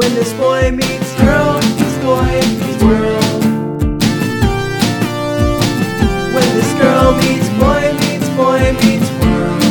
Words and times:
When 0.00 0.14
this 0.14 0.32
boy 0.32 0.70
meets 0.70 1.14
girl, 1.20 1.56
meets 1.60 1.98
boy 1.98 2.24
meets 2.24 2.82
world. 2.82 3.44
When 6.32 6.48
this 6.56 6.72
girl 6.80 7.12
meets 7.18 7.48
boy 7.60 7.92
meets 8.00 8.28
boy 8.30 8.72
meets 8.80 9.10
world. 9.20 9.62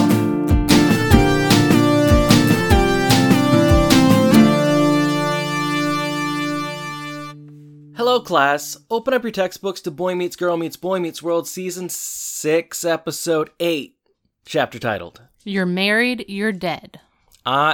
Hello, 7.98 8.20
class. 8.20 8.78
Open 8.92 9.16
up 9.16 9.24
your 9.24 9.32
textbooks 9.32 9.82
to 9.82 9.90
Boy 9.90 10.14
Meets 10.14 10.36
Girl 10.36 10.58
Meets 10.58 10.76
Boy 10.76 11.00
Meets 11.00 11.24
World, 11.24 11.48
Season 11.48 11.90
6, 11.90 12.86
Episode 12.86 13.50
8, 13.60 13.98
chapter 14.46 14.78
titled. 14.78 15.24
You're 15.44 15.66
married, 15.66 16.26
you're 16.28 16.52
dead. 16.52 17.00
Uh, 17.48 17.74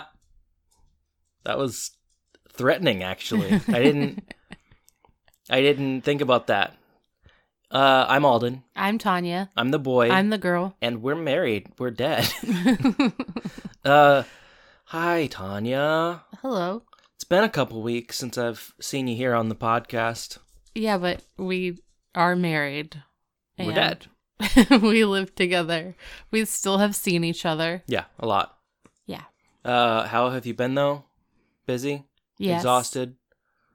that 1.44 1.58
was 1.58 1.92
threatening, 2.58 3.04
actually. 3.04 3.54
I 3.68 3.80
didn't. 3.84 4.23
I 5.50 5.62
didn't 5.62 6.02
think 6.02 6.22
about 6.22 6.48
that. 6.48 6.76
Uh, 7.70 8.05
I'm 8.08 8.26
Alden. 8.26 8.64
I'm 8.76 8.98
Tanya. 8.98 9.50
I'm 9.55 9.70
the 9.70 9.80
boy. 9.80 10.09
I'm 10.09 10.30
the 10.30 10.38
girl. 10.38 10.76
and 10.81 11.02
we're 11.02 11.16
married. 11.16 11.68
We're 11.78 11.91
dead. 11.91 12.28
uh, 13.86 14.23
hi, 14.86 15.28
Tanya. 15.28 16.23
Hello. 16.41 16.84
It's 17.16 17.23
been 17.23 17.44
a 17.44 17.50
couple 17.50 17.81
weeks 17.81 18.18
since 18.18 18.38
I've 18.38 18.73
seen 18.80 19.08
you 19.08 19.16
here 19.16 19.34
on 19.34 19.50
the 19.50 19.56
podcast. 19.56 20.38
Yeah, 20.73 20.98
but 20.98 21.23
we 21.38 21.80
are 22.14 22.36
married. 22.36 23.03
We're 23.58 23.73
dead. 23.73 24.08
we 24.70 25.06
live 25.06 25.34
together. 25.34 25.95
We 26.30 26.45
still 26.45 26.78
have 26.80 26.95
seen 26.95 27.23
each 27.23 27.45
other. 27.45 27.84
Yeah, 27.88 28.06
a 28.20 28.28
lot. 28.28 28.58
Yeah. 29.06 29.23
Uh, 29.64 30.08
how 30.08 30.30
have 30.30 30.45
you 30.45 30.53
been 30.53 30.76
though? 30.76 31.06
Busy? 31.66 32.03
Yes. 32.38 32.62
Exhausted? 32.62 33.16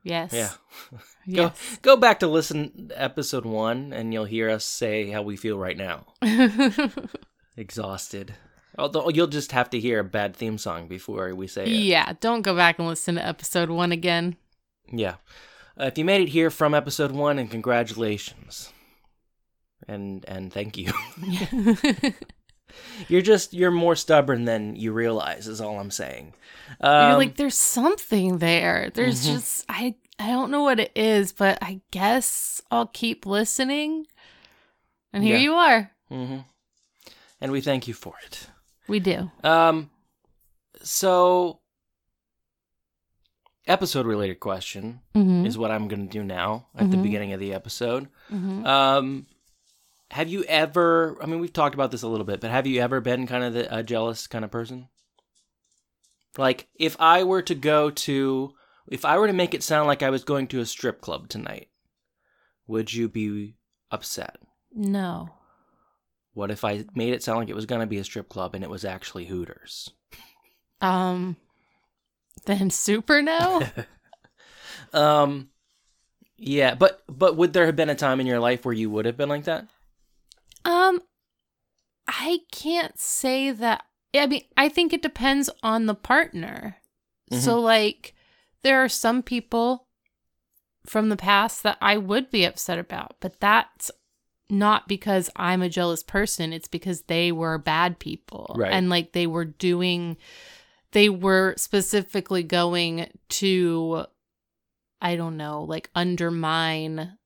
Yes. 0.03 0.33
Yeah. 0.33 0.51
Yes. 1.27 1.79
Go 1.83 1.97
back 1.97 2.21
to 2.21 2.27
listen 2.27 2.89
to 2.89 3.01
episode 3.01 3.45
one, 3.45 3.93
and 3.93 4.13
you'll 4.13 4.25
hear 4.25 4.51
us 4.51 4.65
say 4.65 5.11
how 5.11 5.23
we 5.23 5.37
feel 5.37 5.57
right 5.59 5.77
now. 5.77 6.07
Exhausted. 7.57 8.35
Although 8.79 9.11
you'll 9.11 9.27
just 9.29 9.53
have 9.53 9.71
to 9.71 9.79
hear 9.79 10.01
a 10.01 10.05
bad 10.05 10.35
theme 10.35 10.59
song 10.59 10.89
before 10.89 11.35
we 11.35 11.47
say 11.47 11.65
it. 11.65 11.69
yeah. 11.69 12.15
Don't 12.21 12.43
go 12.43 12.57
back 12.57 12.79
and 12.79 12.89
listen 12.89 13.15
to 13.17 13.25
episode 13.25 13.71
one 13.71 13.93
again. 13.93 14.37
Yeah. 14.91 15.17
Uh, 15.79 15.85
if 15.85 15.99
you 15.99 16.05
made 16.05 16.23
it 16.23 16.31
here 16.31 16.51
from 16.51 16.75
episode 16.75 17.13
one, 17.13 17.39
and 17.39 17.51
congratulations, 17.51 18.73
and 19.87 20.25
and 20.27 20.53
thank 20.53 20.77
you. 20.77 20.93
you're 23.09 23.23
just 23.23 23.53
you're 23.55 23.71
more 23.71 23.97
stubborn 23.97 24.45
than 24.45 24.77
you 24.77 24.93
realize. 24.93 25.49
Is 25.49 25.61
all 25.61 25.79
I'm 25.81 25.91
saying. 25.91 26.35
Um, 26.81 27.09
You're 27.11 27.19
like, 27.19 27.37
there's 27.37 27.57
something 27.57 28.39
there. 28.39 28.91
There's 28.95 29.27
Mhm. 29.27 29.33
just 29.33 29.65
I 29.69 29.95
I 30.19 30.29
don't 30.29 30.51
know 30.51 30.63
what 30.63 30.79
it 30.81 30.93
is, 30.95 31.33
but 31.33 31.59
I 31.63 31.81
guess 31.91 32.61
I'll 32.71 32.87
keep 32.87 33.27
listening. 33.27 34.07
And 35.13 35.25
here 35.25 35.37
Yeah. 35.37 35.43
you 35.43 35.55
are. 35.55 35.91
mhm. 36.11 36.45
and 37.41 37.53
we 37.53 37.61
thank 37.61 37.89
you 37.89 37.95
for 37.95 38.15
it. 38.27 38.49
We 38.87 39.01
do. 39.01 39.31
Um, 39.43 39.91
so 40.83 41.61
episode 43.67 44.07
related 44.07 44.41
question 44.41 45.01
Mm-hmm. 45.15 45.47
is 45.47 45.57
what 45.59 45.71
I'm 45.71 45.89
going 45.89 46.07
to 46.09 46.13
do 46.13 46.25
now 46.25 46.67
at 46.77 46.91
the 46.91 46.97
Mhm. 46.97 47.03
beginning 47.03 47.33
of 47.33 47.41
the 47.41 47.53
episode. 47.53 48.09
mm-hmm. 48.31 48.67
Um, 48.67 49.27
have 50.11 50.29
you 50.29 50.45
ever? 50.45 51.17
I 51.23 51.27
mean, 51.27 51.41
we've 51.41 51.53
talked 51.53 51.75
about 51.75 51.91
this 51.91 52.03
a 52.03 52.09
little 52.09 52.27
bit, 52.27 52.41
but 52.41 52.51
have 52.51 52.67
you 52.67 52.81
ever 52.81 53.01
been 53.01 53.27
kind 53.27 53.45
of 53.45 53.55
the, 53.55 53.75
a 53.75 53.83
jealous 53.83 54.27
kind 54.27 54.45
of 54.45 54.51
person? 54.51 54.89
Like, 56.39 56.69
if 56.75 56.97
I 57.01 57.25
were 57.25 57.43
to 57.43 57.55
go 57.55 57.91
to, 57.91 58.53
if 58.89 59.05
I 59.05 59.19
were 59.19 59.27
to 59.27 59.33
make 59.33 59.55
it 59.55 59.63
sound 59.63 59.87
like 59.87 60.03
I 60.03 60.11
was 60.11 60.25
going 60.25 60.47
to 60.49 60.61
a 60.61 60.67
strip 60.67 61.01
club 61.01 61.29
tonight, 61.29 61.69
would 62.67 62.93
you 62.93 63.09
be 63.09 63.57
upset? 63.91 64.37
No. 64.73 65.31
What 66.33 66.51
if 66.51 66.65
I 66.65 66.85
made 66.95 67.13
it 67.13 67.23
sound 67.23 67.41
like 67.41 67.49
it 67.49 67.57
was 67.57 67.67
going 67.67 67.81
to 67.81 67.87
be 67.87 67.99
a 67.99 68.05
strip 68.05 68.29
club 68.29 68.55
and 68.55 68.63
it 68.63 68.71
was 68.71 68.85
actually 68.85 69.27
Hooters? 69.27 69.91
Um 70.81 71.37
then 72.47 72.71
super 72.71 73.21
no? 73.21 73.63
Um, 74.93 75.51
yeah, 76.37 76.75
but 76.75 77.03
but 77.09 77.37
would 77.37 77.53
there 77.53 77.67
have 77.67 77.77
been 77.77 77.91
a 77.91 77.95
time 77.95 78.21
in 78.21 78.27
your 78.27 78.41
life 78.41 78.65
where 78.65 78.75
you 78.75 78.91
would 78.91 79.05
have 79.05 79.17
been 79.17 79.29
like 79.29 79.45
that? 79.45 79.67
Um 80.65 81.01
I 82.07 82.41
can't 82.51 82.99
say 82.99 83.51
that 83.51 83.85
I 84.15 84.27
mean, 84.27 84.43
I 84.57 84.69
think 84.69 84.93
it 84.93 85.03
depends 85.03 85.49
on 85.63 85.87
the 85.87 85.95
partner. 85.95 86.77
So 87.33 87.61
like 87.61 88.15
there 88.63 88.83
are 88.83 88.89
some 88.89 89.23
people 89.23 89.87
from 90.85 91.09
the 91.09 91.17
past 91.17 91.63
that 91.63 91.79
I 91.81 91.97
would 91.97 92.31
be 92.31 92.45
upset 92.45 92.79
about, 92.79 93.15
but 93.21 93.39
that's 93.39 93.91
not 94.49 94.89
because 94.89 95.31
I'm 95.37 95.63
a 95.63 95.69
jealous 95.69 96.03
person. 96.03 96.53
It's 96.53 96.69
because 96.69 97.03
they 97.03 97.31
were 97.31 97.59
bad 97.59 97.99
people. 97.99 98.55
Right. 98.59 98.73
And 98.73 98.91
like 98.91 99.13
they 99.13 99.27
were 99.27 99.45
doing, 99.45 100.17
they 100.93 101.09
were 101.09 101.55
specifically 101.57 102.43
going 102.43 103.07
to, 103.29 104.07
I 105.01 105.17
don't 105.17 105.37
know, 105.37 105.63
like 105.63 105.89
undermine 105.95 107.17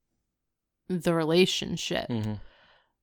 the 0.89 1.15
relationship. 1.15 2.09
Mm-hmm. 2.09 2.34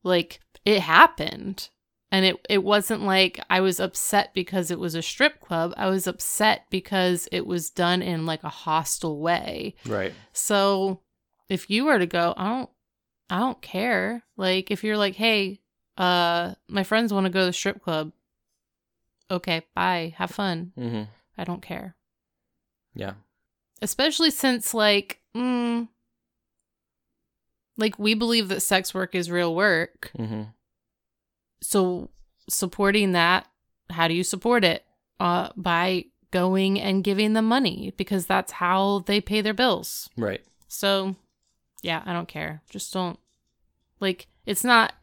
Like 0.03 0.39
it 0.65 0.81
happened. 0.81 1.69
And 2.13 2.25
it, 2.25 2.45
it 2.49 2.63
wasn't 2.63 3.03
like 3.03 3.39
I 3.49 3.61
was 3.61 3.79
upset 3.79 4.33
because 4.33 4.69
it 4.69 4.79
was 4.79 4.95
a 4.95 5.01
strip 5.01 5.39
club. 5.39 5.73
I 5.77 5.87
was 5.89 6.07
upset 6.07 6.65
because 6.69 7.29
it 7.31 7.47
was 7.47 7.69
done 7.69 8.01
in 8.01 8.25
like 8.25 8.43
a 8.43 8.49
hostile 8.49 9.19
way. 9.19 9.75
Right. 9.85 10.11
So 10.33 10.99
if 11.47 11.69
you 11.69 11.85
were 11.85 11.99
to 11.99 12.05
go, 12.05 12.33
I 12.35 12.49
don't 12.49 12.69
I 13.29 13.39
don't 13.39 13.61
care. 13.61 14.23
Like 14.35 14.71
if 14.71 14.83
you're 14.83 14.97
like, 14.97 15.15
"Hey, 15.15 15.61
uh 15.97 16.55
my 16.67 16.83
friends 16.83 17.13
want 17.13 17.27
to 17.27 17.31
go 17.31 17.41
to 17.41 17.45
the 17.45 17.53
strip 17.53 17.81
club." 17.81 18.11
Okay, 19.29 19.61
bye. 19.73 20.13
Have 20.17 20.31
fun. 20.31 20.73
Mm-hmm. 20.77 21.03
I 21.37 21.43
don't 21.45 21.61
care. 21.61 21.95
Yeah. 22.93 23.13
Especially 23.81 24.31
since 24.31 24.73
like 24.73 25.21
mm, 25.35 25.87
like 27.77 27.97
we 27.97 28.13
believe 28.13 28.47
that 28.49 28.61
sex 28.61 28.93
work 28.93 29.15
is 29.15 29.31
real 29.31 29.53
work. 29.55 30.11
Mm-hmm. 30.17 30.43
So 31.61 32.09
supporting 32.49 33.11
that, 33.13 33.47
how 33.89 34.07
do 34.07 34.13
you 34.13 34.23
support 34.23 34.63
it? 34.63 34.85
Uh 35.19 35.49
by 35.55 36.05
going 36.31 36.79
and 36.79 37.03
giving 37.03 37.33
them 37.33 37.45
money 37.45 37.93
because 37.97 38.25
that's 38.25 38.53
how 38.53 39.03
they 39.05 39.21
pay 39.21 39.41
their 39.41 39.53
bills. 39.53 40.09
Right. 40.17 40.41
So, 40.67 41.15
yeah, 41.81 42.01
I 42.05 42.13
don't 42.13 42.27
care. 42.27 42.61
Just 42.69 42.91
don't 42.93 43.19
like 43.99 44.27
it's 44.45 44.63
not 44.63 44.93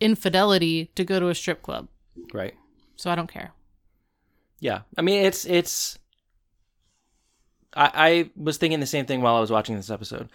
infidelity 0.00 0.86
to 0.96 1.04
go 1.04 1.20
to 1.20 1.28
a 1.28 1.34
strip 1.34 1.62
club. 1.62 1.88
Right. 2.32 2.54
So 2.96 3.10
I 3.10 3.14
don't 3.14 3.30
care. 3.32 3.52
Yeah. 4.60 4.80
I 4.96 5.02
mean, 5.02 5.24
it's 5.24 5.44
it's. 5.44 5.98
I 7.76 7.90
I 7.94 8.30
was 8.36 8.56
thinking 8.56 8.80
the 8.80 8.86
same 8.86 9.06
thing 9.06 9.20
while 9.20 9.36
I 9.36 9.40
was 9.40 9.50
watching 9.50 9.76
this 9.76 9.90
episode. 9.90 10.28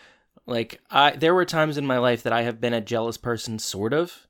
Like 0.49 0.81
I, 0.89 1.11
there 1.11 1.35
were 1.35 1.45
times 1.45 1.77
in 1.77 1.85
my 1.85 1.99
life 1.99 2.23
that 2.23 2.33
I 2.33 2.41
have 2.41 2.59
been 2.59 2.73
a 2.73 2.81
jealous 2.81 3.17
person, 3.17 3.59
sort 3.59 3.93
of. 3.93 4.27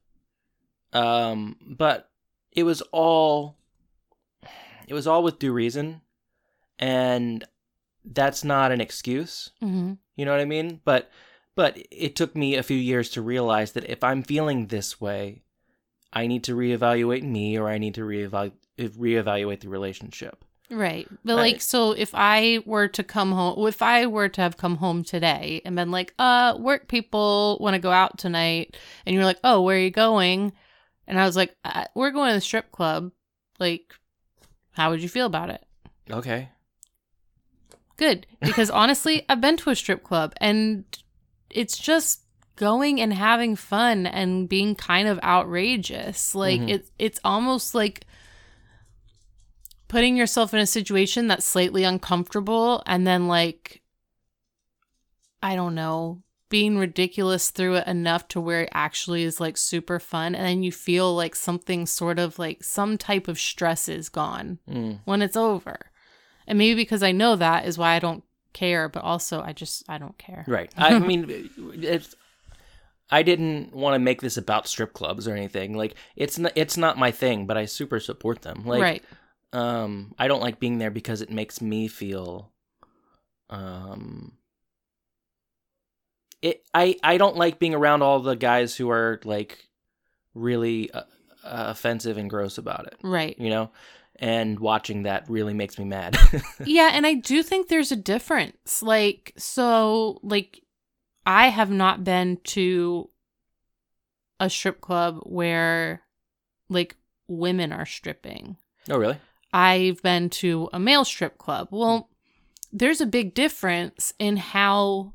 Um, 0.93 1.55
but 1.61 2.09
it 2.51 2.63
was 2.63 2.81
all. 2.91 3.57
It 4.87 4.93
was 4.93 5.07
all 5.07 5.21
with 5.23 5.39
due 5.39 5.53
reason, 5.53 6.01
and 6.79 7.43
that's 8.03 8.43
not 8.43 8.71
an 8.71 8.81
excuse. 8.81 9.51
Mm-hmm. 9.61 9.93
You 10.15 10.25
know 10.25 10.31
what 10.31 10.41
I 10.41 10.45
mean? 10.45 10.81
But 10.83 11.09
but 11.55 11.77
it 11.91 12.15
took 12.15 12.35
me 12.35 12.55
a 12.55 12.63
few 12.63 12.77
years 12.77 13.09
to 13.11 13.21
realize 13.21 13.73
that 13.73 13.89
if 13.89 14.03
I'm 14.03 14.23
feeling 14.23 14.67
this 14.67 14.99
way, 14.99 15.43
I 16.11 16.27
need 16.27 16.43
to 16.45 16.55
reevaluate 16.55 17.23
me 17.23 17.57
or 17.57 17.69
I 17.69 17.77
need 17.77 17.95
to 17.95 18.01
reevaluate 18.01 18.53
reevaluate 18.79 19.59
the 19.59 19.69
relationship. 19.69 20.43
Right. 20.71 21.07
But 21.25 21.35
Right. 21.35 21.53
like 21.53 21.61
so 21.61 21.91
if 21.91 22.11
I 22.13 22.59
were 22.65 22.87
to 22.89 23.03
come 23.03 23.31
home 23.31 23.67
if 23.67 23.81
I 23.81 24.05
were 24.05 24.29
to 24.29 24.41
have 24.41 24.57
come 24.57 24.77
home 24.77 25.03
today 25.03 25.61
and 25.65 25.75
been 25.75 25.91
like, 25.91 26.13
"Uh, 26.19 26.55
work 26.59 26.87
people 26.87 27.57
want 27.59 27.73
to 27.73 27.79
go 27.79 27.91
out 27.91 28.17
tonight." 28.19 28.77
And 29.05 29.15
you're 29.15 29.25
like, 29.25 29.39
"Oh, 29.43 29.61
where 29.61 29.77
are 29.77 29.79
you 29.79 29.89
going?" 29.89 30.53
And 31.07 31.19
I 31.19 31.25
was 31.25 31.35
like, 31.35 31.55
uh, 31.65 31.85
"We're 31.95 32.11
going 32.11 32.29
to 32.29 32.35
the 32.35 32.41
strip 32.41 32.71
club." 32.71 33.11
Like 33.59 33.93
how 34.71 34.91
would 34.91 35.01
you 35.01 35.09
feel 35.09 35.25
about 35.25 35.49
it? 35.49 35.65
Okay. 36.09 36.49
Good. 37.97 38.27
Because 38.41 38.69
honestly, 38.69 39.25
I've 39.29 39.41
been 39.41 39.57
to 39.57 39.71
a 39.71 39.75
strip 39.75 40.03
club 40.03 40.33
and 40.37 40.85
it's 41.49 41.77
just 41.77 42.21
going 42.55 43.01
and 43.01 43.13
having 43.13 43.55
fun 43.55 44.05
and 44.05 44.47
being 44.47 44.75
kind 44.75 45.07
of 45.07 45.19
outrageous. 45.23 46.35
Like 46.35 46.61
Mhm. 46.61 46.69
it 46.69 46.89
it's 46.99 47.19
almost 47.23 47.73
like 47.73 48.05
putting 49.89 50.15
yourself 50.15 50.53
in 50.53 50.59
a 50.61 50.65
situation 50.65 51.27
that's 51.27 51.45
slightly 51.45 51.83
uncomfortable 51.83 52.81
and 52.85 53.05
then 53.05 53.27
like 53.27 53.81
I 55.43 55.55
don't 55.55 55.75
know, 55.75 56.21
being 56.49 56.77
ridiculous 56.77 57.49
through 57.49 57.75
it 57.75 57.87
enough 57.87 58.27
to 58.29 58.41
where 58.41 58.63
it 58.63 58.69
actually 58.73 59.23
is 59.23 59.39
like 59.39 59.55
super 59.57 59.99
fun 59.99 60.35
and 60.35 60.45
then 60.45 60.63
you 60.63 60.71
feel 60.71 61.15
like 61.15 61.35
something 61.35 61.85
sort 61.85 62.19
of 62.19 62.39
like 62.39 62.63
some 62.63 62.97
type 62.97 63.27
of 63.27 63.39
stress 63.39 63.87
is 63.87 64.09
gone 64.09 64.59
Mm. 64.69 64.99
when 65.05 65.21
it's 65.21 65.37
over. 65.37 65.77
And 66.47 66.57
maybe 66.57 66.75
because 66.75 67.03
I 67.03 67.11
know 67.11 67.35
that 67.35 67.65
is 67.65 67.77
why 67.77 67.93
I 67.95 67.99
don't 67.99 68.23
care, 68.53 68.89
but 68.89 69.03
also 69.03 69.41
I 69.41 69.53
just 69.53 69.83
I 69.87 69.97
don't 69.99 70.17
care. 70.17 70.43
Right. 70.47 70.71
I 70.77 70.97
mean, 70.99 71.49
it's. 71.75 72.15
I 73.11 73.23
didn't 73.23 73.73
want 73.73 73.95
to 73.95 73.99
make 73.99 74.21
this 74.21 74.37
about 74.37 74.67
strip 74.67 74.93
clubs 74.93 75.27
or 75.27 75.35
anything. 75.35 75.75
Like 75.75 75.95
it's 76.15 76.37
not, 76.37 76.51
it's 76.55 76.77
not 76.77 76.97
my 76.97 77.11
thing, 77.11 77.45
but 77.47 77.57
I 77.57 77.65
super 77.65 77.99
support 77.99 78.41
them. 78.43 78.63
Like, 78.65 78.81
right. 78.81 79.03
Um, 79.53 80.13
I 80.17 80.27
don't 80.27 80.41
like 80.41 80.59
being 80.59 80.77
there 80.77 80.91
because 80.91 81.21
it 81.21 81.31
makes 81.31 81.61
me 81.61 81.87
feel, 81.87 82.51
um, 83.49 84.33
it. 86.41 86.63
I 86.73 86.95
I 87.03 87.17
don't 87.17 87.35
like 87.35 87.59
being 87.59 87.73
around 87.73 88.01
all 88.01 88.19
the 88.19 88.35
guys 88.35 88.75
who 88.75 88.89
are 88.89 89.19
like 89.23 89.69
really 90.33 90.91
uh, 90.91 91.01
uh, 91.43 91.65
offensive 91.69 92.17
and 92.17 92.29
gross 92.29 92.57
about 92.57 92.87
it. 92.87 92.95
Right. 93.01 93.35
You 93.39 93.49
know, 93.49 93.71
and 94.19 94.59
watching 94.59 95.03
that 95.03 95.29
really 95.29 95.53
makes 95.53 95.79
me 95.79 95.85
mad. 95.85 96.17
yeah, 96.65 96.91
and 96.93 97.07
I 97.07 97.15
do 97.15 97.41
think 97.41 97.67
there's 97.67 97.91
a 97.91 97.97
difference. 97.97 98.83
Like, 98.83 99.33
so, 99.37 100.19
like, 100.21 100.61
I 101.25 101.47
have 101.47 101.71
not 101.71 102.03
been 102.03 102.37
to 102.45 103.09
a 104.39 104.49
strip 104.49 104.81
club 104.81 105.21
where, 105.23 106.01
like, 106.69 106.97
women 107.27 107.71
are 107.71 107.85
stripping. 107.85 108.57
oh, 108.89 108.97
really? 108.97 109.17
I've 109.51 110.01
been 110.01 110.29
to 110.31 110.69
a 110.73 110.79
male 110.79 111.05
strip 111.05 111.37
club. 111.37 111.69
Well, 111.71 112.09
there's 112.71 113.01
a 113.01 113.05
big 113.05 113.33
difference 113.33 114.13
in 114.19 114.37
how 114.37 115.13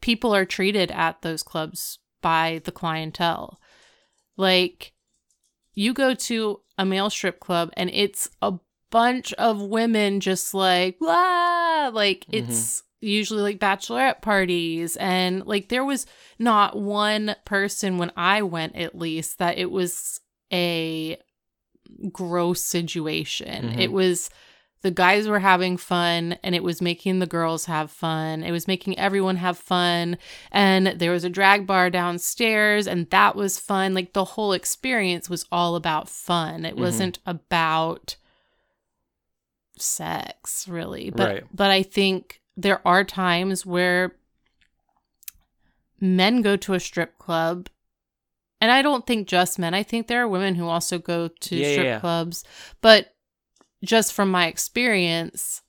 people 0.00 0.34
are 0.34 0.44
treated 0.44 0.90
at 0.90 1.22
those 1.22 1.42
clubs 1.42 1.98
by 2.20 2.60
the 2.64 2.72
clientele. 2.72 3.60
Like, 4.36 4.92
you 5.74 5.92
go 5.92 6.14
to 6.14 6.60
a 6.78 6.84
male 6.84 7.10
strip 7.10 7.40
club 7.40 7.70
and 7.74 7.90
it's 7.92 8.28
a 8.42 8.54
bunch 8.90 9.32
of 9.34 9.62
women 9.62 10.20
just 10.20 10.52
like, 10.52 10.98
blah, 10.98 11.90
like 11.92 12.26
mm-hmm. 12.26 12.50
it's 12.50 12.82
usually 13.00 13.42
like 13.42 13.60
bachelorette 13.60 14.20
parties. 14.20 14.96
And 14.96 15.46
like, 15.46 15.68
there 15.68 15.84
was 15.84 16.06
not 16.38 16.76
one 16.76 17.36
person 17.44 17.98
when 17.98 18.10
I 18.16 18.42
went, 18.42 18.76
at 18.76 18.98
least, 18.98 19.38
that 19.38 19.58
it 19.58 19.70
was 19.70 20.20
a 20.52 21.18
gross 22.12 22.62
situation. 22.64 23.70
Mhm. 23.70 23.78
It 23.80 23.92
was 23.92 24.30
the 24.82 24.90
guys 24.90 25.28
were 25.28 25.40
having 25.40 25.76
fun 25.76 26.38
and 26.42 26.54
it 26.54 26.62
was 26.62 26.80
making 26.80 27.18
the 27.18 27.26
girls 27.26 27.66
have 27.66 27.90
fun. 27.90 28.42
It 28.42 28.50
was 28.50 28.66
making 28.66 28.98
everyone 28.98 29.36
have 29.36 29.58
fun. 29.58 30.16
And 30.50 30.86
there 30.86 31.10
was 31.12 31.22
a 31.22 31.28
drag 31.28 31.66
bar 31.66 31.90
downstairs 31.90 32.86
and 32.86 33.08
that 33.10 33.36
was 33.36 33.58
fun. 33.58 33.92
Like 33.92 34.14
the 34.14 34.24
whole 34.24 34.52
experience 34.52 35.28
was 35.28 35.44
all 35.52 35.76
about 35.76 36.08
fun. 36.08 36.64
It 36.64 36.76
Mhm. 36.76 36.80
wasn't 36.80 37.18
about 37.26 38.16
sex 39.76 40.66
really. 40.68 41.10
But 41.10 41.28
Right. 41.28 41.44
but 41.54 41.70
I 41.70 41.82
think 41.82 42.40
there 42.56 42.86
are 42.86 43.04
times 43.04 43.64
where 43.66 44.16
men 46.00 46.42
go 46.42 46.56
to 46.56 46.74
a 46.74 46.80
strip 46.80 47.18
club 47.18 47.68
and 48.60 48.70
I 48.70 48.82
don't 48.82 49.06
think 49.06 49.28
just 49.28 49.58
men. 49.58 49.74
I 49.74 49.82
think 49.82 50.06
there 50.06 50.22
are 50.22 50.28
women 50.28 50.54
who 50.54 50.66
also 50.68 50.98
go 50.98 51.28
to 51.28 51.56
Yeah, 51.56 51.70
strip 51.72 51.84
yeah. 51.84 52.00
clubs. 52.00 52.44
But 52.80 53.14
just 53.84 54.12
from 54.12 54.30
my 54.30 54.46
experience, 54.46 55.62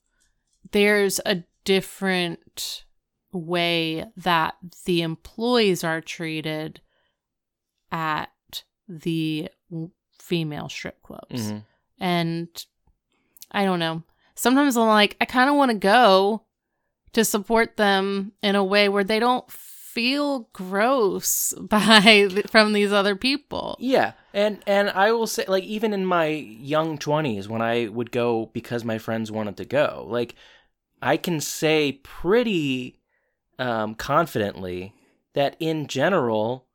there's 0.71 1.19
a 1.25 1.43
different 1.63 2.83
way 3.31 4.05
that 4.17 4.55
the 4.85 5.01
employees 5.01 5.83
are 5.83 6.01
treated 6.01 6.81
at 7.91 8.29
the 8.87 9.49
female 10.19 10.69
strip 10.69 11.01
clubs. 11.01 11.51
Mhm. 11.51 11.63
And 11.99 12.65
I 13.51 13.63
don't 13.65 13.79
know. 13.79 14.03
Sometimes 14.35 14.75
I'm 14.77 14.87
like, 14.87 15.15
I 15.21 15.25
kind 15.25 15.49
of 15.49 15.55
want 15.55 15.71
to 15.71 15.77
go 15.77 16.45
to 17.13 17.23
support 17.25 17.77
them 17.77 18.31
in 18.41 18.55
a 18.55 18.63
way 18.63 18.89
where 18.89 19.03
they 19.03 19.19
don't 19.19 19.49
feel 19.93 20.49
gross 20.53 21.53
by 21.59 22.29
from 22.47 22.73
these 22.73 22.91
other 22.91 23.15
people. 23.15 23.77
Yeah, 23.79 24.13
and 24.33 24.61
and 24.65 24.89
I 24.89 25.11
will 25.11 25.27
say, 25.27 25.45
like, 25.47 25.63
even 25.63 25.93
in 25.93 26.05
my 26.05 26.27
young 26.27 26.97
twenties, 26.97 27.47
when 27.47 27.61
I 27.61 27.87
would 27.87 28.11
go 28.11 28.49
because 28.53 28.83
my 28.83 28.97
friends 28.97 29.31
wanted 29.31 29.57
to 29.57 29.65
go, 29.65 30.05
like, 30.09 30.35
I 31.01 31.17
can 31.17 31.39
say 31.39 31.99
pretty 32.03 32.99
um, 33.59 33.95
confidently 33.95 34.93
that 35.33 35.55
in 35.59 35.87
general, 35.87 36.67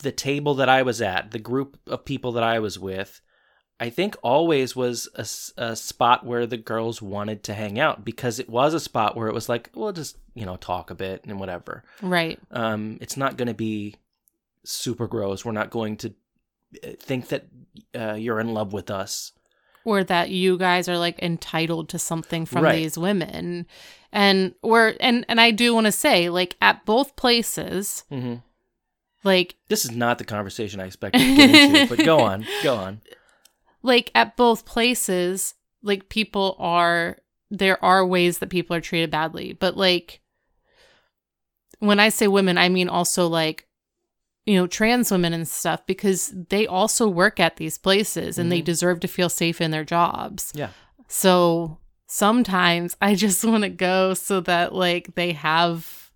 the 0.00 0.12
table 0.12 0.54
that 0.54 0.68
I 0.68 0.82
was 0.82 1.02
at, 1.02 1.30
the 1.30 1.38
group 1.38 1.78
of 1.86 2.04
people 2.04 2.32
that 2.32 2.42
I 2.42 2.58
was 2.58 2.78
with, 2.78 3.20
I 3.78 3.90
think 3.90 4.16
always 4.22 4.74
was 4.74 5.08
a 5.56 5.76
spot 5.76 6.24
where 6.24 6.46
the 6.46 6.56
girls 6.56 7.02
wanted 7.02 7.42
to 7.44 7.54
hang 7.54 7.78
out 7.78 8.04
because 8.04 8.38
it 8.38 8.48
was 8.48 8.72
a 8.72 8.80
spot 8.80 9.16
where 9.16 9.28
it 9.28 9.34
was 9.34 9.50
like, 9.50 9.70
we'll 9.74 9.92
just 9.92 10.16
you 10.36 10.46
know 10.46 10.56
talk 10.56 10.90
a 10.90 10.94
bit 10.94 11.24
and 11.24 11.40
whatever 11.40 11.82
Right. 12.00 12.38
um, 12.52 12.98
it's 13.00 13.16
not 13.16 13.36
going 13.36 13.48
to 13.48 13.54
be 13.54 13.96
super 14.64 15.06
gross. 15.08 15.44
We're 15.44 15.52
not 15.52 15.70
going 15.70 15.96
to 15.98 16.08
uh, 16.84 16.88
think 17.00 17.28
that 17.28 17.46
uh, 17.98 18.14
you're 18.14 18.38
in 18.40 18.52
love 18.54 18.72
with 18.72 18.90
us. 18.90 19.32
or 19.84 20.04
that 20.04 20.30
you 20.30 20.58
guys 20.58 20.88
are 20.88 20.98
like 20.98 21.18
entitled 21.22 21.88
to 21.90 21.98
something 21.98 22.44
from 22.46 22.62
Right. 22.62 22.74
these 22.76 22.98
women 22.98 23.66
and 24.12 24.54
or 24.62 24.94
and 25.00 25.24
and 25.28 25.40
i 25.40 25.50
do 25.50 25.74
want 25.74 25.86
to 25.86 25.92
say 25.92 26.28
like 26.30 26.56
at 26.60 26.84
both 26.86 27.16
places 27.16 28.04
hmm 28.08 28.36
like 29.24 29.56
This 29.68 29.84
is 29.84 29.90
not 29.90 30.18
the 30.18 30.24
conversation 30.24 30.78
I 30.80 30.86
expected 30.86 31.18
to 31.26 31.34
get 31.34 31.50
into, 31.70 31.86
but 31.88 32.04
go 32.04 32.20
on, 32.20 32.46
go 32.62 32.76
on. 32.76 33.00
like 33.82 34.10
at 34.14 34.36
both 34.36 34.64
places 34.64 35.54
like 35.82 36.08
people 36.08 36.56
are 36.58 37.18
there 37.50 37.82
are 37.84 38.04
ways 38.06 38.38
that 38.38 38.50
people 38.50 38.74
are 38.76 38.80
treated 38.80 39.10
badly 39.10 39.52
but 39.52 39.76
like 39.76 40.20
when 41.78 42.00
i 42.00 42.08
say 42.08 42.26
women 42.28 42.56
i 42.58 42.68
mean 42.68 42.88
also 42.88 43.26
like 43.26 43.66
you 44.46 44.54
know 44.54 44.66
trans 44.66 45.10
women 45.10 45.32
and 45.32 45.46
stuff 45.48 45.84
because 45.86 46.32
they 46.50 46.66
also 46.66 47.08
work 47.08 47.38
at 47.40 47.56
these 47.56 47.78
places 47.78 48.38
and 48.38 48.50
they 48.52 48.60
Mhm. 48.60 48.64
deserve 48.64 49.00
to 49.00 49.08
feel 49.08 49.28
safe 49.28 49.60
in 49.60 49.70
their 49.72 49.84
jobs 49.84 50.52
Yeah. 50.54 50.70
so 51.08 51.78
sometimes 52.06 52.96
i 53.02 53.14
just 53.14 53.44
want 53.44 53.62
to 53.64 53.68
go 53.70 54.14
so 54.14 54.40
that 54.40 54.74
like 54.74 55.14
they 55.16 55.32
have 55.32 56.10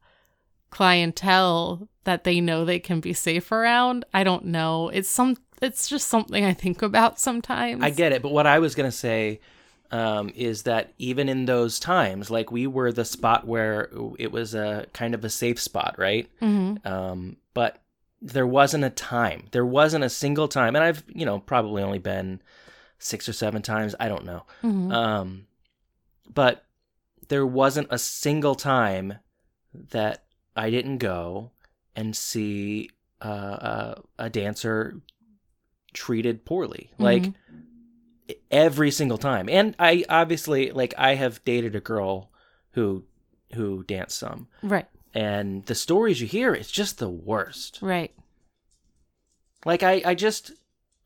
clientele 0.71 1.89
that 2.05 2.25
they 2.25 2.41
know 2.41 2.65
they 2.65 2.79
can 2.79 3.01
be 3.01 3.13
safe 3.13 3.51
around 3.53 4.05
i 4.15 4.23
don't 4.25 4.45
know 4.45 4.89
it's 4.91 5.09
some 5.11 5.37
it's 5.61 5.89
just 5.89 6.07
something 6.09 6.45
i 6.45 6.53
think 6.55 6.81
about 6.81 7.19
sometimes 7.21 7.83
I 7.83 7.91
get 7.91 8.13
it, 8.13 8.23
but 8.23 8.33
what 8.33 8.47
I 8.47 8.61
was 8.61 8.75
gonna 8.75 8.93
say 8.93 9.41
um, 9.91 10.31
is 10.35 10.63
that 10.65 10.93
even 10.99 11.29
in 11.29 11.47
those 11.47 11.79
times, 11.81 12.31
like 12.31 12.51
we 12.53 12.67
were 12.67 12.93
the 12.93 13.05
spot 13.05 13.47
where 13.47 13.91
it 14.19 14.31
was 14.33 14.55
a 14.55 14.87
kind 14.93 15.15
of 15.15 15.25
a 15.25 15.31
safe 15.31 15.61
spot, 15.61 15.97
right? 15.99 16.29
hmm 16.41 16.77
Um, 16.85 17.37
but 17.55 17.83
there 18.23 18.47
wasn't 18.47 18.85
a 18.85 18.91
time. 18.91 19.45
There 19.51 19.67
wasn't 19.67 20.05
a 20.05 20.11
single 20.11 20.47
time, 20.49 20.77
and 20.77 20.85
I've 20.85 21.03
you 21.09 21.25
know 21.27 21.39
probably 21.41 21.83
only 21.83 21.99
been 21.99 22.41
six 22.99 23.29
or 23.29 23.33
seven 23.33 23.63
times. 23.63 23.95
I 23.99 24.09
don't 24.09 24.25
know. 24.25 24.45
hmm 24.63 24.93
Um, 24.93 25.47
but 26.33 26.65
there 27.29 27.47
wasn't 27.47 27.89
a 27.91 27.99
single 27.99 28.55
time 28.55 29.15
that 29.73 30.25
I 30.57 30.71
didn't 30.71 30.99
go 30.99 31.51
and 31.97 32.15
see 32.17 32.91
uh, 33.25 33.29
a, 33.29 34.03
a 34.27 34.31
dancer 34.31 35.01
treated 35.93 36.45
poorly. 36.45 36.91
Like 36.99 37.33
every 38.51 38.91
single 38.91 39.19
time. 39.19 39.49
And 39.49 39.75
I 39.79 40.05
obviously 40.09 40.71
like 40.71 40.95
I 40.99 41.15
have 41.15 41.45
dated 41.45 41.75
a 41.77 41.81
girl 41.81 42.31
who 42.73 43.05
who 43.55 43.83
danced 43.85 44.19
some, 44.19 44.49
right 44.63 44.87
and 45.15 45.67
the 45.67 45.75
stories 45.75 46.21
you 46.21 46.27
hear, 46.27 46.55
it's 46.55 46.71
just 46.71 46.99
the 46.99 47.09
worst. 47.09 47.79
right 47.83 48.13
Like 49.65 49.83
I 49.83 50.03
I 50.05 50.15
just 50.15 50.53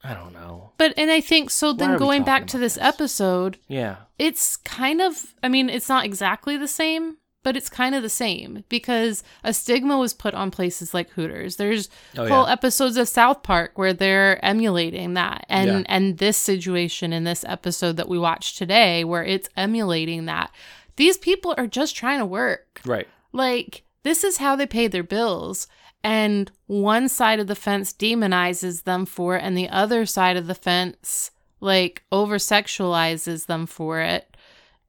I 0.02 0.12
don't 0.12 0.34
know. 0.34 0.72
but 0.76 0.92
and 0.98 1.10
i 1.10 1.20
think 1.22 1.48
so 1.50 1.70
Why 1.72 1.78
then 1.78 1.98
going 1.98 2.24
back 2.24 2.46
to 2.48 2.58
this 2.58 2.74
this? 2.74 2.82
episode 2.84 3.56
Yeah. 3.68 3.96
it's 4.18 4.58
kind 4.58 5.00
of 5.00 5.34
i 5.42 5.48
mean 5.48 5.70
it's 5.70 5.88
not 5.88 6.04
exactly 6.04 6.58
the 6.58 6.68
same 6.68 7.16
but 7.44 7.56
it's 7.56 7.68
kind 7.68 7.94
of 7.94 8.02
the 8.02 8.08
same 8.08 8.64
because 8.68 9.22
a 9.44 9.52
stigma 9.54 9.96
was 9.96 10.12
put 10.12 10.34
on 10.34 10.50
places 10.50 10.92
like 10.92 11.10
hooters 11.10 11.54
there's 11.56 11.88
Oh 12.16 12.26
whole 12.26 12.46
yeah. 12.46 12.52
episodes 12.52 12.96
of 12.96 13.08
south 13.08 13.44
park 13.44 13.78
where 13.78 13.92
they're 13.92 14.44
emulating 14.44 15.14
that 15.14 15.46
and 15.48 15.68
Yeah. 15.70 15.82
and 15.86 16.18
this 16.18 16.36
situation 16.36 17.12
in 17.12 17.22
this 17.22 17.44
episode 17.46 17.96
that 17.98 18.08
we 18.08 18.18
watched 18.18 18.58
today 18.58 19.04
where 19.04 19.22
it's 19.24 19.48
emulating 19.56 20.24
that 20.24 20.50
these 20.96 21.16
people 21.18 21.54
are 21.56 21.68
just 21.68 21.94
trying 21.94 22.18
to 22.18 22.26
work 22.26 22.80
Right. 22.84 23.06
like 23.32 23.84
this 24.02 24.24
is 24.24 24.38
how 24.38 24.56
they 24.56 24.66
pay 24.66 24.88
their 24.88 25.04
bills 25.04 25.68
and 26.02 26.50
one 26.66 27.08
side 27.08 27.40
of 27.40 27.46
the 27.46 27.54
fence 27.54 27.92
demonizes 27.92 28.82
them 28.82 29.06
for 29.06 29.36
it 29.36 29.42
and 29.42 29.56
the 29.56 29.68
other 29.68 30.04
side 30.04 30.36
of 30.36 30.46
the 30.46 30.54
fence 30.54 31.30
like 31.60 32.02
over 32.12 32.36
sexualizes 32.36 33.46
them 33.46 33.66
for 33.66 34.00
it 34.00 34.36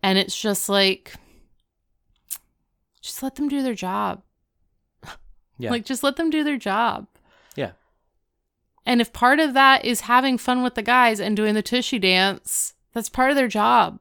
and 0.03 0.17
it's 0.17 0.39
just 0.39 0.67
like 0.69 1.13
just 3.05 3.21
let 3.23 3.35
them 3.35 3.47
do 3.47 3.61
their 3.63 3.75
job 3.75 4.21
Yeah. 5.57 5.69
like 5.69 5.85
just 5.85 6.03
let 6.03 6.15
them 6.17 6.29
do 6.29 6.43
their 6.43 6.57
job 6.57 7.07
Yeah. 7.55 7.71
and 8.85 8.99
if 9.01 9.13
part 9.13 9.39
of 9.39 9.53
that 9.53 9.85
is 9.85 10.01
having 10.01 10.37
fun 10.37 10.63
with 10.63 10.75
the 10.75 10.81
guys 10.81 11.19
and 11.19 11.35
doing 11.37 11.53
the 11.53 11.61
tushy 11.61 11.99
dance 11.99 12.73
That's 12.93 13.09
part 13.09 13.29
of 13.29 13.35
their 13.35 13.47
job. 13.49 13.99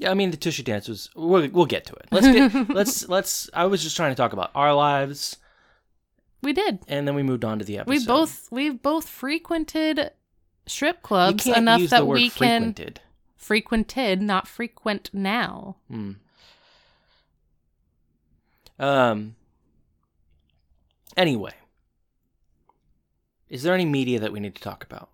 Yeah, 0.00 0.10
I 0.10 0.14
mean 0.14 0.30
the 0.30 0.36
Tushy 0.36 0.62
dance 0.62 0.86
was. 0.88 1.10
We'll, 1.16 1.48
we'll 1.48 1.66
get 1.66 1.84
to 1.86 1.92
it. 1.94 2.06
Let's 2.12 2.26
get. 2.28 2.70
let's 2.78 3.08
let's. 3.08 3.50
I 3.52 3.64
was 3.66 3.82
just 3.82 3.96
trying 3.96 4.12
to 4.12 4.14
talk 4.14 4.32
about 4.32 4.52
our 4.54 4.72
lives, 4.72 5.38
We 6.40 6.52
did. 6.52 6.78
and 6.86 7.06
then 7.06 7.16
we 7.16 7.24
moved 7.24 7.44
on 7.44 7.58
to 7.58 7.64
the 7.64 7.78
episode. 7.78 7.90
We 7.90 8.06
both 8.06 8.46
we've 8.52 8.80
both 8.80 9.08
frequented 9.08 10.12
strip 10.66 11.02
clubs 11.02 11.48
enough 11.48 11.82
that 11.90 12.06
we 12.06 12.30
can 12.30 12.72
frequented. 12.72 13.00
frequented, 13.36 14.22
not 14.22 14.46
frequent 14.46 15.10
now. 15.12 15.76
Hmm. 15.90 16.12
Um. 18.78 19.34
Anyway, 21.16 21.54
is 23.48 23.62
there 23.62 23.74
any 23.74 23.84
media 23.84 24.20
that 24.20 24.32
we 24.32 24.40
need 24.40 24.54
to 24.54 24.62
talk 24.62 24.84
about? 24.84 25.10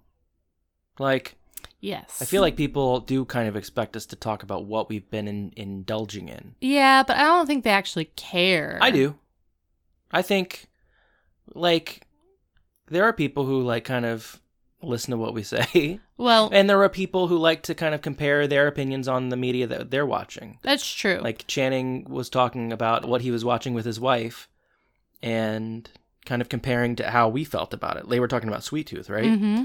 Like, 0.98 1.36
Yes. 1.84 2.22
I 2.22 2.24
feel 2.24 2.40
like 2.40 2.56
people 2.56 3.00
do 3.00 3.26
kind 3.26 3.46
of 3.46 3.56
expect 3.56 3.94
us 3.94 4.06
to 4.06 4.16
talk 4.16 4.42
about 4.42 4.64
what 4.64 4.88
we've 4.88 5.08
been 5.10 5.28
in, 5.28 5.52
indulging 5.54 6.30
in. 6.30 6.54
Yeah, 6.62 7.02
but 7.02 7.18
I 7.18 7.24
don't 7.24 7.46
think 7.46 7.62
they 7.62 7.70
actually 7.70 8.06
care. 8.16 8.78
I 8.80 8.90
do. 8.90 9.16
I 10.10 10.22
think, 10.22 10.68
like, 11.54 12.06
there 12.88 13.04
are 13.04 13.12
people 13.12 13.44
who 13.44 13.62
like 13.62 13.84
kind 13.84 14.06
of 14.06 14.40
listen 14.88 15.10
to 15.12 15.16
what 15.16 15.34
we 15.34 15.42
say, 15.42 16.00
Well, 16.16 16.48
and 16.52 16.68
there 16.70 16.82
are 16.82 16.88
people 16.88 17.28
who 17.28 17.36
like 17.38 17.62
to 17.64 17.74
kind 17.74 17.94
of 17.94 18.02
compare 18.02 18.46
their 18.46 18.66
opinions 18.66 19.08
on 19.08 19.28
the 19.30 19.36
media 19.36 19.66
that 19.66 19.90
they're 19.90 20.06
watching. 20.06 20.58
that's 20.62 20.88
true. 20.92 21.18
Like 21.22 21.46
Channing 21.46 22.04
was 22.08 22.28
talking 22.30 22.72
about 22.72 23.06
what 23.06 23.20
he 23.22 23.30
was 23.30 23.44
watching 23.44 23.74
with 23.74 23.84
his 23.84 23.98
wife, 24.00 24.48
and 25.22 25.88
kind 26.24 26.40
of 26.40 26.48
comparing 26.48 26.96
to 26.96 27.10
how 27.10 27.28
we 27.28 27.44
felt 27.44 27.74
about 27.74 27.96
it. 27.96 28.08
They 28.08 28.20
were 28.20 28.28
talking 28.28 28.48
about 28.48 28.64
Sweet 28.64 28.86
Tooth, 28.86 29.10
right? 29.10 29.38
hmm 29.38 29.64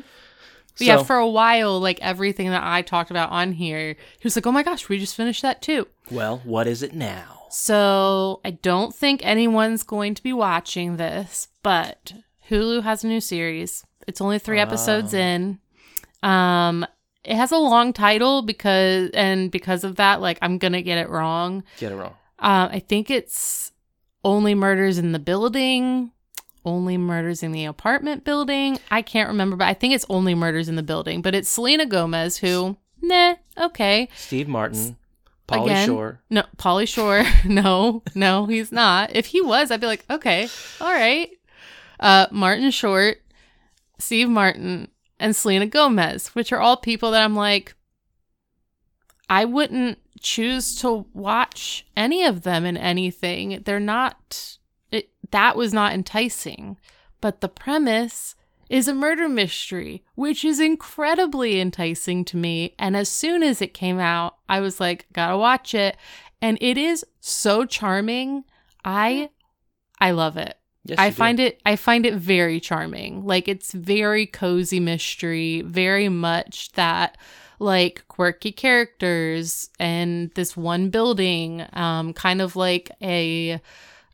So, 0.76 0.86
yeah, 0.86 1.04
for 1.04 1.18
a 1.18 1.28
while, 1.30 1.80
like 1.80 2.00
everything 2.02 2.50
that 2.50 2.64
I 2.64 2.82
talked 2.82 3.12
about 3.12 3.32
on 3.32 3.54
here, 3.54 3.94
he 3.94 4.24
was 4.24 4.36
like, 4.36 4.48
"Oh 4.48 4.52
my 4.52 4.64
gosh, 4.64 4.90
we 4.90 4.98
just 5.00 5.16
finished 5.16 5.42
that 5.42 5.62
too." 5.62 5.88
well, 6.12 6.42
what 6.44 6.68
is 6.68 6.82
it 6.84 6.94
now? 6.94 7.36
So 7.52 8.42
I 8.46 8.52
don't 8.52 8.94
think 8.96 9.22
anyone's 9.24 9.84
going 9.84 10.14
to 10.16 10.24
be 10.24 10.34
watching 10.34 10.98
this, 10.98 11.48
but 11.64 12.14
Hulu 12.50 12.84
has 12.84 13.04
a 13.04 13.08
new 13.08 13.20
series. 13.22 13.86
It's 14.10 14.22
only 14.22 14.40
three 14.40 14.60
episodes 14.60 15.14
Oh. 15.14 15.18
in. 15.20 15.60
Um, 16.24 16.86
it 17.24 17.36
has 17.36 17.52
a 17.52 17.58
long 17.58 17.94
title 17.94 18.42
because, 18.42 19.10
and 19.14 19.50
because 19.52 19.84
of 19.84 19.96
that, 19.98 20.20
like 20.20 20.38
I'm 20.42 20.58
gonna 20.58 20.82
get 20.82 20.98
it 20.98 21.10
wrong. 21.10 21.64
Get 21.78 21.92
it 21.92 21.96
wrong. 21.96 22.16
Um, 22.40 22.70
I 22.72 22.80
think 22.80 23.10
it's 23.10 23.72
only 24.26 24.56
murders 24.56 24.98
in 24.98 25.12
the 25.12 25.20
building, 25.20 26.12
only 26.66 26.98
murders 26.98 27.44
in 27.44 27.52
the 27.52 27.66
apartment 27.66 28.24
building. 28.26 28.80
I 28.92 29.02
can't 29.02 29.30
remember, 29.30 29.56
but 29.56 29.68
I 29.68 29.74
think 29.74 29.94
it's 29.94 30.06
only 30.10 30.36
murders 30.36 30.68
in 30.70 30.76
the 30.76 30.84
building. 30.84 31.22
But 31.22 31.36
it's 31.36 31.50
Selena 31.50 31.86
Gomez 31.86 32.38
who, 32.38 32.78
nah, 33.02 33.36
okay. 33.58 34.10
Steve 34.16 34.48
Martin, 34.48 34.98
Pauly 35.48 35.66
Again? 35.66 35.88
Shore. 35.88 36.20
No, 36.30 36.44
Pauly 36.58 36.88
Shore. 36.88 37.24
no, 37.46 38.02
no, 38.16 38.46
he's 38.46 38.72
not. 38.72 39.16
If 39.16 39.28
he 39.28 39.42
was, 39.42 39.72
I'd 39.72 39.82
be 39.82 39.88
like, 39.88 40.06
okay, 40.10 40.48
all 40.82 40.92
right. 40.94 41.30
Uh, 42.00 42.28
Martin 42.32 42.72
Short, 42.72 43.22
Steve 44.00 44.30
Martin, 44.30 44.90
and 45.20 45.36
Selena 45.36 45.68
Gomez, 45.68 46.30
which 46.30 46.52
are 46.52 46.60
all 46.60 46.78
people 46.78 47.12
that 47.12 47.24
I'm 47.24 47.36
like, 47.36 47.76
I 49.30 49.46
wouldn't 49.46 50.00
choose 50.22 50.76
to 50.78 51.06
watch 51.14 51.86
any 51.96 52.24
of 52.24 52.44
them 52.44 52.66
in 52.66 52.78
anything. 52.78 53.62
They're 53.66 53.80
not, 53.80 54.58
it, 54.92 55.10
that 55.32 55.56
was 55.56 55.74
not 55.74 55.94
enticing. 55.94 56.78
But 57.22 57.42
the 57.42 57.50
premise 57.50 58.36
is 58.70 58.88
a 58.88 58.94
murder 58.94 59.28
mystery, 59.28 60.04
which 60.16 60.46
is 60.46 60.60
incredibly 60.60 61.60
enticing 61.60 62.24
to 62.26 62.38
me. 62.38 62.76
And 62.80 62.96
as 62.96 63.10
soon 63.10 63.44
as 63.44 63.62
it 63.62 63.74
came 63.74 64.00
out, 64.00 64.38
I 64.48 64.62
was 64.62 64.80
like, 64.80 65.08
gotta 65.12 65.38
watch 65.38 65.76
it. 65.76 65.98
And 66.42 66.58
it 66.62 66.78
is 66.78 67.06
so 67.20 67.66
charming. 67.66 68.46
I 68.86 69.32
I 70.00 70.12
love 70.12 70.38
it. 70.38 70.59
Yes, 70.86 70.98
I 71.00 71.10
do. 71.10 71.16
find 71.16 71.40
it 71.40 71.62
I 71.66 71.76
find 71.76 72.06
it 72.06 72.16
very 72.16 72.60
charming. 72.60 73.26
Like 73.26 73.48
it's 73.48 73.72
very 73.74 74.26
cozy 74.26 74.80
mystery, 74.80 75.62
very 75.62 76.10
much 76.10 76.72
that 76.74 77.18
like 77.60 78.04
quirky 78.08 78.52
characters 78.54 79.70
and 79.80 80.32
this 80.36 80.56
one 80.56 80.90
building 80.90 81.66
um 81.74 82.14
kind 82.14 82.42
of 82.42 82.56
like 82.56 82.90
a 83.02 83.60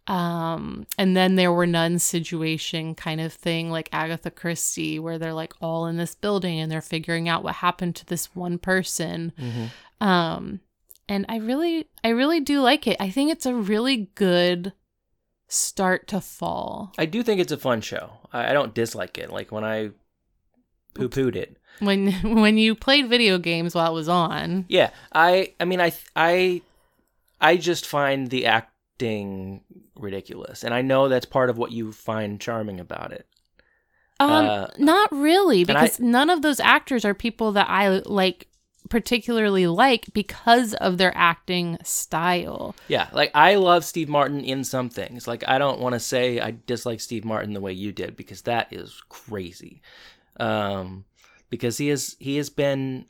um 0.08 0.86
and 0.98 1.16
then 1.18 1.36
there 1.36 1.52
were 1.52 1.66
none 1.68 1.98
situation 2.00 2.94
kind 2.96 3.20
of 3.22 3.34
thing 3.34 3.72
like 3.72 3.90
Agatha 3.92 4.30
Christie 4.32 5.00
where 5.00 5.18
they're 5.18 5.34
like 5.34 5.54
all 5.62 5.88
in 5.88 5.98
this 5.98 6.14
building 6.16 6.60
and 6.60 6.72
they're 6.72 6.82
figuring 6.82 7.28
out 7.30 7.44
what 7.44 7.56
happened 7.56 7.96
to 7.98 8.06
this 8.06 8.36
one 8.36 8.58
person 8.58 9.32
Mhm. 9.40 10.06
um 10.06 10.60
and 11.08 11.26
I 11.30 11.38
really 11.38 11.88
I 12.04 12.10
really 12.10 12.40
do 12.40 12.62
like 12.62 12.88
it. 12.88 12.98
I 13.00 13.10
think 13.12 13.32
it's 13.32 13.46
a 13.46 13.54
really 13.54 14.10
good 14.16 14.74
start 15.48 16.08
to 16.10 16.22
fall. 16.22 16.92
I 16.98 17.06
do 17.06 17.24
think 17.24 17.40
it's 17.40 17.52
a 17.52 17.58
fun 17.58 17.82
show. 17.82 18.12
I, 18.34 18.50
I 18.50 18.54
don't 18.54 18.74
dislike 18.74 19.18
it. 19.18 19.30
Like 19.32 19.52
when 19.52 19.64
I 19.64 19.92
poo 20.94 21.10
pooed 21.10 21.36
it. 21.36 21.58
When 21.80 22.12
when 22.42 22.58
you 22.58 22.75
played 22.75 23.10
video 23.10 23.38
games 23.38 23.75
while 23.75 23.92
it 23.92 23.94
was 23.96 24.10
on. 24.10 24.66
Yeah, 24.70 24.92
I. 25.14 25.54
I 25.60 25.66
mean, 25.66 25.82
I. 25.82 25.94
I. 26.16 26.62
I 27.42 27.58
just 27.58 27.86
find 27.86 28.30
the 28.30 28.46
acting 28.46 29.62
ridiculous, 29.96 30.64
and 30.64 30.74
I 30.74 30.82
know 30.82 31.10
that's 31.10 31.25
part 31.25 31.50
of 31.50 31.58
what 31.58 31.72
you 31.72 31.92
find 31.92 32.40
charming 32.40 32.80
about 32.80 33.12
it. 33.12 33.28
Um 34.22 34.30
Uh, 34.46 34.68
not 34.78 35.12
really 35.12 35.62
and 35.64 35.72
I- 35.72 35.82
because 35.84 36.00
none 36.00 36.30
of 36.30 36.42
those 36.42 36.62
actors 36.62 37.04
are 37.04 37.14
people 37.14 37.52
that 37.52 37.68
I 37.70 37.90
like 38.06 38.48
particularly 38.89 39.68
like 39.68 40.13
because 40.13 40.74
of 40.75 40.98
their 40.98 41.12
acting 41.15 41.77
style. 41.84 42.75
Yeah, 42.88 43.08
like 43.13 43.32
I 43.34 43.56
love 43.56 43.86
Steve 43.86 44.10
Martin 44.10 44.44
in 44.44 44.63
some 44.63 44.89
things. 44.89 45.27
Like 45.27 45.44
I 45.48 45.58
don't 45.58 45.80
want 45.80 45.94
to 45.94 46.00
say 46.00 46.39
I 46.39 46.56
dislike 46.65 47.00
Steve 47.00 47.25
Martin 47.25 47.54
the 47.54 47.62
way 47.62 47.74
you 47.74 47.92
did 47.92 48.15
because 48.15 48.42
that 48.44 48.72
is 48.72 49.01
crazy. 49.10 49.82
Um, 50.39 51.06
because 51.50 51.77
he 51.77 51.89
is 51.89 52.15
he 52.20 52.38
has 52.38 52.50
been 52.50 53.06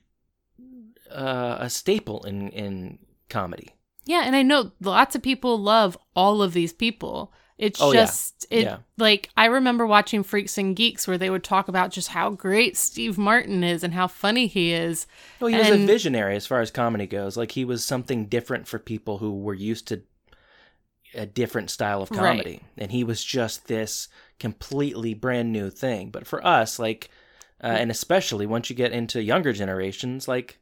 uh, 1.12 1.58
a 1.60 1.70
staple 1.70 2.24
in 2.24 2.50
in 2.50 3.00
comedy. 3.29 3.75
Yeah, 4.05 4.24
and 4.25 4.36
I 4.36 4.44
know 4.44 4.72
lots 4.79 5.15
of 5.15 5.24
people 5.24 5.58
love 5.58 5.98
all 6.15 6.41
of 6.41 6.53
these 6.53 6.74
people. 6.74 7.34
It's 7.58 7.82
Oh, 7.82 7.92
yeah. 7.94 8.06
just 8.06 8.46
it 8.50 8.64
Yeah. 8.64 8.78
like 8.98 9.30
I 9.38 9.46
remember 9.46 9.86
watching 9.88 10.24
Freaks 10.24 10.58
and 10.58 10.76
Geeks 10.76 11.08
where 11.08 11.18
they 11.18 11.30
would 11.30 11.44
talk 11.44 11.68
about 11.68 11.92
just 11.92 12.10
how 12.10 12.30
great 12.32 12.76
Steve 12.76 13.18
Martin 13.18 13.64
is 13.64 13.84
and 13.84 13.94
how 13.94 14.08
funny 14.08 14.48
he 14.48 14.74
is. 14.74 15.08
Well, 15.40 15.50
he 15.50 15.58
was 15.58 15.70
a 15.70 15.78
visionary 15.78 16.36
as 16.36 16.46
far 16.46 16.60
as 16.62 16.70
comedy 16.72 17.08
goes. 17.08 17.38
Like 17.38 17.52
he 17.52 17.64
was 17.66 17.84
something 17.86 18.26
different 18.26 18.68
for 18.68 18.78
people 18.80 19.20
who 19.20 19.40
were 19.40 19.54
used 19.54 19.88
to 19.88 20.02
a 21.14 21.26
different 21.26 21.70
style 21.70 22.02
of 22.02 22.12
Right. 22.12 22.20
comedy, 22.20 22.62
and 22.78 22.92
he 22.92 23.04
was 23.06 23.24
just 23.24 23.68
this 23.68 24.10
completely 24.38 25.14
brand 25.14 25.52
new 25.54 25.70
thing. 25.70 26.10
But 26.10 26.28
for 26.28 26.46
us, 26.46 26.78
like, 26.78 27.10
uh, 27.64 27.68
and 27.68 27.90
especially 27.90 28.46
once 28.46 28.70
you 28.70 28.76
get 28.76 28.92
into 28.92 29.24
younger 29.24 29.54
generations, 29.54 30.28
like 30.28 30.60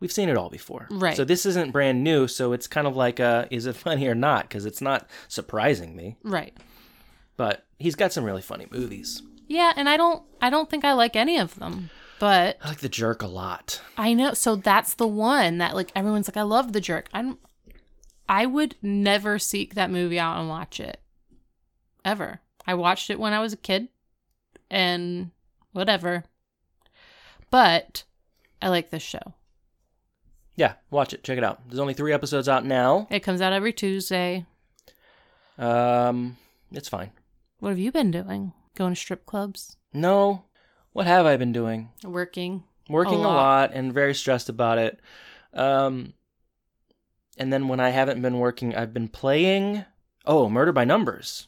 we've 0.00 0.12
seen 0.12 0.28
it 0.28 0.36
all 0.36 0.50
before. 0.50 0.86
Right. 0.90 1.16
So 1.16 1.24
this 1.24 1.46
isn't 1.46 1.72
brand 1.72 2.02
new. 2.04 2.28
So 2.28 2.52
it's 2.52 2.66
kind 2.66 2.86
of 2.86 2.96
like, 2.96 3.20
uh, 3.20 3.46
is 3.50 3.66
it 3.66 3.76
funny 3.76 4.06
or 4.06 4.14
not? 4.14 4.42
Because 4.42 4.66
it's 4.66 4.80
not 4.80 5.08
surprising 5.28 5.96
me. 5.96 6.16
Right. 6.22 6.56
But 7.36 7.64
he's 7.78 7.94
got 7.94 8.12
some 8.12 8.24
really 8.24 8.42
funny 8.42 8.66
movies. 8.70 9.22
Yeah, 9.46 9.72
and 9.76 9.88
I 9.88 9.96
don't 9.96 10.22
I 10.42 10.50
don't 10.50 10.68
think 10.68 10.84
I 10.84 10.92
like 10.92 11.16
any 11.16 11.38
of 11.38 11.58
them. 11.58 11.90
But 12.18 12.58
I 12.62 12.68
like 12.68 12.80
The 12.80 12.88
Jerk 12.88 13.22
a 13.22 13.26
lot. 13.28 13.80
I 13.96 14.12
know 14.12 14.34
so 14.34 14.56
that's 14.56 14.94
the 14.94 15.06
one 15.06 15.58
that 15.58 15.74
like 15.74 15.92
everyone's 15.94 16.28
like 16.28 16.36
I 16.36 16.42
love 16.42 16.72
the 16.72 16.80
jerk. 16.80 17.08
I'm 17.14 17.38
I 18.28 18.44
would 18.44 18.74
never 18.82 19.38
seek 19.38 19.74
that 19.74 19.90
movie 19.90 20.18
out 20.18 20.38
and 20.38 20.48
watch 20.48 20.80
it. 20.80 21.00
Ever. 22.04 22.40
I 22.66 22.74
watched 22.74 23.08
it 23.08 23.18
when 23.18 23.32
I 23.32 23.40
was 23.40 23.52
a 23.54 23.56
kid 23.56 23.88
and 24.70 25.30
whatever. 25.72 26.24
But 27.50 28.04
I 28.60 28.68
like 28.68 28.90
this 28.90 29.02
show. 29.02 29.34
Yeah, 30.58 30.74
watch 30.90 31.14
it. 31.14 31.22
Check 31.22 31.38
it 31.38 31.44
out. 31.44 31.60
There's 31.68 31.78
only 31.78 31.94
three 31.94 32.12
episodes 32.12 32.48
out 32.48 32.66
now. 32.66 33.06
It 33.10 33.20
comes 33.20 33.40
out 33.40 33.52
every 33.52 33.72
Tuesday. 33.72 34.44
Um, 35.56 36.36
it's 36.72 36.88
fine. 36.88 37.12
What 37.60 37.68
have 37.68 37.78
you 37.78 37.92
been 37.92 38.10
doing? 38.10 38.52
Going 38.74 38.92
to 38.92 39.00
strip 39.00 39.24
clubs? 39.24 39.76
No, 39.92 40.46
what 40.92 41.06
have 41.06 41.26
I 41.26 41.36
been 41.36 41.52
doing? 41.52 41.90
Working? 42.02 42.64
Working 42.88 43.20
a 43.20 43.22
lot. 43.22 43.34
lot. 43.34 43.70
and 43.72 43.94
very 43.94 44.14
stressed 44.16 44.48
about 44.48 44.78
it. 44.78 44.98
Um, 45.54 46.14
and 47.36 47.52
then 47.52 47.68
when 47.68 47.78
I 47.78 47.90
haven't 47.90 48.20
been 48.20 48.40
working, 48.40 48.74
I've 48.74 48.92
been 48.92 49.08
playing. 49.08 49.84
Oh, 50.26 50.48
Murder 50.48 50.72
by 50.72 50.84
Numbers. 50.84 51.46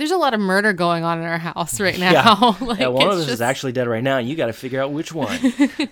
There's 0.00 0.10
a 0.10 0.16
lot 0.16 0.32
of 0.32 0.40
murder 0.40 0.72
going 0.72 1.04
on 1.04 1.18
in 1.18 1.24
our 1.24 1.38
house 1.38 1.78
right 1.78 1.98
now. 1.98 2.10
Yeah. 2.12 2.54
like, 2.64 2.80
yeah, 2.80 2.86
one 2.88 3.06
of 3.06 3.12
us 3.18 3.28
is 3.28 3.40
actually 3.42 3.72
dead 3.72 3.86
right 3.86 4.02
now. 4.02 4.16
and 4.16 4.26
You 4.26 4.34
got 4.34 4.46
to 4.46 4.52
figure 4.54 4.82
out 4.82 4.92
which 4.92 5.12
one. 5.12 5.38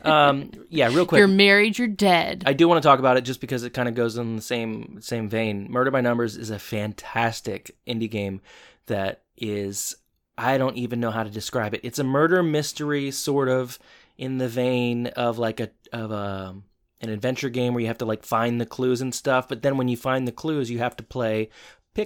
um, 0.02 0.50
yeah, 0.70 0.88
real 0.88 1.04
quick. 1.04 1.18
You're 1.18 1.28
married, 1.28 1.78
you're 1.78 1.88
dead. 1.88 2.42
I 2.46 2.54
do 2.54 2.66
want 2.66 2.82
to 2.82 2.86
talk 2.88 2.98
about 3.00 3.18
it 3.18 3.20
just 3.22 3.40
because 3.40 3.64
it 3.64 3.74
kind 3.74 3.88
of 3.88 3.94
goes 3.94 4.16
in 4.16 4.36
the 4.36 4.42
same 4.42 4.98
same 5.02 5.28
vein. 5.28 5.70
Murder 5.70 5.90
by 5.90 6.00
Numbers 6.00 6.36
is 6.36 6.50
a 6.50 6.58
fantastic 6.58 7.76
indie 7.86 8.10
game 8.10 8.40
that 8.86 9.22
is 9.36 9.94
I 10.38 10.56
don't 10.56 10.76
even 10.76 11.00
know 11.00 11.10
how 11.10 11.22
to 11.22 11.30
describe 11.30 11.74
it. 11.74 11.80
It's 11.82 11.98
a 11.98 12.04
murder 12.04 12.42
mystery 12.42 13.10
sort 13.10 13.48
of 13.48 13.78
in 14.16 14.38
the 14.38 14.48
vein 14.48 15.08
of 15.08 15.38
like 15.38 15.60
a 15.60 15.70
of 15.92 16.10
a 16.12 16.54
an 17.00 17.10
adventure 17.10 17.48
game 17.48 17.74
where 17.74 17.80
you 17.80 17.86
have 17.86 17.98
to 17.98 18.04
like 18.04 18.24
find 18.24 18.60
the 18.60 18.66
clues 18.66 19.00
and 19.00 19.14
stuff. 19.14 19.48
But 19.48 19.62
then 19.62 19.76
when 19.76 19.88
you 19.88 19.96
find 19.96 20.26
the 20.26 20.32
clues, 20.32 20.70
you 20.70 20.78
have 20.78 20.96
to 20.96 21.04
play 21.04 21.50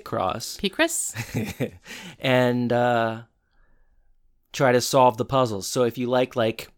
Picross 0.01 0.59
Picross? 0.59 1.73
and 2.19 2.73
uh, 2.73 3.23
try 4.53 4.73
to 4.73 4.81
solve 4.81 5.17
the 5.17 5.25
puzzles. 5.25 5.67
So 5.67 5.85
if 5.85 5.99
you 5.99 6.09
like 6.09 6.37
like 6.37 6.69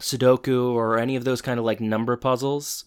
Sudoku 0.00 0.72
or 0.72 0.98
any 0.98 1.16
of 1.16 1.24
those 1.24 1.42
kind 1.42 1.58
of 1.58 1.64
like 1.64 1.80
number 1.80 2.16
puzzles, 2.16 2.84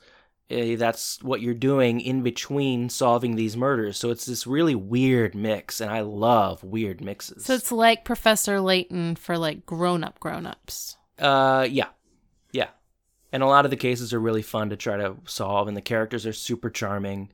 eh, 0.49 0.75
that's 0.75 1.21
what 1.23 1.41
you're 1.41 1.53
doing 1.53 1.99
in 1.99 2.23
between 2.23 2.89
solving 2.89 3.35
these 3.35 3.57
murders. 3.57 3.97
So 3.97 4.09
it's 4.09 4.25
this 4.25 4.45
really 4.45 4.75
weird 4.75 5.35
mix, 5.35 5.81
and 5.81 5.91
I 5.91 6.01
love 6.01 6.63
weird 6.63 7.01
mixes. 7.01 7.45
So 7.45 7.53
it's 7.53 7.71
like 7.71 8.05
Professor 8.05 8.59
Layton 8.59 9.15
for 9.15 9.37
like 9.37 9.65
grown 9.65 10.03
up 10.03 10.19
grown 10.19 10.45
ups. 10.45 10.97
Uh, 11.17 11.67
yeah, 11.69 11.87
yeah, 12.51 12.69
and 13.31 13.41
a 13.41 13.47
lot 13.47 13.65
of 13.65 13.71
the 13.71 13.77
cases 13.77 14.13
are 14.13 14.19
really 14.19 14.41
fun 14.41 14.69
to 14.69 14.75
try 14.75 14.97
to 14.97 15.15
solve, 15.25 15.67
and 15.67 15.77
the 15.77 15.81
characters 15.81 16.25
are 16.25 16.33
super 16.33 16.69
charming. 16.69 17.31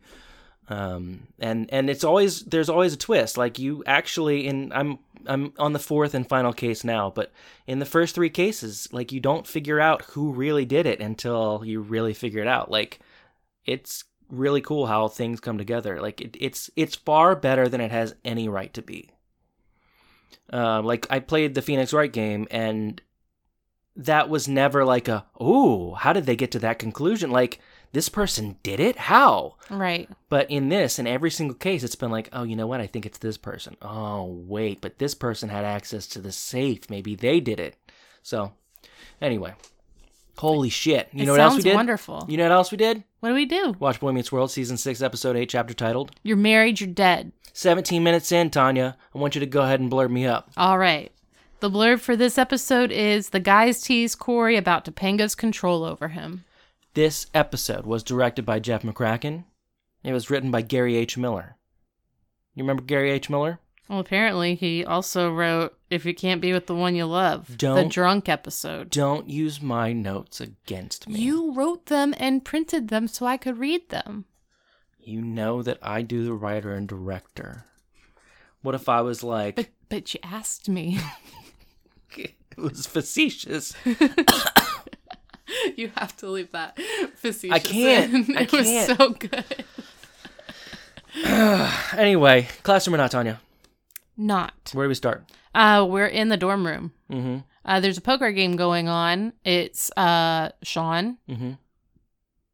Um, 0.72 1.28
and 1.38 1.70
and 1.74 1.90
it's 1.90 2.06
always 2.06 2.44
there's 2.44 2.70
always 2.70 2.94
a 2.94 2.98
twist. 2.98 3.38
Like 3.38 3.60
you 3.60 3.84
actually, 3.86 4.48
in 4.48 4.72
I'm 4.72 5.00
I'm 5.26 5.52
on 5.60 5.74
the 5.74 5.80
fourth 5.80 6.14
and 6.14 6.28
final 6.28 6.54
case 6.54 6.86
now, 6.86 7.10
but 7.10 7.34
in 7.68 7.80
the 7.80 7.86
first 7.86 8.16
three 8.16 8.30
cases, 8.30 8.88
like 8.94 9.12
you 9.12 9.20
don't 9.20 9.46
figure 9.46 9.82
out 9.82 10.04
who 10.04 10.32
really 10.32 10.64
did 10.64 10.86
it 10.86 11.02
until 11.02 11.62
you 11.66 11.82
really 11.82 12.14
figure 12.14 12.42
it 12.42 12.48
out. 12.48 12.72
Like 12.72 13.02
it's 13.66 14.06
really 14.30 14.62
cool 14.62 14.86
how 14.88 15.10
things 15.10 15.42
come 15.42 15.58
together. 15.58 16.00
Like 16.00 16.22
it, 16.22 16.38
it's 16.40 16.70
it's 16.78 16.96
far 16.96 17.36
better 17.36 17.68
than 17.68 17.82
it 17.82 17.92
has 17.92 18.16
any 18.24 18.48
right 18.48 18.74
to 18.74 18.82
be. 18.82 19.10
Uh, 20.54 20.82
like 20.82 21.06
I 21.10 21.20
played 21.20 21.54
the 21.54 21.62
Phoenix 21.62 21.92
Wright 21.92 22.12
game, 22.12 22.48
and 22.50 23.02
that 23.98 24.30
was 24.30 24.48
never 24.48 24.86
like 24.86 25.10
a 25.10 25.26
oh 25.38 25.96
how 25.96 26.14
did 26.14 26.26
they 26.28 26.38
get 26.38 26.52
to 26.52 26.60
that 26.60 26.80
conclusion? 26.80 27.30
Like 27.30 27.60
this 27.94 28.10
person 28.10 28.58
did 28.64 28.80
it 28.80 28.98
how? 28.98 29.56
Right. 29.70 30.10
But 30.30 30.50
in 30.50 30.70
this, 30.70 30.98
in 31.00 31.08
every 31.08 31.30
single 31.32 31.56
case, 31.56 31.84
it's 31.84 31.96
been 31.96 32.12
like, 32.12 32.30
oh, 32.34 32.44
you 32.44 32.56
know 32.56 32.68
what? 32.68 32.80
I 32.82 32.88
think 32.88 33.06
it's 33.06 33.18
this 33.18 33.38
person. 33.38 33.76
Oh, 33.82 34.26
wait, 34.48 34.80
but 34.82 34.98
this 35.00 35.14
person 35.16 35.50
had 35.50 35.66
access 35.66 36.08
to 36.08 36.20
the 36.20 36.32
safe. 36.32 36.90
Maybe 36.90 37.16
they 37.16 37.40
did 37.40 37.60
it. 37.60 37.76
So, 38.24 38.54
anyway, 39.22 39.54
holy 40.38 40.70
shit! 40.70 41.10
You 41.12 41.24
It 41.24 41.26
know 41.26 41.32
what 41.34 41.42
else 41.42 41.56
we 41.58 41.64
did? 41.64 41.76
wonderful. 41.76 42.26
You 42.30 42.38
know 42.38 42.44
what 42.44 42.52
else 42.52 42.72
we 42.72 42.78
did? 42.78 43.04
What 43.20 43.30
do 43.30 43.36
we 43.36 43.46
do? 43.46 43.76
Watch 43.80 44.00
Boy 44.00 44.12
Meets 44.12 44.32
World 44.32 44.52
season 44.52 44.78
six, 44.78 45.02
episode 45.02 45.36
eight, 45.36 45.50
chapter 45.50 45.74
titled 45.74 46.12
You're 46.24 46.38
married, 46.38 46.80
you're 46.80 46.90
dead. 46.90 47.32
"17 47.54 48.04
Minutes 48.04 48.32
In." 48.32 48.50
Tanya, 48.50 48.96
I 49.14 49.18
want 49.18 49.36
you 49.36 49.40
to 49.40 49.46
go 49.46 49.62
ahead 49.64 49.80
and 49.80 49.92
blurb 49.92 50.10
me 50.12 50.26
up. 50.26 50.52
All 50.56 50.78
right. 50.78 51.12
The 51.60 51.70
blurb 51.70 52.00
for 52.00 52.16
this 52.16 52.38
episode 52.40 52.92
is 52.92 53.30
the 53.30 53.40
guys 53.40 53.82
tease 53.82 54.16
Corey 54.16 54.56
about 54.58 54.86
Topanga's 54.86 55.36
control 55.36 55.84
over 55.84 56.08
him. 56.08 56.44
This 56.94 57.28
episode 57.34 57.86
was 57.86 58.04
directed 58.04 58.46
by 58.46 58.60
Jeff 58.60 58.84
McCracken. 58.84 59.46
It 60.04 60.12
was 60.14 60.30
written 60.30 60.52
by 60.52 60.62
Gary 60.62 60.98
H. 60.98 61.18
Miller. 61.18 61.56
You 62.54 62.64
remember 62.64 62.84
Gary 62.84 63.12
H. 63.12 63.30
Miller? 63.30 63.60
Well, 63.88 64.00
apparently 64.00 64.56
he 64.56 64.84
also 64.86 65.32
wrote 65.34 65.78
If 65.90 66.06
You 66.06 66.14
Can't 66.14 66.42
Be 66.42 66.52
With 66.54 66.68
the 66.68 66.76
One 66.76 66.96
You 66.96 67.06
Love, 67.06 67.48
the 67.48 67.56
Don't- 67.56 67.92
drunk 67.92 68.28
episode. 68.28 68.90
Don't 68.90 69.30
use 69.30 69.62
my 69.62 69.94
notes 69.94 70.42
against 70.42 71.08
me. 71.08 71.20
You 71.20 71.54
wrote 71.54 71.86
them 71.86 72.14
and 72.18 72.44
printed 72.44 72.90
them 72.90 73.08
so 73.08 73.26
I 73.26 73.38
could 73.38 73.58
read 73.58 73.90
them. 73.90 74.26
You 75.00 75.22
know 75.22 75.62
that 75.64 75.80
I 75.82 76.02
do 76.04 76.24
the 76.26 76.34
writer 76.34 76.74
and 76.74 76.88
director. 76.88 77.66
What 78.62 78.76
if 78.76 78.88
I 78.88 79.02
was 79.02 79.24
like, 79.24 79.56
But 79.56 79.70
but 79.90 80.14
you 80.14 80.20
asked 80.24 80.70
me. 80.70 81.00
it 82.18 82.36
was 82.58 82.86
facetious? 82.86 83.74
you 85.76 85.92
have 85.98 86.16
to 86.18 86.28
leave 86.30 86.52
that 86.52 86.78
facetious. 87.16 87.56
I 87.56 87.60
can't. 87.60 88.30
in. 88.30 88.38
I 88.38 88.42
It 88.44 88.52
was 88.52 88.68
can't. 88.68 88.98
so 88.98 89.10
good. 89.10 89.46
Anyway, 91.98 92.48
classroom 92.64 92.96
or 92.96 92.98
not, 92.98 93.12
Tanya? 93.12 93.42
Not. 94.18 94.72
Where 94.74 94.86
do 94.86 94.90
we 94.90 94.96
start? 94.96 95.24
Uh, 95.54 95.86
we're 95.90 96.06
in 96.08 96.30
the 96.30 96.38
dorm 96.38 96.66
room. 96.66 96.94
Mm-hmm. 97.12 97.38
Uh, 97.66 97.80
there's 97.80 97.98
a 97.98 98.02
poker 98.02 98.32
game 98.32 98.56
going 98.56 98.88
on. 98.88 99.34
It's 99.44 99.92
uh 99.98 100.50
Sean, 100.64 101.18
Mm-hmm. 101.30 101.52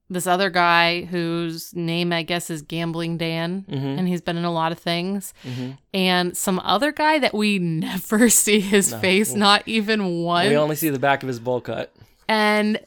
this 0.10 0.26
other 0.28 0.50
guy 0.50 1.04
whose 1.04 1.74
name 1.76 2.12
I 2.12 2.24
guess 2.24 2.50
is 2.50 2.62
Gambling 2.64 3.18
Dan, 3.18 3.66
Mhm. 3.70 4.00
and 4.00 4.08
he's 4.08 4.22
been 4.22 4.38
in 4.38 4.44
a 4.46 4.52
lot 4.52 4.72
of 4.72 4.80
things. 4.80 5.34
Mm-hmm. 5.46 5.72
And 5.94 6.36
some 6.36 6.60
other 6.64 6.92
guy 6.92 7.20
that 7.20 7.34
we 7.34 7.60
never 7.60 8.30
see 8.30 8.60
his 8.60 8.92
No. 8.92 9.00
face, 9.00 9.34
not 9.34 9.64
even 9.68 10.24
one. 10.24 10.50
We 10.50 10.58
only 10.58 10.76
see 10.76 10.90
the 10.90 11.00
back 11.00 11.22
of 11.24 11.28
his 11.28 11.40
bowl 11.40 11.62
cut. 11.62 11.94
And 12.28 12.80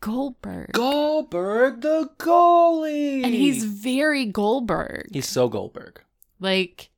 Goldberg. 0.00 0.72
Goldberg, 0.72 1.80
the 1.80 2.10
goalie, 2.18 3.22
and 3.24 3.32
he's 3.34 3.64
very 3.64 4.24
Goldberg. 4.26 5.08
he's 5.12 5.28
so 5.28 5.48
Goldberg. 5.48 6.00
Like, 6.40 6.90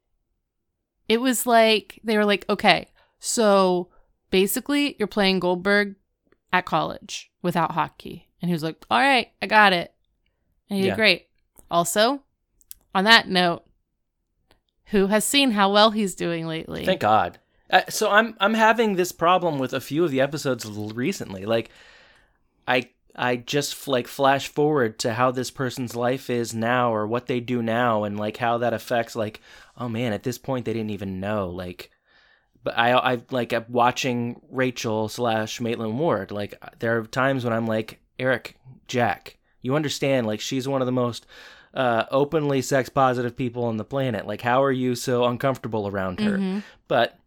it 1.09 1.21
was 1.21 1.47
like, 1.47 2.01
they 2.03 2.17
were 2.17 2.25
like, 2.25 2.47
okay, 2.49 2.89
so 3.19 3.91
basically 4.31 4.97
you're 4.99 5.07
playing 5.07 5.39
Goldberg 5.41 5.97
at 6.53 6.65
college 6.65 7.31
without 7.43 7.73
hockey. 7.73 8.31
And 8.41 8.49
he 8.49 8.53
was 8.55 8.63
like, 8.63 8.83
all 8.91 8.99
right, 8.99 9.29
I 9.43 9.47
got 9.47 9.73
it. 9.75 9.93
And 10.71 10.79
he 10.79 10.87
Yeah. 10.87 10.93
did 10.93 10.97
great. 10.97 11.27
Also, 11.71 12.23
on 12.95 13.05
that 13.05 13.29
note, 13.29 13.65
who 14.87 15.09
has 15.09 15.25
seen 15.27 15.51
how 15.51 15.71
well 15.73 15.91
he's 15.91 16.15
doing 16.15 16.47
lately? 16.47 16.87
Thank 16.87 17.01
God. 17.01 17.39
Uh, 17.71 17.83
so 17.89 18.11
I'm 18.11 18.37
I'm 18.41 18.55
having 18.55 18.97
this 18.97 19.13
problem 19.13 19.59
with 19.59 19.73
a 19.73 19.81
few 19.81 20.05
of 20.05 20.11
the 20.11 20.21
episodes 20.21 20.67
recently. 20.67 21.45
Like, 21.47 21.71
I 22.69 22.89
I 23.17 23.37
just 23.37 23.87
like 23.89 24.07
flash 24.07 24.49
forward 24.49 24.99
to 25.01 25.15
how 25.15 25.31
this 25.31 25.51
person's 25.51 25.95
life 25.97 26.29
is 26.29 26.53
now 26.55 26.93
or 26.93 27.07
what 27.07 27.27
they 27.27 27.41
do 27.41 27.63
now, 27.63 28.05
and 28.05 28.19
like 28.19 28.37
how 28.39 28.59
that 28.59 28.75
affects. 28.75 29.17
Like, 29.17 29.41
oh 29.79 29.89
man, 29.89 30.13
at 30.13 30.23
this 30.25 30.39
point 30.39 30.65
they 30.65 30.73
didn't 30.73 30.91
even 30.91 31.21
know. 31.21 31.49
Like, 31.49 31.91
but 32.63 32.77
I 32.77 32.93
I 32.93 33.23
like 33.31 33.53
I'm 33.53 33.65
watching 33.69 34.41
Rachel 34.51 35.09
slash 35.09 35.61
Maitland 35.61 35.99
Ward. 35.99 36.31
Like, 36.31 36.55
there 36.81 36.99
are 36.99 37.07
times 37.07 37.45
when 37.45 37.53
I'm 37.53 37.67
like 37.67 37.99
Eric 38.19 38.57
Jack. 38.89 39.39
You 39.63 39.75
understand? 39.75 40.27
Like, 40.27 40.41
she's 40.41 40.69
one 40.69 40.83
of 40.83 40.87
the 40.87 40.93
most 40.93 41.27
uh, 41.73 42.05
openly 42.11 42.61
sex 42.61 42.91
positive 42.91 43.35
people 43.35 43.65
on 43.65 43.79
the 43.79 43.85
planet. 43.85 44.27
Like, 44.27 44.43
how 44.43 44.63
are 44.63 44.71
you 44.71 44.95
so 44.95 45.25
uncomfortable 45.25 45.89
around 45.89 46.21
her? 46.21 46.37
Mhm. 46.37 46.63
But 46.87 47.19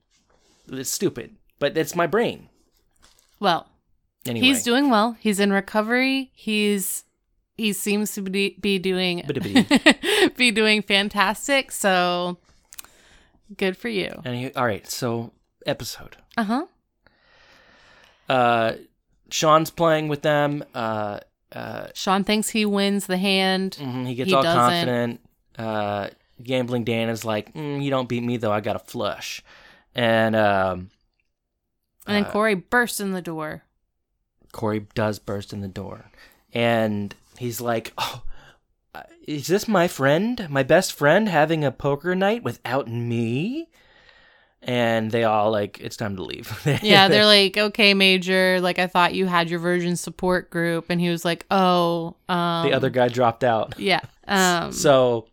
it's 0.70 0.90
stupid. 0.90 1.36
But 1.60 1.78
it's 1.78 1.96
my 1.96 2.08
brain. 2.08 2.50
Well, 3.40 3.68
Anyway. 4.28 4.46
he's 4.46 4.64
doing 4.64 4.90
well. 4.90 5.16
He's 5.20 5.40
in 5.40 5.52
recovery. 5.54 6.32
He's 6.34 7.04
he 7.58 7.74
seems 7.74 8.14
to 8.14 8.22
be, 8.22 8.56
be 8.60 8.78
doing 8.78 9.24
be 10.38 10.52
doing 10.52 10.82
fantastic. 10.84 11.72
So 11.72 12.38
good 13.58 13.76
for 13.78 13.90
you. 13.90 14.22
And 14.26 14.36
he, 14.36 14.52
all 14.54 14.66
right, 14.66 14.86
so 14.88 15.32
episode. 15.66 16.18
Uh 16.38 16.44
huh. 16.44 16.66
Uh, 18.30 18.74
Sean's 19.32 19.70
playing 19.70 20.08
with 20.08 20.22
them. 20.22 20.64
Uh, 20.74 21.20
uh, 21.52 21.88
Sean 21.94 22.24
thinks 22.24 22.50
he 22.50 22.66
wins 22.66 23.08
the 23.08 23.18
hand. 23.18 23.78
mhm, 23.80 24.06
he 24.08 24.16
gets 24.16 24.30
He 24.30 24.36
all 24.36 24.44
doesn't. 24.44 24.60
confident. 24.62 25.22
Uh, 25.58 26.10
gambling 26.44 26.84
Dan 26.84 27.10
is 27.10 27.26
like, 27.26 27.54
mm, 27.54 27.82
"You 27.84 27.90
don't 27.90 28.08
beat 28.10 28.24
me 28.24 28.38
though. 28.38 28.52
I 28.52 28.60
got 28.62 28.76
a 28.76 28.80
flush." 28.80 29.42
And 29.98 30.36
um, 30.36 30.92
And 32.06 32.16
then 32.16 32.26
uh, 32.26 32.32
Corey 32.32 32.54
bursts 32.54 33.00
in 33.00 33.12
the 33.12 33.22
door. 33.22 33.64
Corey 34.52 34.88
does 34.96 35.20
burst 35.20 35.52
in 35.52 35.62
the 35.62 35.68
door, 35.68 36.12
and 36.54 37.14
he's 37.38 37.60
like, 37.60 37.94
"Oh, 37.98 38.24
uh, 38.96 39.04
is 39.28 39.48
this 39.48 39.68
my 39.68 39.88
friend, 39.88 40.48
my 40.50 40.64
best 40.64 40.94
friend, 40.94 41.28
having 41.28 41.64
a 41.66 41.72
poker 41.72 42.16
night 42.16 42.44
without 42.44 42.88
me?" 42.88 43.70
And 44.62 45.12
they 45.12 45.24
all 45.24 45.52
like, 45.52 45.80
"It's 45.80 45.98
time 45.98 46.16
to 46.16 46.24
leave." 46.24 46.48
Yeah, 46.84 47.08
they're 47.08 47.26
like, 47.26 47.58
okay, 47.58 47.94
Major, 47.94 48.60
like 48.62 48.80
I 48.80 48.88
thought 48.88 49.14
you 49.16 49.26
had 49.26 49.50
your 49.50 49.60
version 49.60 49.96
support 49.96 50.50
group. 50.50 50.86
And 50.90 51.02
he 51.02 51.10
was 51.10 51.26
like, 51.26 51.46
oh, 51.52 52.16
um, 52.30 52.68
the 52.68 52.74
other 52.74 52.90
guy 52.90 53.08
dropped 53.10 53.44
out. 53.44 53.80
Yeah. 53.80 54.02
Um, 54.30 54.74
so 54.74 55.30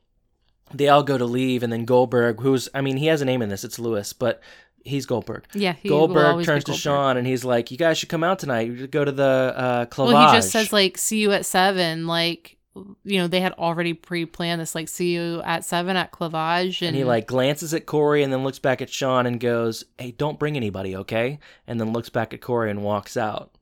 they 0.75 0.89
all 0.89 1.03
go 1.03 1.17
to 1.17 1.25
leave, 1.25 1.63
and 1.63 1.73
then 1.73 1.85
Goldberg, 1.85 2.41
who's, 2.41 2.69
I 2.75 2.81
mean, 2.81 2.97
he 2.97 3.07
has 3.07 3.23
a 3.23 3.25
name 3.25 3.43
in 3.43 3.49
this, 3.49 3.65
it's 3.65 3.79
Lewis, 3.79 4.13
but 4.13 4.43
he's 4.85 5.07
Goldberg. 5.07 5.45
yeah, 5.55 5.73
he 5.73 5.89
Goldberg 5.89 6.39
be 6.39 6.45
turns 6.45 6.65
to 6.65 6.73
Goldberg. 6.73 6.81
Sean, 6.83 7.17
and 7.17 7.27
he's 7.27 7.45
like, 7.45 7.71
"You 7.71 7.79
guys 7.79 7.97
should 7.99 8.09
come 8.11 8.23
out 8.23 8.39
tonight. 8.39 8.67
You 8.69 8.77
should 8.77 8.91
go 8.91 9.05
to 9.05 9.13
the 9.13 9.55
uh, 9.57 9.87
clavage." 9.87 10.13
Well, 10.13 10.31
he 10.31 10.37
just 10.37 10.51
says 10.51 10.73
like, 10.73 10.99
see 10.99 11.21
you 11.21 11.33
at 11.33 11.47
seven. 11.47 12.07
Like, 12.07 12.59
you 13.05 13.19
know, 13.19 13.27
they 13.29 13.41
had 13.41 13.53
already 13.53 13.95
pre-planned 13.95 14.61
this, 14.61 14.75
like, 14.75 14.89
see 14.89 15.15
you 15.15 15.41
at 15.45 15.65
seven 15.65 15.97
at 15.97 16.11
Clavage, 16.11 16.81
and, 16.81 16.89
and 16.89 16.97
he 16.97 17.05
like 17.05 17.27
glances 17.27 17.73
at 17.73 17.87
Corey, 17.87 18.23
and 18.23 18.33
then 18.33 18.43
looks 18.45 18.59
back 18.59 18.83
at 18.83 18.91
Sean, 18.91 19.27
and 19.27 19.39
goes, 19.41 19.85
"Hey, 19.99 20.11
don't 20.11 20.39
bring 20.39 20.57
anybody, 20.57 20.97
okay?" 20.97 21.39
And 21.67 21.81
then 21.81 21.93
looks 21.93 22.11
back 22.11 22.35
at 22.35 22.41
Corey 22.41 22.71
and 22.71 22.83
walks 22.83 23.17
out. 23.17 23.53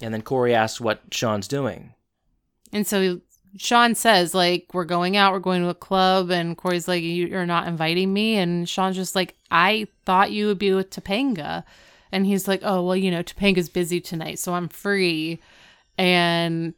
And 0.00 0.14
then 0.14 0.22
Corey 0.22 0.54
asks 0.54 0.80
what 0.80 1.02
Sean's 1.10 1.46
doing. 1.48 1.92
and 2.72 2.86
so 2.86 3.20
Sean 3.56 3.94
says 3.94 4.34
like, 4.34 4.66
we're 4.72 4.84
going 4.84 5.16
out, 5.16 5.32
we're 5.32 5.38
going 5.40 5.62
to 5.62 5.68
a 5.68 5.74
club, 5.74 6.30
and 6.30 6.56
Corey's 6.56 6.86
like, 6.88 7.02
"You- 7.02 7.26
you're 7.26 7.46
not 7.46 7.66
inviting 7.68 8.12
me, 8.12 8.36
and 8.36 8.68
Sean's 8.68 8.96
just 8.96 9.14
like, 9.16 9.36
I 9.50 9.88
thought 10.06 10.30
you 10.32 10.46
would 10.46 10.58
be 10.58 10.72
with 10.72 10.90
Topanga, 10.90 11.64
and 12.12 12.26
he's 12.26 12.46
like, 12.48 12.60
oh 12.62 12.82
well, 12.84 12.96
you 12.96 13.10
know, 13.10 13.22
Topanga's 13.22 13.68
busy 13.68 14.00
tonight, 14.00 14.38
so 14.38 14.54
I'm 14.54 14.68
free. 14.68 15.40
and 15.98 16.74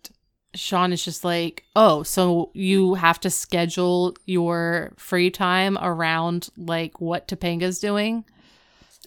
Sean 0.55 0.93
is 0.93 1.03
just 1.05 1.25
like, 1.25 1.65
"Oh, 1.75 2.03
so 2.03 2.51
you 2.53 2.95
have 2.95 3.19
to 3.21 3.31
schedule 3.31 4.15
your 4.27 4.93
free 4.99 5.31
time 5.31 5.79
around 5.81 6.51
like 6.59 7.01
what 7.01 7.27
Topanga's 7.29 7.81
doing?" 7.81 8.25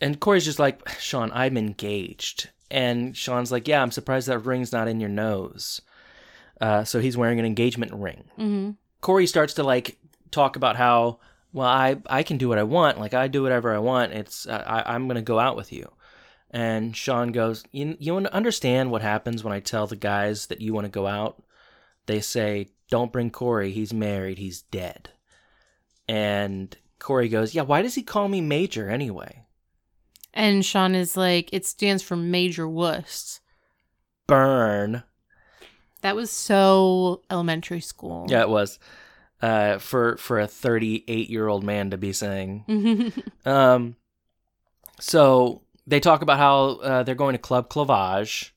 And 0.01 0.19
Corey's 0.19 0.45
just 0.45 0.57
like, 0.59 0.87
Sean, 0.99 1.31
I'm 1.33 1.55
engaged. 1.57 2.49
And 2.71 3.15
Sean's 3.15 3.51
like, 3.51 3.67
Yeah, 3.67 3.81
I'm 3.81 3.91
surprised 3.91 4.27
that 4.27 4.39
ring's 4.39 4.71
not 4.71 4.87
in 4.87 4.99
your 4.99 5.09
nose. 5.09 5.81
Uh, 6.61 6.83
so 6.83 6.99
he's 6.99 7.17
wearing 7.17 7.39
an 7.39 7.45
engagement 7.45 7.93
ring. 7.93 8.23
Mm-hmm. 8.37 8.71
Corey 9.01 9.27
starts 9.27 9.55
to 9.55 9.63
like 9.63 9.97
talk 10.31 10.55
about 10.55 10.75
how, 10.75 11.19
well, 11.53 11.67
I 11.67 11.97
I 12.07 12.23
can 12.23 12.37
do 12.37 12.49
what 12.49 12.57
I 12.57 12.63
want. 12.63 12.99
Like 12.99 13.13
I 13.13 13.27
do 13.27 13.43
whatever 13.43 13.73
I 13.73 13.79
want. 13.79 14.13
It's 14.13 14.47
uh, 14.47 14.63
I 14.65 14.95
I'm 14.95 15.07
gonna 15.07 15.21
go 15.21 15.39
out 15.39 15.55
with 15.55 15.71
you. 15.71 15.91
And 16.51 16.95
Sean 16.95 17.31
goes, 17.31 17.63
you 17.71 17.97
you 17.99 18.13
want 18.13 18.27
to 18.27 18.33
understand 18.33 18.91
what 18.91 19.01
happens 19.01 19.43
when 19.43 19.53
I 19.53 19.59
tell 19.59 19.87
the 19.87 19.95
guys 19.95 20.47
that 20.47 20.61
you 20.61 20.73
want 20.73 20.85
to 20.85 20.91
go 20.91 21.05
out? 21.07 21.43
They 22.05 22.21
say, 22.21 22.69
don't 22.89 23.11
bring 23.11 23.31
Corey. 23.31 23.71
He's 23.71 23.93
married. 23.93 24.37
He's 24.37 24.61
dead. 24.61 25.09
And 26.07 26.75
Corey 26.99 27.29
goes, 27.29 27.55
yeah. 27.55 27.63
Why 27.63 27.81
does 27.81 27.95
he 27.95 28.03
call 28.03 28.27
me 28.27 28.41
Major 28.41 28.89
anyway? 28.89 29.45
And 30.35 30.65
Sean 30.65 30.95
is 30.95 31.15
like, 31.15 31.49
"It 31.53 31.65
stands 31.65 32.03
for 32.03 32.17
Major 32.17 32.67
Wuss." 32.67 33.39
Burn. 34.27 35.03
That 36.05 36.15
was 36.15 36.29
so 36.29 37.23
elementary 37.31 37.81
school. 37.81 38.27
Yeah, 38.29 38.41
it 38.41 38.49
was. 38.49 38.77
Uh, 39.41 39.79
for 39.79 40.17
for 40.17 40.39
a 40.39 40.45
38 40.45 41.31
year 41.31 41.47
old 41.47 41.63
man 41.63 41.89
to 41.89 41.97
be 41.97 42.13
saying. 42.13 43.11
Um, 43.45 43.95
so 44.99 45.63
they 45.87 45.99
talk 45.99 46.21
about 46.21 46.37
how 46.37 46.65
uh, 46.83 47.01
they're 47.01 47.15
going 47.15 47.33
to 47.33 47.39
Club 47.39 47.69
Clavage, 47.69 48.51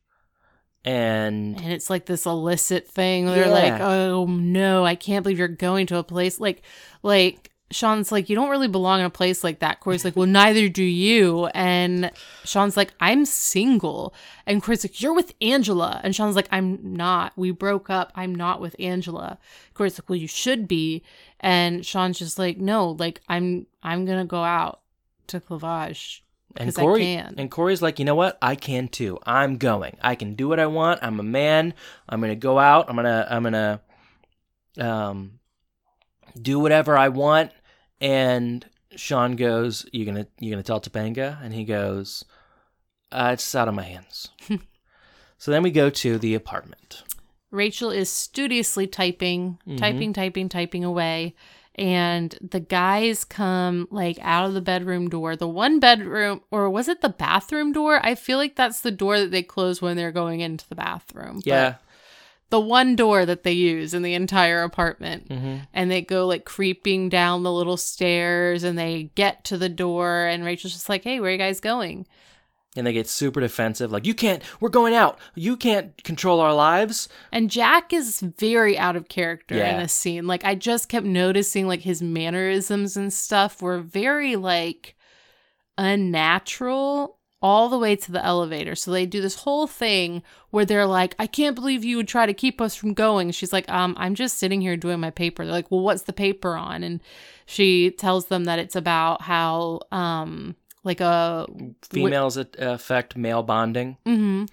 and 0.84 1.56
and 1.56 1.72
it's 1.72 1.88
like 1.88 2.04
this 2.04 2.26
illicit 2.26 2.86
thing. 2.86 3.24
They're 3.24 3.48
like, 3.48 3.80
"Oh 3.80 4.26
no, 4.26 4.84
I 4.84 4.94
can't 4.94 5.22
believe 5.22 5.38
you're 5.38 5.48
going 5.48 5.86
to 5.86 5.96
a 5.96 6.04
place 6.04 6.38
like 6.38 6.60
like." 7.02 7.50
Sean's 7.70 8.10
like, 8.10 8.30
you 8.30 8.36
don't 8.36 8.48
really 8.48 8.68
belong 8.68 9.00
in 9.00 9.06
a 9.06 9.10
place 9.10 9.44
like 9.44 9.58
that. 9.58 9.80
Corey's 9.80 10.04
like, 10.04 10.16
well, 10.16 10.26
neither 10.26 10.68
do 10.68 10.82
you. 10.82 11.46
And 11.48 12.10
Sean's 12.44 12.76
like, 12.76 12.94
I'm 12.98 13.26
single. 13.26 14.14
And 14.46 14.62
Corey's 14.62 14.84
like, 14.84 15.02
you're 15.02 15.14
with 15.14 15.34
Angela. 15.42 16.00
And 16.02 16.16
Sean's 16.16 16.34
like, 16.34 16.48
I'm 16.50 16.78
not. 16.82 17.34
We 17.36 17.50
broke 17.50 17.90
up. 17.90 18.10
I'm 18.14 18.34
not 18.34 18.62
with 18.62 18.74
Angela. 18.78 19.38
Corey's 19.74 19.98
like, 19.98 20.08
well, 20.08 20.16
you 20.16 20.28
should 20.28 20.66
be. 20.66 21.02
And 21.40 21.84
Sean's 21.84 22.18
just 22.18 22.38
like, 22.38 22.58
no, 22.58 22.90
like 22.92 23.20
I'm 23.28 23.66
I'm 23.82 24.06
gonna 24.06 24.24
go 24.24 24.42
out 24.42 24.80
to 25.28 25.38
Clavage. 25.38 26.20
and 26.56 26.74
Corey 26.74 27.00
can. 27.00 27.34
and 27.36 27.50
Corey's 27.50 27.82
like, 27.82 27.98
you 27.98 28.04
know 28.06 28.14
what? 28.14 28.38
I 28.40 28.54
can 28.54 28.88
too. 28.88 29.18
I'm 29.24 29.58
going. 29.58 29.98
I 30.00 30.14
can 30.14 30.34
do 30.34 30.48
what 30.48 30.58
I 30.58 30.66
want. 30.66 31.00
I'm 31.02 31.20
a 31.20 31.22
man. 31.22 31.74
I'm 32.08 32.20
gonna 32.20 32.34
go 32.34 32.58
out. 32.58 32.88
I'm 32.88 32.96
gonna 32.96 33.26
I'm 33.28 33.42
gonna 33.42 33.80
um 34.78 35.37
do 36.40 36.58
whatever 36.58 36.96
I 36.96 37.08
want. 37.08 37.52
And 38.00 38.64
Sean 38.96 39.36
goes, 39.36 39.86
"You 39.92 40.04
gonna 40.04 40.26
you 40.38 40.50
gonna 40.50 40.62
tell 40.62 40.80
Topanga?" 40.80 41.38
And 41.42 41.52
he 41.54 41.64
goes, 41.64 42.24
uh, 43.12 43.30
"It's 43.34 43.54
out 43.54 43.68
of 43.68 43.74
my 43.74 43.82
hands." 43.84 44.28
so 45.38 45.50
then 45.50 45.62
we 45.62 45.70
go 45.70 45.90
to 45.90 46.18
the 46.18 46.34
apartment. 46.34 47.02
Rachel 47.50 47.90
is 47.90 48.10
studiously 48.10 48.86
typing, 48.86 49.58
Mhm. 49.66 49.78
typing, 49.78 50.12
typing, 50.12 50.48
typing 50.48 50.84
away. 50.84 51.34
And 51.74 52.36
the 52.42 52.60
guys 52.60 53.24
come 53.24 53.86
like 53.90 54.18
out 54.20 54.46
of 54.46 54.54
the 54.54 54.60
bedroom 54.60 55.08
door. 55.08 55.36
The 55.36 55.46
one 55.48 55.78
bedroom, 55.78 56.40
or 56.50 56.68
was 56.68 56.88
it 56.88 57.00
the 57.02 57.08
bathroom 57.08 57.72
door? 57.72 58.00
I 58.04 58.16
feel 58.16 58.36
like 58.36 58.56
that's 58.56 58.80
the 58.80 58.90
door 58.90 59.18
that 59.20 59.30
they 59.30 59.44
close 59.44 59.80
when 59.80 59.96
they're 59.96 60.10
going 60.12 60.40
into 60.40 60.68
the 60.68 60.74
bathroom. 60.74 61.36
But 61.36 61.46
Yeah. 61.46 61.74
The 62.50 62.60
one 62.60 62.96
door 62.96 63.26
that 63.26 63.42
they 63.42 63.52
use 63.52 63.92
in 63.94 64.02
the 64.02 64.14
entire 64.14 64.62
apartment. 64.62 65.30
hmm 65.30 65.56
And 65.74 65.90
they 65.90 66.00
go 66.02 66.26
like 66.26 66.44
creeping 66.44 67.08
down 67.08 67.42
the 67.42 67.52
little 67.52 67.76
stairs 67.76 68.62
and 68.64 68.78
they 68.78 69.10
get 69.14 69.44
to 69.44 69.58
the 69.58 69.68
door. 69.68 70.26
And 70.26 70.44
Rachel's 70.44 70.72
just 70.72 70.88
like, 70.88 71.04
hey, 71.04 71.20
where 71.20 71.28
are 71.28 71.32
you 71.32 71.38
guys 71.38 71.60
going? 71.60 72.06
And 72.76 72.86
they 72.86 72.92
get 72.92 73.08
super 73.08 73.40
defensive, 73.40 73.90
like, 73.90 74.06
"You 74.06 74.14
can't. 74.14 74.42
We're 74.60 74.68
going 74.68 74.94
out. 74.94 75.18
You 75.34 75.56
can't 75.56 76.00
control 76.04 76.38
our 76.38 76.54
lives." 76.54 77.08
And 77.32 77.50
Jack 77.50 77.92
is 77.92 78.20
very 78.20 78.78
out 78.78 78.94
of 78.94 79.08
character 79.08 79.56
in 79.72 79.78
this 79.78 79.92
scene. 79.92 80.26
Like 80.28 80.44
I 80.44 80.54
just 80.54 80.88
kept 80.88 81.06
noticing 81.06 81.66
like 81.66 81.80
his 81.80 82.02
mannerisms 82.02 82.96
and 82.96 83.12
stuff 83.12 83.62
were 83.62 83.80
very 83.80 84.36
like 84.36 84.94
unnatural 85.76 87.17
all 87.40 87.68
the 87.68 87.78
way 87.78 87.94
to 87.96 88.12
the 88.12 88.24
elevator. 88.24 88.74
So 88.74 88.90
they 88.90 89.06
do 89.06 89.20
this 89.20 89.36
whole 89.36 89.66
thing 89.66 90.22
where 90.50 90.64
they're 90.64 90.86
like, 90.86 91.14
"I 91.18 91.26
can't 91.26 91.54
believe 91.54 91.84
you 91.84 91.96
would 91.98 92.08
try 92.08 92.26
to 92.26 92.34
keep 92.34 92.60
us 92.60 92.74
from 92.74 92.94
going." 92.94 93.30
She's 93.30 93.52
like, 93.52 93.68
"Um, 93.70 93.94
I'm 93.98 94.14
just 94.14 94.38
sitting 94.38 94.60
here 94.60 94.76
doing 94.76 95.00
my 95.00 95.10
paper." 95.10 95.44
They're 95.44 95.52
like, 95.52 95.70
"Well, 95.70 95.82
what's 95.82 96.02
the 96.02 96.12
paper 96.12 96.56
on?" 96.56 96.82
And 96.82 97.00
she 97.46 97.90
tells 97.90 98.26
them 98.26 98.44
that 98.44 98.58
it's 98.58 98.76
about 98.76 99.22
how 99.22 99.80
um 99.92 100.56
like 100.84 101.00
a 101.00 101.46
Females 101.82 102.36
affect 102.36 103.16
male 103.16 103.42
bonding. 103.42 103.96
hmm 104.04 104.46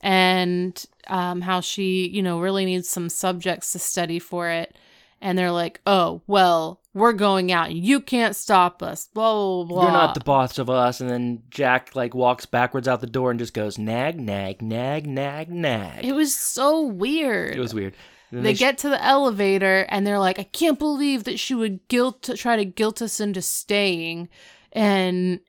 And 0.00 0.84
um, 1.08 1.40
how 1.40 1.60
she, 1.60 2.08
you 2.08 2.22
know, 2.22 2.40
really 2.40 2.64
needs 2.64 2.88
some 2.88 3.08
subjects 3.08 3.72
to 3.72 3.78
study 3.78 4.18
for 4.18 4.48
it. 4.48 4.76
And 5.20 5.36
they're 5.36 5.50
like, 5.50 5.80
oh, 5.86 6.22
well, 6.26 6.80
we're 6.98 7.12
going 7.12 7.52
out. 7.52 7.72
You 7.72 8.00
can't 8.00 8.36
stop 8.36 8.82
us. 8.82 9.08
Blah, 9.12 9.32
blah, 9.32 9.64
blah. 9.64 9.82
You're 9.84 9.92
not 9.92 10.14
the 10.14 10.20
boss 10.20 10.58
of 10.58 10.68
us. 10.68 11.00
And 11.00 11.08
then 11.08 11.42
Jack 11.50 11.94
like 11.94 12.14
walks 12.14 12.46
backwards 12.46 12.88
out 12.88 13.00
the 13.00 13.06
door 13.06 13.30
and 13.30 13.38
just 13.38 13.54
goes 13.54 13.78
nag, 13.78 14.20
nag, 14.20 14.60
nag, 14.60 15.06
nag, 15.06 15.50
nag. 15.50 16.04
It 16.04 16.12
was 16.12 16.34
so 16.34 16.82
weird. 16.82 17.56
It 17.56 17.60
was 17.60 17.74
weird. 17.74 17.94
They 18.30 18.54
sh- 18.54 18.58
get 18.58 18.78
to 18.78 18.90
the 18.90 19.02
elevator 19.02 19.86
and 19.88 20.06
they're 20.06 20.18
like, 20.18 20.38
I 20.38 20.44
can't 20.44 20.78
believe 20.78 21.24
that 21.24 21.38
she 21.38 21.54
would 21.54 21.86
guilt 21.88 22.28
try 22.36 22.56
to 22.56 22.64
guilt 22.64 23.00
us 23.00 23.20
into 23.20 23.40
staying. 23.40 24.28
And 24.72 25.40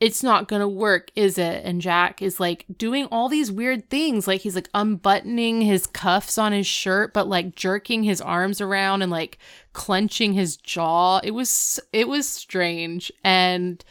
it's 0.00 0.22
not 0.22 0.48
gonna 0.48 0.68
work, 0.68 1.10
is 1.14 1.36
it? 1.36 1.62
And 1.64 1.80
Jack 1.80 2.22
is 2.22 2.40
like 2.40 2.64
doing 2.76 3.06
all 3.06 3.28
these 3.28 3.52
weird 3.52 3.90
things. 3.90 4.26
Like 4.26 4.40
he's 4.40 4.54
like 4.54 4.70
unbuttoning 4.72 5.60
his 5.60 5.86
cuffs 5.86 6.38
on 6.38 6.52
his 6.52 6.66
shirt, 6.66 7.12
but 7.12 7.28
like 7.28 7.54
jerking 7.54 8.02
his 8.02 8.20
arms 8.20 8.62
around 8.62 9.02
and 9.02 9.12
like 9.12 9.38
clenching 9.74 10.32
his 10.32 10.56
jaw. 10.56 11.20
It 11.22 11.32
was 11.32 11.78
it 11.92 12.08
was 12.08 12.26
strange. 12.26 13.12
And 13.22 13.84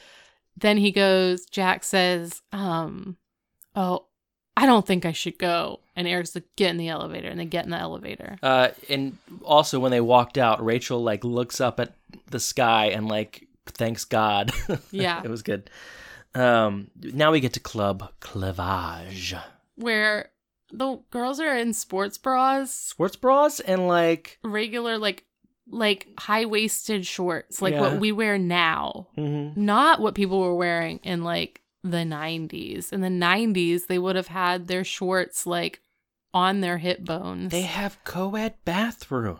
then 0.58 0.78
he 0.78 0.91
goes, 0.91 1.45
Jack 1.45 1.84
says, 1.84 2.41
um, 2.52 3.17
oh, 3.76 4.06
I 4.58 4.65
don't 4.65 4.86
think 4.86 5.06
I 5.06 5.12
should 5.12 5.38
go. 5.38 5.80
And 5.95 6.08
Eric's 6.08 6.36
like, 6.36 6.45
get 6.56 6.72
in 6.72 6.78
the 6.78 6.89
elevator. 6.89 7.30
And 7.30 7.39
they 7.39 7.45
get 7.45 7.65
in 7.65 7.72
the 7.72 7.78
elevator. 7.78 8.38
Uh, 8.41 8.69
and 8.89 9.17
also 9.43 9.80
when 9.80 9.91
they 9.91 10.02
walked 10.02 10.38
out, 10.38 10.63
Rachel 10.63 11.04
like 11.04 11.24
looks 11.24 11.62
up 11.62 11.80
at 11.80 11.93
the 12.32 12.39
sky 12.39 12.88
and 12.88 13.08
like 13.08 13.48
thanks 13.67 14.06
God. 14.06 14.52
Yeah. 14.91 15.22
it 15.24 15.30
was 15.30 15.41
good. 15.43 15.69
Um, 16.36 16.91
now 17.02 17.32
we 17.32 17.39
get 17.39 17.54
to 17.54 17.60
Club 17.60 18.12
Clavage. 18.22 19.39
Where 19.76 20.30
the 20.72 21.00
girls 21.12 21.39
are 21.39 21.58
in 21.58 21.74
sports 21.74 22.17
bras, 22.17 22.72
Sports 22.74 23.15
bras 23.15 23.60
and 23.60 23.88
like 23.88 24.38
regular 24.43 24.98
like 24.98 25.26
like 25.72 26.08
high 26.19 26.45
waisted 26.45 27.06
shorts, 27.06 27.62
like 27.62 27.74
Yeah. 27.74 27.82
what 27.82 28.00
we 28.00 28.12
wear 28.12 28.38
now. 28.38 29.08
mhm. 29.17 29.56
Not 29.58 30.00
what 30.02 30.15
people 30.15 30.39
were 30.39 30.56
wearing 30.56 31.00
in 31.04 31.24
like 31.24 31.62
the 31.84 32.04
90s. 32.06 32.91
In 32.91 33.02
the 33.02 33.08
90s, 33.08 33.88
they 33.88 33.98
would 34.00 34.15
have 34.15 34.28
had 34.28 34.67
their 34.67 34.84
shorts 34.84 35.45
like 35.48 35.82
on 36.34 36.62
their 36.62 36.78
hip 36.78 37.04
bones. 37.06 37.52
they 37.52 37.62
have 37.63 37.98
co-ed 38.04 38.54
bathrooms. 38.65 39.39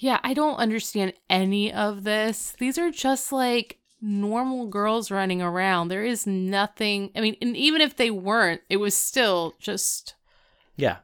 Yeah, 0.00 0.18
I 0.22 0.34
don't 0.34 0.56
understand 0.56 1.12
any 1.30 1.72
of 1.72 2.04
this. 2.04 2.54
These 2.58 2.78
are 2.78 2.90
just 2.90 3.32
like 3.32 3.78
normal 4.00 4.66
girls 4.68 5.10
running 5.10 5.42
around. 5.42 5.88
There 5.88 6.04
is 6.04 6.26
nothing. 6.26 7.10
I 7.16 7.20
mean, 7.20 7.36
and 7.42 7.56
even 7.56 7.80
if 7.80 7.96
they 7.96 8.10
weren't, 8.10 8.60
it 8.68 8.76
was 8.76 8.96
still 8.96 9.54
just 9.58 10.14
Yeah. 10.76 10.98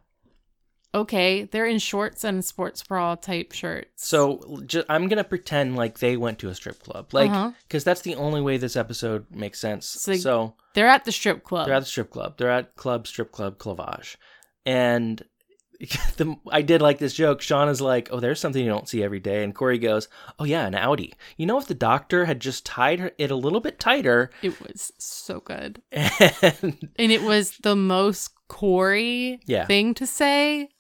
okay. 0.95 1.45
They're 1.45 1.67
in 1.67 1.79
shorts 1.81 2.23
and 2.25 2.45
sports 2.45 2.83
bra 2.85 3.17
type 3.17 3.53
shirts. 3.53 4.07
So 4.09 4.61
ju- 4.67 4.85
I'm 4.89 5.09
gonna 5.09 5.25
pretend 5.25 5.75
like 5.77 5.99
they 5.99 6.17
went 6.17 6.39
to 6.41 6.49
a 6.49 6.55
strip 6.55 6.81
club, 6.83 7.13
like 7.13 7.31
Uh-huh. 7.31 7.53
because 7.67 7.83
that's 7.85 8.03
the 8.03 8.15
only 8.15 8.41
way 8.41 8.57
this 8.59 8.77
episode 8.77 9.27
makes 9.31 9.59
sense. 9.59 9.87
So- 9.87 10.15
So, 10.15 10.55
they're 10.75 10.87
at 10.89 11.05
the 11.05 11.13
strip 11.13 11.43
club. 11.43 11.67
they're 11.67 11.75
at 11.75 11.81
the 11.81 11.87
strip 11.87 12.11
club. 12.11 12.39
They're 12.39 12.51
at 12.51 12.77
club 12.77 13.07
strip 13.09 13.33
club 13.33 13.59
clavage, 13.59 14.17
and 14.65 15.23
the, 16.17 16.37
I 16.51 16.63
did 16.63 16.81
like 16.83 16.99
this 16.99 17.15
joke. 17.15 17.41
Sean 17.41 17.69
is 17.69 17.81
like, 17.81 18.09
"Oh, 18.13 18.21
there's 18.21 18.41
something 18.41 18.63
you 18.63 18.71
don't 18.71 18.89
see 18.89 19.03
every 19.03 19.21
day," 19.21 19.43
and 19.45 19.55
Corey 19.55 19.79
goes, 19.79 20.09
"Oh 20.39 20.45
yeah, 20.45 20.67
an 20.67 20.75
outie. 20.75 21.13
You 21.37 21.47
know, 21.47 21.59
if 21.59 21.67
the 21.67 21.75
doctor 21.75 22.25
had 22.25 22.41
just 22.41 22.65
tied 22.65 23.01
her, 23.01 23.13
it 23.19 23.31
a 23.31 23.37
little 23.37 23.61
bit 23.61 23.79
tighter, 23.79 24.31
it 24.43 24.61
was 24.61 24.93
so 24.99 25.41
good. 25.41 25.83
and 25.93 26.89
And 26.97 27.13
it 27.13 27.23
was 27.23 27.57
the 27.63 27.77
most 27.77 28.31
Corey 28.49 29.41
Yeah. 29.47 29.67
thing 29.67 29.95
to 29.95 30.07
say. 30.07 30.71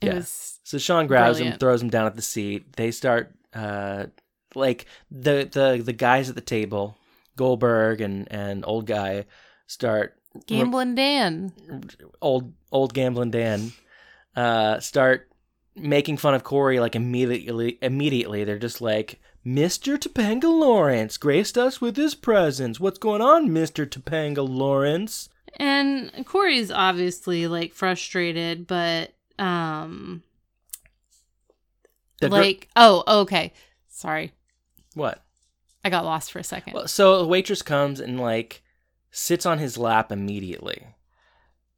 It 0.00 0.06
Yeah. 0.06 0.22
So 0.64 0.78
Sean 0.78 1.06
grabs 1.06 1.38
him, 1.38 1.58
throws 1.58 1.82
him 1.82 1.90
down 1.90 2.06
at 2.06 2.14
the 2.16 2.22
seat. 2.22 2.76
They 2.76 2.90
start 2.90 3.34
uh 3.54 4.06
like 4.54 4.86
the 5.10 5.48
the 5.50 5.82
the 5.84 5.92
guys 5.92 6.28
at 6.28 6.34
the 6.34 6.40
table, 6.40 6.96
Goldberg 7.36 8.00
and 8.00 8.30
and 8.30 8.64
old 8.66 8.86
guy 8.86 9.26
start 9.66 10.14
Gambling 10.46 10.94
Dan. 10.94 11.52
old 12.20 12.52
old 12.70 12.94
gambling 12.94 13.30
Dan 13.30 13.72
uh, 14.34 14.80
start 14.80 15.28
making 15.76 16.16
fun 16.16 16.34
of 16.34 16.44
Corey 16.44 16.80
like 16.80 16.96
immediately. 16.96 17.78
Immediately, 17.82 18.44
they're 18.44 18.58
just 18.58 18.80
like, 18.80 19.20
"Mister 19.44 19.98
Topanga 19.98 20.44
Lawrence 20.44 21.16
graced 21.16 21.58
us 21.58 21.80
with 21.80 21.96
his 21.96 22.14
presence. 22.14 22.80
What's 22.80 22.98
going 22.98 23.20
on, 23.20 23.52
Mister 23.52 23.84
Topanga 23.84 24.46
Lawrence?" 24.48 25.28
And 25.56 26.24
Corey's 26.24 26.70
obviously 26.70 27.46
like 27.46 27.74
frustrated, 27.74 28.66
but 28.66 29.12
um 29.38 30.22
The 32.20 32.30
gr- 32.30 32.36
like 32.36 32.68
oh, 32.74 33.04
okay. 33.22 33.52
Sorry. 33.88 34.32
what? 34.94 35.22
I 35.84 35.90
got 35.90 36.04
lost 36.04 36.32
for 36.32 36.38
a 36.38 36.44
second. 36.44 36.72
Well, 36.72 36.88
so 36.88 37.14
a 37.16 37.26
waitress 37.26 37.60
comes 37.60 38.00
and 38.00 38.18
like 38.18 38.62
sits 39.12 39.46
on 39.46 39.58
his 39.58 39.78
lap 39.78 40.10
immediately. 40.10 40.86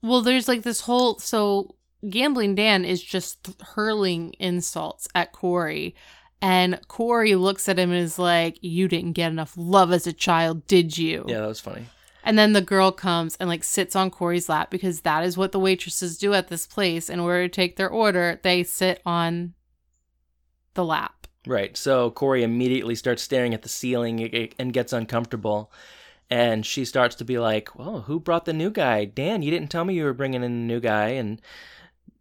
Well, 0.02 0.22
there's 0.22 0.48
like 0.48 0.62
this 0.62 0.82
whole 0.82 1.18
so 1.18 1.74
gambling 2.08 2.54
Dan 2.54 2.84
is 2.84 3.02
just 3.02 3.60
hurling 3.60 4.34
insults 4.38 5.08
at 5.14 5.32
Corey. 5.32 5.94
And 6.40 6.78
Corey 6.88 7.34
looks 7.34 7.68
at 7.68 7.78
him 7.78 7.90
and 7.90 8.00
is 8.00 8.18
like, 8.18 8.58
You 8.62 8.88
didn't 8.88 9.12
get 9.12 9.32
enough 9.32 9.54
love 9.56 9.92
as 9.92 10.06
a 10.06 10.12
child, 10.12 10.66
did 10.66 10.96
you? 10.96 11.24
Yeah, 11.26 11.40
that 11.40 11.48
was 11.48 11.60
funny. 11.60 11.86
And 12.22 12.38
then 12.38 12.54
the 12.54 12.62
girl 12.62 12.90
comes 12.90 13.36
and 13.36 13.48
like 13.48 13.64
sits 13.64 13.94
on 13.94 14.10
Corey's 14.10 14.48
lap 14.48 14.70
because 14.70 15.02
that 15.02 15.24
is 15.24 15.36
what 15.36 15.52
the 15.52 15.60
waitresses 15.60 16.16
do 16.16 16.32
at 16.32 16.48
this 16.48 16.66
place. 16.66 17.10
In 17.10 17.20
order 17.20 17.46
to 17.46 17.54
take 17.54 17.76
their 17.76 17.90
order, 17.90 18.40
they 18.42 18.62
sit 18.62 19.02
on 19.04 19.54
the 20.72 20.84
lap. 20.84 21.26
Right. 21.46 21.76
So 21.76 22.10
Corey 22.10 22.42
immediately 22.42 22.94
starts 22.94 23.22
staring 23.22 23.52
at 23.52 23.62
the 23.62 23.68
ceiling 23.68 24.50
and 24.58 24.72
gets 24.72 24.94
uncomfortable. 24.94 25.70
And 26.30 26.64
she 26.64 26.84
starts 26.84 27.14
to 27.16 27.24
be 27.24 27.38
like, 27.38 27.78
"Well, 27.78 28.02
who 28.02 28.18
brought 28.18 28.44
the 28.44 28.52
new 28.52 28.70
guy? 28.70 29.04
Dan, 29.04 29.42
you 29.42 29.50
didn't 29.50 29.70
tell 29.70 29.84
me 29.84 29.94
you 29.94 30.04
were 30.04 30.14
bringing 30.14 30.42
in 30.42 30.50
a 30.52 30.54
new 30.54 30.80
guy." 30.80 31.08
And 31.10 31.40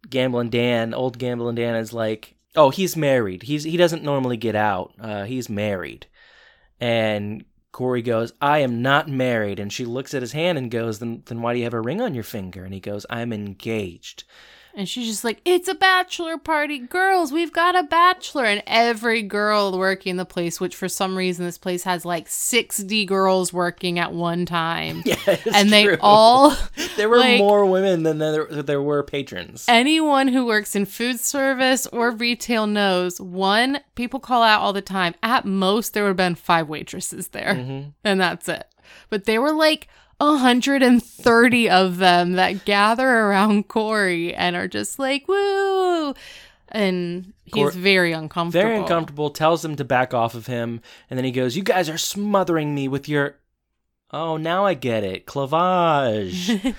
Gambling 0.08 0.50
Dan, 0.50 0.94
old 0.94 1.18
Gambling 1.18 1.56
Dan, 1.56 1.74
is 1.76 1.92
like, 1.92 2.36
"Oh, 2.54 2.70
he's 2.70 2.96
married. 2.96 3.44
He's 3.44 3.64
he 3.64 3.76
doesn't 3.76 4.04
normally 4.04 4.36
get 4.36 4.54
out. 4.54 4.94
Uh, 5.00 5.24
he's 5.24 5.48
married." 5.48 6.06
And 6.80 7.44
Corey 7.72 8.02
goes, 8.02 8.32
"I 8.40 8.58
am 8.60 8.82
not 8.82 9.08
married." 9.08 9.58
And 9.58 9.72
she 9.72 9.84
looks 9.84 10.14
at 10.14 10.22
his 10.22 10.32
hand 10.32 10.58
and 10.58 10.70
goes, 10.70 10.98
"Then 10.98 11.22
then 11.26 11.42
why 11.42 11.52
do 11.54 11.58
you 11.58 11.64
have 11.64 11.74
a 11.74 11.80
ring 11.80 12.00
on 12.00 12.14
your 12.14 12.24
finger?" 12.24 12.64
And 12.64 12.74
he 12.74 12.80
goes, 12.80 13.06
"I'm 13.10 13.32
engaged." 13.32 14.24
And 14.76 14.88
she's 14.88 15.06
just 15.06 15.22
like, 15.24 15.40
It's 15.44 15.68
a 15.68 15.74
bachelor 15.74 16.36
party. 16.38 16.78
Girls, 16.78 17.32
we've 17.32 17.52
got 17.52 17.76
a 17.76 17.82
bachelor. 17.84 18.44
And 18.44 18.62
every 18.66 19.22
girl 19.22 19.76
working 19.78 20.16
the 20.16 20.24
place, 20.24 20.60
which 20.60 20.74
for 20.74 20.88
some 20.88 21.16
reason 21.16 21.44
this 21.44 21.58
place 21.58 21.84
has 21.84 22.04
like 22.04 22.26
60 22.28 23.04
girls 23.06 23.52
working 23.52 23.98
at 23.98 24.12
one 24.12 24.46
time. 24.46 25.02
Yeah, 25.14 25.36
and 25.54 25.72
they 25.72 25.84
true. 25.84 25.96
all 26.00 26.56
there 26.96 27.08
were 27.08 27.18
like- 27.18 27.38
more 27.38 27.64
women 27.66 28.02
than 28.02 28.18
there, 28.18 28.46
there 28.46 28.82
were 28.82 29.02
patrons. 29.02 29.64
anyone 29.68 30.28
who 30.28 30.44
works 30.46 30.74
in 30.74 30.86
food 30.86 31.20
service 31.20 31.86
or 31.88 32.10
retail 32.10 32.66
knows 32.66 33.20
one 33.20 33.78
people 33.94 34.18
call 34.20 34.42
out 34.42 34.60
all 34.60 34.72
the 34.72 34.82
time 34.82 35.14
at 35.22 35.44
most 35.44 35.92
there 35.94 36.02
would 36.04 36.08
have 36.10 36.16
been 36.16 36.34
five 36.34 36.68
waitresses 36.68 37.28
there 37.28 37.54
Mhm. 37.54 37.92
and 38.02 38.20
that's 38.20 38.48
it 38.48 38.66
but 39.10 39.24
they 39.24 39.38
were 39.38 39.52
like 39.52 39.88
130 40.18 41.70
of 41.70 41.96
them 41.98 42.32
that 42.32 42.64
gather 42.64 43.08
around 43.08 43.68
corey 43.68 44.34
and 44.34 44.56
are 44.56 44.68
just 44.68 44.98
like 44.98 45.26
woo 45.28 46.14
and 46.68 47.32
he's 47.44 47.54
Cor- 47.54 47.70
very 47.70 48.12
uncomfortable 48.12 48.62
very 48.66 48.78
uncomfortable, 48.78 49.30
tells 49.30 49.62
them 49.62 49.76
to 49.76 49.84
back 49.84 50.12
off 50.12 50.34
of 50.34 50.46
him, 50.46 50.80
and 51.08 51.16
then 51.16 51.24
he 51.24 51.30
goes, 51.30 51.56
You 51.56 51.62
guys 51.62 51.88
are 51.88 51.98
smothering 51.98 52.74
me 52.74 52.88
with 52.88 53.08
your 53.08 53.36
Oh, 54.10 54.36
now 54.36 54.64
I 54.64 54.74
get 54.74 55.02
it. 55.02 55.26
Clavage. 55.26 56.74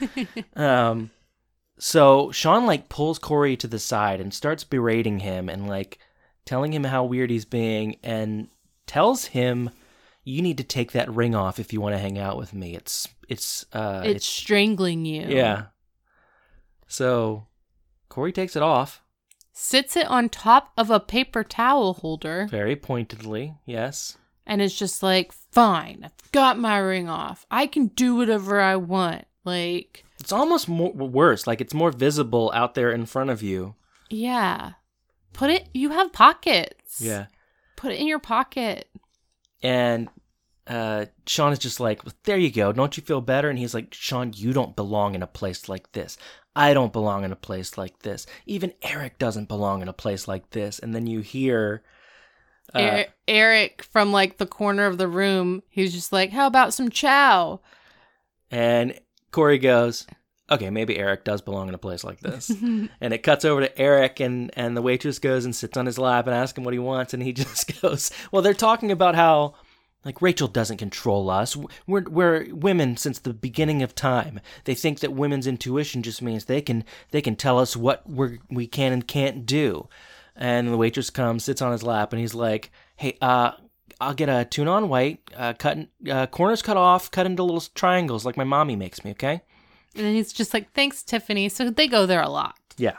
um 0.55 1.11
so 1.77 2.31
Sean 2.31 2.65
like 2.65 2.89
pulls 2.89 3.19
Corey 3.19 3.57
to 3.57 3.67
the 3.67 3.79
side 3.79 4.21
and 4.21 4.33
starts 4.33 4.63
berating 4.63 5.19
him 5.19 5.49
and 5.49 5.67
like 5.67 5.99
telling 6.45 6.73
him 6.73 6.85
how 6.85 7.03
weird 7.03 7.29
he's 7.29 7.45
being 7.45 7.97
and 8.03 8.47
tells 8.87 9.25
him 9.25 9.69
you 10.23 10.41
need 10.41 10.57
to 10.57 10.63
take 10.63 10.91
that 10.93 11.13
ring 11.13 11.35
off 11.35 11.59
if 11.59 11.71
you 11.73 11.81
want 11.81 11.93
to 11.93 11.99
hang 11.99 12.17
out 12.17 12.37
with 12.37 12.53
me. 12.53 12.75
It's 12.75 13.07
it's 13.29 13.65
uh 13.73 14.01
it's 14.05 14.25
strangling 14.25 15.05
you 15.05 15.23
yeah. 15.27 15.65
So 16.87 17.47
Corey 18.09 18.31
takes 18.31 18.55
it 18.55 18.61
off 18.63 19.01
sits 19.51 19.95
it 19.95 20.05
on 20.07 20.27
top 20.29 20.71
of 20.77 20.89
a 20.89 20.99
paper 20.99 21.43
towel 21.43 21.93
holder 21.95 22.47
very 22.49 22.75
pointedly. 22.75 23.55
Yes. 23.65 24.17
and 24.45 24.61
it's 24.61 24.77
just 24.77 25.01
like, 25.01 25.31
fine, 25.51 26.01
I've 26.03 26.31
got 26.33 26.59
my 26.59 26.77
ring 26.77 27.07
off. 27.09 27.45
I 27.49 27.65
can 27.67 27.87
do 27.87 28.15
whatever 28.15 28.59
I 28.59 28.75
want. 28.75 29.25
Like, 29.45 30.03
It's 30.19 30.33
almost 30.33 30.67
more 30.67 30.91
worse. 30.91 31.47
Like 31.47 31.61
it's 31.61 31.73
more 31.73 31.91
visible 31.91 32.51
out 32.53 32.73
there 32.75 32.91
in 32.91 33.05
front 33.05 33.29
of 33.29 33.41
you. 33.41 33.75
yeah. 34.09 34.73
Put 35.33 35.49
it, 35.49 35.67
you 35.73 35.89
have 35.89 36.13
pockets. 36.13 37.01
Yeah. 37.01 37.25
Put 37.75 37.91
it 37.91 37.99
in 37.99 38.07
your 38.07 38.19
pocket. 38.19 38.87
And 39.61 40.07
uh, 40.67 41.05
Sean 41.27 41.53
is 41.53 41.59
just 41.59 41.79
like, 41.79 42.01
"There 42.23 42.37
you 42.37 42.51
go. 42.51 42.71
Don't 42.71 42.97
you 42.97 43.03
feel 43.03 43.21
better?" 43.21 43.49
And 43.49 43.59
he's 43.59 43.73
like, 43.73 43.93
"Sean, 43.93 44.31
you 44.35 44.53
don't 44.53 44.75
belong 44.75 45.15
in 45.15 45.21
a 45.23 45.27
place 45.27 45.69
like 45.69 45.91
this. 45.91 46.17
I 46.55 46.73
don't 46.73 46.93
belong 46.93 47.23
in 47.23 47.31
a 47.31 47.35
place 47.35 47.77
like 47.77 47.99
this. 47.99 48.25
Even 48.45 48.73
Eric 48.81 49.19
doesn't 49.19 49.47
belong 49.47 49.81
in 49.81 49.87
a 49.87 49.93
place 49.93 50.27
like 50.27 50.49
this." 50.51 50.79
And 50.79 50.95
then 50.95 51.05
you 51.07 51.19
hear, 51.19 51.83
uh, 52.73 52.79
Er- 52.79 53.05
Eric 53.27 53.83
from 53.91 54.11
like 54.11 54.37
the 54.37 54.47
corner 54.47 54.85
of 54.87 54.97
the 54.97 55.07
room, 55.07 55.61
he's 55.69 55.93
just 55.93 56.11
like, 56.11 56.31
how 56.31 56.47
about 56.47 56.73
some 56.73 56.89
chow? 56.89 57.59
and 58.51 58.99
Corey 59.31 59.57
goes, 59.57 60.07
"Okay, 60.49 60.69
maybe 60.69 60.97
Eric 60.97 61.25
does 61.25 61.41
belong 61.41 61.67
in 61.67 61.75
a 61.75 61.79
place 61.79 62.03
like 62.03 62.21
this." 62.21 62.49
and 62.61 62.89
it 63.13 63.23
cuts 63.23 63.43
over 63.45 63.61
to 63.61 63.77
Eric, 63.79 64.19
and 64.19 64.49
and 64.55 64.77
the 64.77 64.81
waitress 64.81 65.19
goes 65.19 65.45
and 65.45 65.55
sits 65.55 65.77
on 65.77 65.85
his 65.85 65.99
lap 65.99 66.25
and 66.25 66.35
asks 66.35 66.57
him 66.57 66.63
what 66.63 66.73
he 66.73 66.79
wants, 66.79 67.13
and 67.13 67.21
he 67.21 67.33
just 67.43 67.81
goes, 67.81 68.11
"Well, 68.31 68.41
they're 68.41 68.53
talking 68.53 68.91
about 68.91 69.15
how." 69.15 69.55
Like 70.05 70.21
Rachel 70.21 70.47
doesn't 70.47 70.77
control 70.77 71.31
us. 71.31 71.57
We're 71.87 72.03
we're 72.03 72.53
women 72.53 72.95
since 72.95 73.17
the 73.17 73.33
beginning 73.33 73.81
of 73.81 73.95
time. 73.95 74.39
They 74.65 74.75
think 74.75 74.99
that 74.99 75.13
women's 75.13 75.47
intuition 75.47 76.03
just 76.03 76.21
means 76.21 76.45
they 76.45 76.61
can 76.61 76.85
they 77.09 77.21
can 77.21 77.35
tell 77.35 77.57
us 77.57 77.75
what 77.75 78.07
we 78.07 78.39
we 78.49 78.67
can 78.67 78.93
and 78.93 79.07
can't 79.07 79.47
do. 79.47 79.89
And 80.35 80.67
the 80.67 80.77
waitress 80.77 81.09
comes, 81.09 81.43
sits 81.43 81.61
on 81.61 81.71
his 81.71 81.81
lap, 81.81 82.13
and 82.13 82.19
he's 82.19 82.35
like, 82.35 82.71
"Hey, 82.97 83.17
uh, 83.19 83.53
I'll 83.99 84.13
get 84.13 84.29
a 84.29 84.45
tuna 84.45 84.71
on 84.73 84.89
white, 84.89 85.21
uh, 85.35 85.53
cut 85.53 85.87
uh, 86.09 86.27
corners 86.27 86.61
cut 86.61 86.77
off, 86.77 87.09
cut 87.09 87.25
into 87.25 87.41
little 87.41 87.61
triangles 87.73 88.25
like 88.25 88.37
my 88.37 88.43
mommy 88.43 88.75
makes 88.75 89.03
me. 89.03 89.11
Okay." 89.11 89.41
And 89.95 90.05
then 90.05 90.13
he's 90.13 90.33
just 90.33 90.53
like, 90.53 90.73
thanks, 90.73 91.03
Tiffany. 91.03 91.47
So 91.47 91.69
they 91.69 91.87
go 91.87 92.05
there 92.05 92.21
a 92.21 92.27
lot. 92.27 92.57
Yeah. 92.77 92.97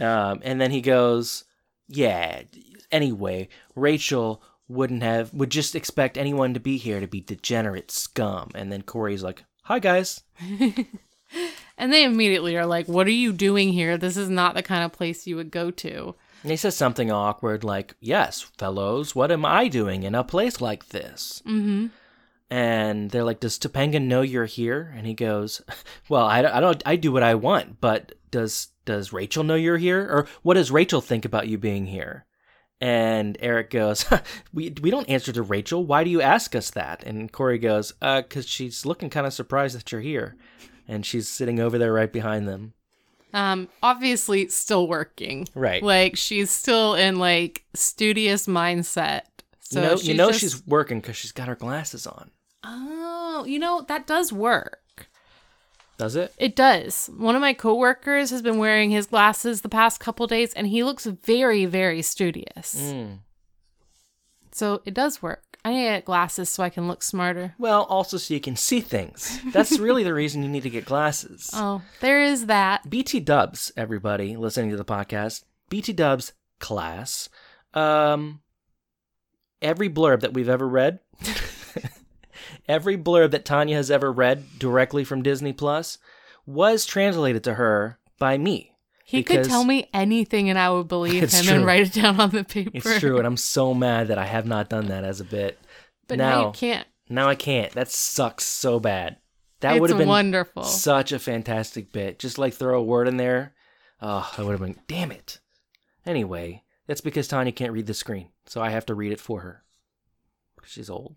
Um, 0.00 0.40
and 0.42 0.60
then 0.60 0.70
he 0.72 0.80
goes, 0.80 1.44
"Yeah. 1.88 2.42
Anyway, 2.90 3.48
Rachel 3.76 4.42
wouldn't 4.72 5.02
have 5.02 5.32
would 5.32 5.50
just 5.50 5.74
expect 5.74 6.18
anyone 6.18 6.54
to 6.54 6.60
be 6.60 6.76
here 6.76 7.00
to 7.00 7.06
be 7.06 7.20
degenerate 7.20 7.90
scum." 7.90 8.50
And 8.54 8.72
then 8.72 8.82
Corey's 8.82 9.22
like, 9.22 9.44
"Hi 9.64 9.78
guys." 9.78 10.22
And 11.78 11.92
they 11.92 12.04
immediately 12.04 12.56
are 12.56 12.66
like, 12.66 12.86
what 12.86 13.06
are 13.06 13.10
you 13.10 13.32
doing 13.32 13.72
here? 13.72 13.96
This 13.96 14.16
is 14.16 14.28
not 14.28 14.54
the 14.54 14.62
kind 14.62 14.84
of 14.84 14.92
place 14.92 15.26
you 15.26 15.36
would 15.36 15.50
go 15.50 15.70
to. 15.70 16.14
And 16.42 16.50
he 16.50 16.56
says 16.56 16.76
something 16.76 17.10
awkward 17.10 17.64
like, 17.64 17.94
"Yes, 18.00 18.40
fellows, 18.58 19.14
what 19.14 19.30
am 19.30 19.44
I 19.44 19.68
doing 19.68 20.02
in 20.02 20.14
a 20.14 20.24
place 20.24 20.60
like 20.60 20.88
this?" 20.88 21.40
Mm-hmm. 21.46 21.86
And 22.50 23.10
they're 23.10 23.24
like, 23.24 23.40
"Does 23.40 23.58
Topanga 23.58 24.02
know 24.02 24.22
you're 24.22 24.46
here?" 24.46 24.92
And 24.96 25.06
he 25.06 25.14
goes, 25.14 25.62
"Well, 26.08 26.26
I, 26.26 26.40
I 26.40 26.60
don't. 26.60 26.82
I 26.84 26.96
do 26.96 27.12
what 27.12 27.22
I 27.22 27.36
want, 27.36 27.80
but 27.80 28.12
does 28.30 28.68
does 28.84 29.12
Rachel 29.12 29.44
know 29.44 29.54
you're 29.54 29.78
here, 29.78 30.00
or 30.00 30.26
what 30.42 30.54
does 30.54 30.72
Rachel 30.72 31.00
think 31.00 31.24
about 31.24 31.48
you 31.48 31.58
being 31.58 31.86
here?" 31.86 32.26
And 32.82 33.36
Eric 33.38 33.70
goes, 33.70 34.04
"We 34.52 34.74
we 34.82 34.90
don't 34.90 35.08
answer 35.08 35.30
to 35.32 35.42
Rachel. 35.42 35.86
Why 35.86 36.02
do 36.02 36.10
you 36.10 36.20
ask 36.20 36.56
us 36.56 36.70
that?" 36.72 37.04
And 37.04 37.30
Corey 37.30 37.58
goes, 37.58 37.92
"Uh, 38.02 38.22
cause 38.28 38.44
she's 38.48 38.84
looking 38.84 39.08
kind 39.08 39.24
of 39.24 39.32
surprised 39.32 39.76
that 39.78 39.92
you're 39.92 40.00
here, 40.00 40.34
and 40.88 41.06
she's 41.06 41.28
sitting 41.28 41.60
over 41.60 41.78
there 41.78 41.92
right 41.92 42.12
behind 42.12 42.48
them." 42.48 42.72
Um, 43.32 43.68
obviously 43.84 44.48
still 44.48 44.88
working. 44.88 45.46
Right. 45.54 45.80
Like 45.80 46.16
she's 46.16 46.50
still 46.50 46.94
in 46.94 47.20
like 47.20 47.64
studious 47.72 48.48
mindset. 48.48 49.22
So 49.60 49.80
you 49.80 49.86
know, 49.86 49.96
she's 49.96 50.08
you 50.08 50.14
know 50.14 50.28
just- 50.28 50.40
she's 50.40 50.66
working 50.66 51.00
because 51.00 51.14
she's 51.16 51.32
got 51.32 51.46
her 51.46 51.54
glasses 51.54 52.04
on. 52.06 52.32
Oh, 52.64 53.44
you 53.46 53.60
know, 53.60 53.84
that 53.88 54.08
does 54.08 54.32
work. 54.32 54.80
Does 56.02 56.16
it? 56.16 56.34
It 56.36 56.56
does. 56.56 57.08
One 57.16 57.36
of 57.36 57.40
my 57.40 57.54
coworkers 57.54 58.30
has 58.30 58.42
been 58.42 58.58
wearing 58.58 58.90
his 58.90 59.06
glasses 59.06 59.60
the 59.60 59.68
past 59.68 60.00
couple 60.00 60.26
days 60.26 60.52
and 60.54 60.66
he 60.66 60.82
looks 60.82 61.06
very, 61.06 61.64
very 61.64 62.02
studious. 62.02 62.74
Mm. 62.74 63.18
So 64.50 64.82
it 64.84 64.94
does 64.94 65.22
work. 65.22 65.58
I 65.64 65.70
need 65.70 65.84
to 65.84 65.90
get 65.90 66.04
glasses 66.04 66.48
so 66.48 66.64
I 66.64 66.70
can 66.70 66.88
look 66.88 67.04
smarter. 67.04 67.54
Well, 67.56 67.84
also 67.84 68.16
so 68.16 68.34
you 68.34 68.40
can 68.40 68.56
see 68.56 68.80
things. 68.80 69.38
That's 69.52 69.78
really 69.78 70.02
the 70.02 70.12
reason 70.12 70.42
you 70.42 70.48
need 70.48 70.64
to 70.64 70.70
get 70.70 70.84
glasses. 70.84 71.50
Oh, 71.54 71.82
there 72.00 72.20
is 72.20 72.46
that. 72.46 72.90
BT 72.90 73.20
Dubs, 73.20 73.70
everybody 73.76 74.36
listening 74.36 74.70
to 74.70 74.76
the 74.76 74.84
podcast. 74.84 75.44
BT 75.68 75.92
Dubs 75.92 76.32
class. 76.58 77.28
Um, 77.74 78.40
every 79.62 79.88
blurb 79.88 80.20
that 80.20 80.34
we've 80.34 80.48
ever 80.48 80.66
read 80.66 80.98
every 82.68 82.96
blurb 82.96 83.30
that 83.32 83.44
Tanya 83.44 83.76
has 83.76 83.90
ever 83.90 84.12
read 84.12 84.58
directly 84.58 85.04
from 85.04 85.22
Disney 85.22 85.52
Plus 85.52 85.98
was 86.46 86.86
translated 86.86 87.44
to 87.44 87.54
her 87.54 87.98
by 88.18 88.38
me. 88.38 88.72
He 89.04 89.22
could 89.22 89.44
tell 89.44 89.64
me 89.64 89.88
anything 89.92 90.48
and 90.48 90.58
I 90.58 90.70
would 90.70 90.88
believe 90.88 91.22
him 91.22 91.44
true. 91.44 91.54
and 91.56 91.66
write 91.66 91.82
it 91.86 91.92
down 91.92 92.18
on 92.18 92.30
the 92.30 92.44
paper. 92.44 92.70
It's 92.74 93.00
true, 93.00 93.18
and 93.18 93.26
I'm 93.26 93.36
so 93.36 93.74
mad 93.74 94.08
that 94.08 94.18
I 94.18 94.24
have 94.24 94.46
not 94.46 94.70
done 94.70 94.88
that 94.88 95.04
as 95.04 95.20
a 95.20 95.24
bit. 95.24 95.58
But 96.08 96.18
now, 96.18 96.30
now, 96.30 96.46
you 96.46 96.52
can't. 96.52 96.88
now 97.08 97.28
I 97.28 97.34
can't. 97.34 97.72
That 97.72 97.90
sucks 97.90 98.44
so 98.44 98.80
bad. 98.80 99.18
That 99.60 99.80
would 99.80 99.90
have 99.90 99.98
been 99.98 100.08
wonderful. 100.08 100.64
such 100.64 101.12
a 101.12 101.18
fantastic 101.18 101.92
bit. 101.92 102.18
Just 102.18 102.38
like 102.38 102.54
throw 102.54 102.78
a 102.78 102.82
word 102.82 103.06
in 103.06 103.16
there. 103.16 103.54
Oh, 104.00 104.32
I 104.36 104.42
would 104.42 104.52
have 104.52 104.60
been. 104.60 104.80
Damn 104.88 105.12
it. 105.12 105.38
Anyway, 106.04 106.64
that's 106.86 107.00
because 107.00 107.28
Tanya 107.28 107.52
can't 107.52 107.72
read 107.72 107.86
the 107.86 107.94
screen, 107.94 108.30
so 108.46 108.60
I 108.60 108.70
have 108.70 108.86
to 108.86 108.94
read 108.94 109.12
it 109.12 109.20
for 109.20 109.40
her. 109.40 109.62
She's 110.64 110.90
old. 110.90 111.16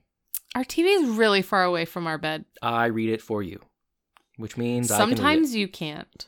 Our 0.56 0.64
TV 0.64 0.86
is 1.04 1.10
really 1.10 1.42
far 1.42 1.64
away 1.64 1.84
from 1.84 2.08
our 2.08 2.18
bed. 2.18 2.46
I 2.62 2.86
read 2.86 3.10
it 3.10 3.22
for 3.22 3.44
you, 3.44 3.60
which 4.38 4.56
means 4.56 4.90
I 4.90 5.00
can. 5.00 5.18
Sometimes 5.18 5.54
you 5.54 5.68
can't. 5.68 6.28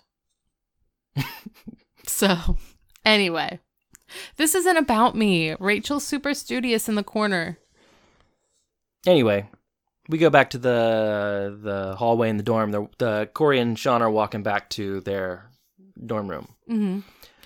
so, 2.06 2.58
anyway, 3.06 3.60
this 4.36 4.54
isn't 4.54 4.76
about 4.78 5.16
me. 5.16 5.56
Rachel's 5.60 6.06
super 6.06 6.34
studious 6.34 6.90
in 6.90 6.96
the 6.96 7.04
corner. 7.04 7.58
Anyway, 9.06 9.50
we 10.10 10.18
go 10.18 10.30
back 10.30 10.50
to 10.50 10.58
the 10.58 11.58
the 11.62 11.96
hallway 11.96 12.30
in 12.30 12.36
the 12.36 12.44
dorm. 12.44 12.72
The, 12.72 12.88
the 12.98 13.30
Corey 13.34 13.60
and 13.60 13.80
Sean 13.80 14.02
are 14.02 14.12
walking 14.12 14.44
back 14.44 14.70
to 14.72 15.00
their 15.02 15.50
dorm 16.06 16.28
room. 16.30 16.50
hmm 16.68 17.00
ta- 17.00 17.37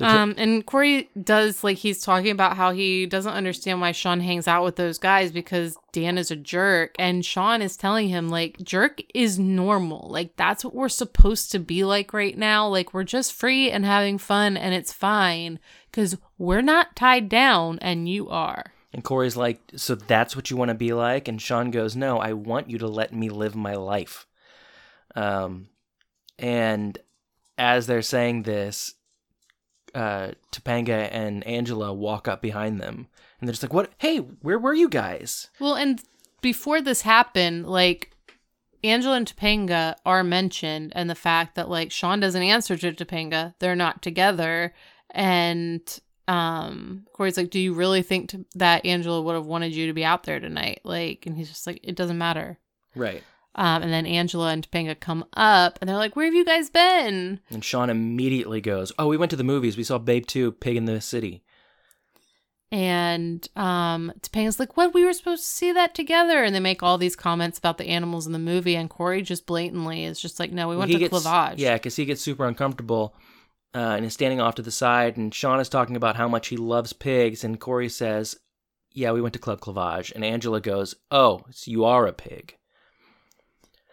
Um, 0.00 0.34
and 0.36 0.64
Corey 0.64 1.10
does 1.20 1.64
like 1.64 1.78
he's 1.78 2.02
talking 2.02 2.30
about 2.30 2.56
how 2.56 2.72
he 2.72 3.06
doesn't 3.06 3.32
understand 3.32 3.80
why 3.80 3.92
Sean 3.92 4.20
hangs 4.20 4.46
out 4.46 4.64
with 4.64 4.76
those 4.76 4.98
guys 4.98 5.32
because 5.32 5.76
Dan 5.92 6.18
is 6.18 6.30
a 6.30 6.36
jerk, 6.36 6.94
and 6.98 7.24
Sean 7.24 7.62
is 7.62 7.76
telling 7.76 8.08
him 8.08 8.28
like 8.28 8.58
jerk 8.58 9.00
is 9.14 9.38
normal, 9.38 10.08
like 10.10 10.36
that's 10.36 10.64
what 10.64 10.74
we're 10.74 10.88
supposed 10.88 11.50
to 11.52 11.58
be 11.58 11.84
like 11.84 12.12
right 12.12 12.38
now. 12.38 12.68
Like 12.68 12.94
we're 12.94 13.04
just 13.04 13.32
free 13.32 13.70
and 13.70 13.84
having 13.84 14.18
fun, 14.18 14.56
and 14.56 14.74
it's 14.74 14.92
fine 14.92 15.58
because 15.90 16.16
we're 16.36 16.62
not 16.62 16.94
tied 16.94 17.28
down, 17.28 17.78
and 17.80 18.08
you 18.08 18.28
are. 18.28 18.72
And 18.92 19.04
Corey's 19.04 19.36
like, 19.36 19.60
So 19.76 19.94
that's 19.94 20.34
what 20.34 20.50
you 20.50 20.56
want 20.56 20.70
to 20.70 20.74
be 20.74 20.92
like? 20.92 21.28
And 21.28 21.40
Sean 21.40 21.70
goes, 21.70 21.96
No, 21.96 22.18
I 22.18 22.32
want 22.32 22.70
you 22.70 22.78
to 22.78 22.88
let 22.88 23.12
me 23.12 23.28
live 23.28 23.54
my 23.54 23.74
life. 23.74 24.26
Um, 25.14 25.68
and 26.38 26.98
as 27.56 27.86
they're 27.86 28.02
saying 28.02 28.44
this, 28.44 28.94
uh, 29.94 30.32
Topanga 30.52 31.08
and 31.12 31.46
Angela 31.46 31.92
walk 31.92 32.28
up 32.28 32.42
behind 32.42 32.80
them. 32.80 33.08
And 33.40 33.48
they're 33.48 33.52
just 33.52 33.62
like, 33.62 33.72
What? 33.72 33.92
Hey, 33.98 34.18
where 34.18 34.58
were 34.58 34.74
you 34.74 34.88
guys? 34.88 35.48
Well, 35.60 35.74
and 35.74 36.02
before 36.40 36.80
this 36.80 37.02
happened, 37.02 37.66
like 37.66 38.12
Angela 38.84 39.16
and 39.16 39.26
Topanga 39.26 39.96
are 40.06 40.22
mentioned, 40.22 40.92
and 40.94 41.10
the 41.10 41.14
fact 41.14 41.56
that 41.56 41.68
like 41.68 41.90
Sean 41.90 42.20
doesn't 42.20 42.42
answer 42.42 42.76
to 42.76 42.92
Topanga, 42.92 43.54
they're 43.58 43.76
not 43.76 44.02
together, 44.02 44.72
and 45.10 46.00
um, 46.28 47.06
Corey's 47.12 47.36
like, 47.36 47.50
"Do 47.50 47.58
you 47.58 47.74
really 47.74 48.02
think 48.02 48.30
t- 48.30 48.44
that 48.54 48.86
Angela 48.86 49.20
would 49.20 49.34
have 49.34 49.46
wanted 49.46 49.74
you 49.74 49.86
to 49.88 49.92
be 49.92 50.04
out 50.04 50.24
there 50.24 50.38
tonight?" 50.38 50.80
Like, 50.84 51.26
and 51.26 51.36
he's 51.36 51.48
just 51.48 51.66
like, 51.66 51.80
"It 51.82 51.96
doesn't 51.96 52.18
matter." 52.18 52.58
Right. 52.94 53.22
Um, 53.58 53.82
and 53.82 53.92
then 53.92 54.06
Angela 54.06 54.52
and 54.52 54.62
Topanga 54.70 54.98
come 54.98 55.24
up, 55.34 55.78
and 55.80 55.88
they're 55.88 55.96
like, 55.96 56.14
"Where 56.14 56.26
have 56.26 56.34
you 56.34 56.44
guys 56.44 56.70
been?" 56.70 57.40
And 57.50 57.64
Sean 57.64 57.90
immediately 57.90 58.60
goes, 58.60 58.92
Oh, 58.98 59.08
we 59.08 59.16
went 59.16 59.30
to 59.30 59.36
the 59.36 59.42
movies. 59.42 59.76
We 59.76 59.82
saw 59.82 59.98
Babe 59.98 60.24
2, 60.26 60.52
Pig 60.52 60.76
in 60.76 60.84
the 60.84 61.00
City. 61.00 61.42
And 62.70 63.48
um, 63.56 64.12
Topanga's 64.20 64.60
like, 64.60 64.76
"What? 64.76 64.92
We 64.94 65.04
were 65.04 65.12
supposed 65.12 65.42
to 65.42 65.48
see 65.48 65.72
that 65.72 65.94
together." 65.94 66.44
And 66.44 66.54
they 66.54 66.60
make 66.60 66.82
all 66.82 66.98
these 66.98 67.16
comments 67.16 67.58
about 67.58 67.78
the 67.78 67.88
animals 67.88 68.26
in 68.26 68.32
the 68.32 68.38
movie, 68.38 68.76
and 68.76 68.90
Corey 68.90 69.22
just 69.22 69.46
blatantly 69.46 70.04
is 70.04 70.20
just 70.20 70.38
like, 70.38 70.52
"No, 70.52 70.68
we 70.68 70.76
went 70.76 70.90
He 70.90 70.98
to 70.98 71.08
gets- 71.08 71.14
Clavage." 71.26 71.54
Yeah, 71.58 71.74
because 71.74 71.96
he 71.96 72.04
gets 72.04 72.20
super 72.20 72.46
uncomfortable 72.46 73.14
uh, 73.74 73.94
and 73.96 74.04
is 74.04 74.12
standing 74.12 74.40
off 74.40 74.54
to 74.56 74.62
the 74.62 74.70
side. 74.70 75.16
And 75.16 75.34
Sean 75.34 75.60
is 75.60 75.68
talking 75.68 75.96
about 75.96 76.16
how 76.16 76.28
much 76.28 76.48
he 76.48 76.56
loves 76.56 76.92
pigs. 76.92 77.42
And 77.42 77.58
Corey 77.58 77.88
says, 77.88 78.36
Yeah, 78.92 79.12
we 79.12 79.20
went 79.20 79.32
to 79.32 79.38
Club 79.38 79.60
Clavage. 79.60 80.12
And 80.14 80.24
Angela 80.24 80.60
goes, 80.60 80.94
Oh, 81.10 81.42
so 81.50 81.70
you 81.70 81.84
are 81.84 82.06
a 82.06 82.12
pig. 82.12 82.54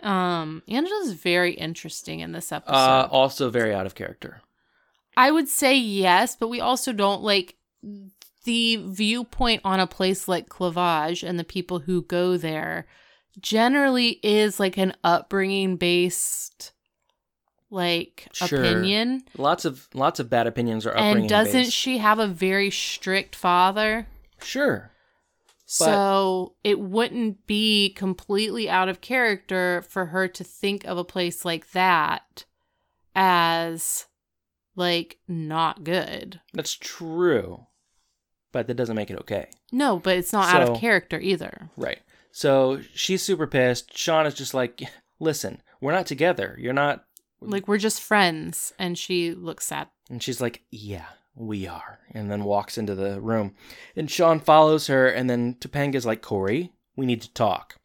Um, 0.05 0.61
Angela's 0.67 1.13
very 1.13 1.53
interesting 1.53 2.19
in 2.19 2.31
this 2.31 2.51
episode. 2.51 2.73
Uh, 2.75 3.07
also 3.11 3.49
very 3.49 3.73
out 3.73 3.85
of 3.85 3.95
character. 3.95 4.41
I 5.17 5.31
would 5.31 5.47
say 5.47 5.75
yes, 5.77 6.35
but 6.35 6.47
we 6.49 6.59
also 6.61 6.93
don't 6.93 7.23
like 7.23 7.55
the 8.43 8.75
viewpoint 8.85 9.61
on 9.63 9.79
a 9.79 9.87
place 9.87 10.27
like 10.27 10.49
Clavage 10.49 11.27
and 11.27 11.39
the 11.39 11.43
people 11.43 11.79
who 11.79 12.03
go 12.03 12.37
there 12.37 12.85
generally 13.39 14.19
is 14.23 14.59
like 14.59 14.77
an 14.77 14.93
upbringing 15.03 15.77
based 15.77 16.71
like 17.71 18.27
Sure. 18.33 18.59
opinion. 18.59 19.23
Lots 19.37 19.65
of 19.65 19.87
lots 19.93 20.19
of 20.19 20.29
bad 20.29 20.45
opinions 20.47 20.85
are 20.85 20.91
upbringing 20.91 21.21
And 21.21 21.29
doesn't 21.29 21.63
based. 21.63 21.73
she 21.73 21.97
have 21.97 22.19
a 22.19 22.27
very 22.27 22.69
strict 22.69 23.35
father? 23.35 24.07
Sure. 24.43 24.91
So 25.65 26.55
it 26.63 26.79
wouldn't 26.79 27.47
be 27.47 27.89
completely 27.89 28.69
out 28.69 28.87
of 28.87 29.01
character 29.01 29.83
for 29.89 30.07
her 30.07 30.27
to 30.27 30.43
think 30.43 30.85
of 30.85 30.97
a 30.97 31.03
place 31.03 31.43
like 31.43 31.71
that 31.71 32.45
as 33.15 34.05
like 34.75 35.17
not 35.27 35.83
good. 35.83 36.39
That's 36.53 36.73
true. 36.75 37.65
But 38.51 38.67
that 38.67 38.75
doesn't 38.75 38.95
make 38.95 39.09
it 39.09 39.19
okay. 39.21 39.49
No, 39.71 39.99
but 39.99 40.17
it's 40.17 40.31
not 40.31 40.53
out 40.53 40.69
of 40.69 40.79
character 40.79 41.19
either. 41.19 41.69
Right. 41.75 41.99
So 42.31 42.81
she's 42.93 43.21
super 43.21 43.47
pissed. 43.47 43.97
Sean 43.97 44.25
is 44.25 44.33
just 44.33 44.53
like, 44.53 44.83
Listen, 45.19 45.61
we're 45.81 45.93
not 45.93 46.05
together. 46.05 46.57
You're 46.59 46.73
not. 46.73 47.05
Like 47.41 47.67
we're 47.67 47.77
just 47.77 48.01
friends 48.01 48.73
and 48.77 48.97
she 48.97 49.33
looks 49.33 49.65
sad. 49.65 49.87
And 50.09 50.21
she's 50.21 50.41
like, 50.41 50.63
Yeah, 50.71 51.07
we 51.35 51.67
are. 51.67 51.99
And 52.11 52.31
then 52.31 52.43
walks 52.43 52.77
into 52.77 52.95
the 52.95 53.19
room. 53.21 53.55
And 53.95 54.09
Sean 54.09 54.39
follows 54.39 54.87
her. 54.87 55.07
And 55.07 55.29
then 55.29 55.55
Topanga's 55.55 56.05
like, 56.05 56.21
Corey, 56.21 56.71
we 56.95 57.05
need 57.05 57.21
to 57.23 57.33
talk. 57.33 57.75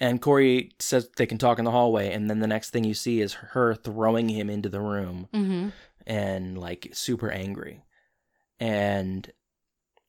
And 0.00 0.20
Corey 0.20 0.72
says 0.78 1.08
they 1.16 1.26
can 1.26 1.38
talk 1.38 1.58
in 1.58 1.64
the 1.64 1.70
hallway. 1.70 2.12
And 2.12 2.28
then 2.28 2.40
the 2.40 2.46
next 2.46 2.70
thing 2.70 2.84
you 2.84 2.94
see 2.94 3.20
is 3.20 3.32
her 3.34 3.74
throwing 3.74 4.28
him 4.28 4.50
into 4.50 4.68
the 4.68 4.80
room 4.80 5.28
Mhm. 5.32 5.72
and 6.06 6.58
like 6.58 6.88
super 6.92 7.30
angry. 7.30 7.82
And 8.60 9.30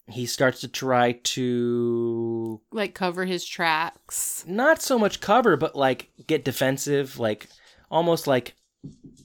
he 0.09 0.25
starts 0.25 0.61
to 0.61 0.67
try 0.69 1.11
to 1.11 2.61
Like 2.71 2.93
cover 2.95 3.25
his 3.25 3.45
tracks. 3.45 4.45
not 4.47 4.81
so 4.81 4.97
much 4.97 5.19
cover, 5.19 5.57
but 5.57 5.75
like 5.75 6.09
get 6.27 6.45
defensive, 6.45 7.19
like 7.19 7.47
almost 7.91 8.27
like 8.27 8.55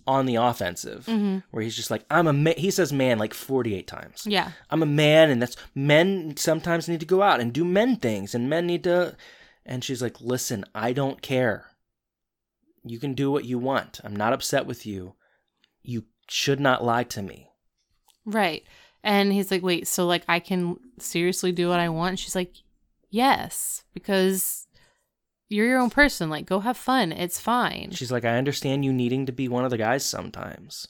on 0.06 0.26
the 0.26 0.34
offensive, 0.36 1.06
Mhm. 1.06 1.42
where 1.50 1.62
he's 1.62 1.76
just 1.76 1.90
like, 1.90 2.04
I'm 2.10 2.26
a 2.26 2.32
man. 2.32 2.54
He 2.56 2.70
says 2.70 2.92
man 2.92 3.18
like 3.18 3.34
48 3.34 3.86
times. 3.86 4.24
Yeah. 4.26 4.52
I'm 4.70 4.82
a 4.82 4.86
man, 4.86 5.30
and 5.30 5.40
that's 5.40 5.56
men 5.74 6.36
sometimes 6.36 6.88
need 6.88 7.00
to 7.00 7.06
go 7.06 7.22
out 7.22 7.40
and 7.40 7.52
do 7.52 7.64
men 7.64 7.96
things, 7.96 8.34
and 8.34 8.50
men 8.50 8.66
need 8.66 8.82
to. 8.84 9.16
And 9.64 9.84
she's 9.84 10.02
like, 10.02 10.20
Listen, 10.20 10.64
I 10.74 10.92
don't 10.92 11.22
care. 11.22 11.66
You 12.84 12.98
can 12.98 13.14
do 13.14 13.30
what 13.30 13.44
you 13.44 13.58
want. 13.58 14.00
I'm 14.02 14.16
not 14.16 14.32
upset 14.32 14.66
with 14.66 14.84
you. 14.86 15.14
You 15.82 16.04
should 16.28 16.58
not 16.58 16.82
lie 16.84 17.04
to 17.04 17.22
me. 17.22 17.50
Right. 18.24 18.64
And 19.04 19.32
he's 19.32 19.50
like, 19.50 19.62
wait, 19.62 19.86
so 19.88 20.06
like 20.06 20.24
I 20.28 20.38
can 20.40 20.76
seriously 20.98 21.52
do 21.52 21.68
what 21.68 21.80
I 21.80 21.88
want? 21.88 22.10
And 22.10 22.18
she's 22.20 22.34
like, 22.36 22.54
yes, 23.10 23.82
because 23.94 24.66
you're 25.52 25.66
your 25.66 25.80
own 25.80 25.90
person. 25.90 26.30
Like, 26.30 26.46
go 26.46 26.60
have 26.60 26.76
fun. 26.76 27.12
It's 27.12 27.40
fine. 27.40 27.90
She's 27.92 28.10
like, 28.10 28.24
I 28.24 28.36
understand 28.38 28.84
you 28.84 28.92
needing 28.92 29.26
to 29.26 29.32
be 29.32 29.48
one 29.48 29.64
of 29.64 29.70
the 29.70 29.78
guys 29.78 30.04
sometimes. 30.04 30.88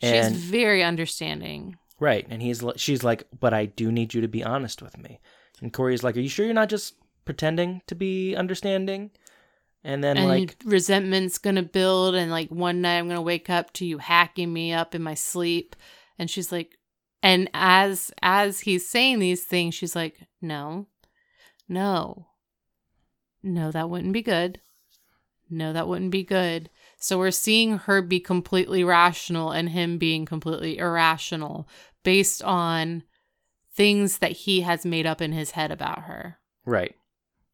She's 0.00 0.32
very 0.32 0.82
understanding. 0.82 1.76
right, 2.00 2.26
and 2.28 2.42
he's 2.42 2.64
she's 2.76 3.04
like, 3.04 3.24
but 3.38 3.54
I 3.54 3.66
do 3.66 3.92
need 3.92 4.14
you 4.14 4.20
to 4.22 4.28
be 4.28 4.42
honest 4.42 4.82
with 4.82 4.98
me. 4.98 5.20
And 5.60 5.72
Corey's 5.72 6.02
like, 6.02 6.16
Are 6.16 6.20
you 6.20 6.28
sure 6.28 6.44
you're 6.44 6.54
not 6.54 6.68
just 6.68 6.94
pretending 7.24 7.82
to 7.86 7.94
be 7.94 8.34
understanding? 8.34 9.10
And 9.84 10.02
then 10.02 10.16
and 10.16 10.28
like, 10.28 10.56
resentment's 10.64 11.38
gonna 11.38 11.62
build 11.62 12.14
and 12.14 12.30
like 12.30 12.50
one 12.50 12.82
night 12.82 12.98
i'm 12.98 13.08
gonna 13.08 13.20
wake 13.20 13.50
up 13.50 13.72
to 13.72 13.84
you 13.84 13.98
hacking 13.98 14.52
me 14.52 14.72
up 14.72 14.94
in 14.94 15.02
my 15.02 15.14
sleep 15.14 15.74
and 16.20 16.30
she's 16.30 16.52
like 16.52 16.78
and 17.20 17.50
as 17.52 18.12
as 18.22 18.60
he's 18.60 18.88
saying 18.88 19.18
these 19.18 19.42
things 19.42 19.74
she's 19.74 19.96
like 19.96 20.20
no 20.40 20.86
no 21.68 22.28
no 23.42 23.70
that 23.70 23.90
wouldn't 23.90 24.12
be 24.12 24.22
good 24.22 24.60
no 25.50 25.72
that 25.72 25.88
wouldn't 25.88 26.10
be 26.10 26.24
good 26.24 26.70
so 26.96 27.18
we're 27.18 27.30
seeing 27.30 27.78
her 27.78 28.00
be 28.00 28.20
completely 28.20 28.84
rational 28.84 29.50
and 29.50 29.70
him 29.70 29.98
being 29.98 30.24
completely 30.24 30.78
irrational 30.78 31.68
based 32.02 32.42
on 32.42 33.02
things 33.74 34.18
that 34.18 34.32
he 34.32 34.60
has 34.60 34.84
made 34.84 35.06
up 35.06 35.20
in 35.20 35.32
his 35.32 35.52
head 35.52 35.70
about 35.70 36.02
her 36.04 36.38
right, 36.64 36.94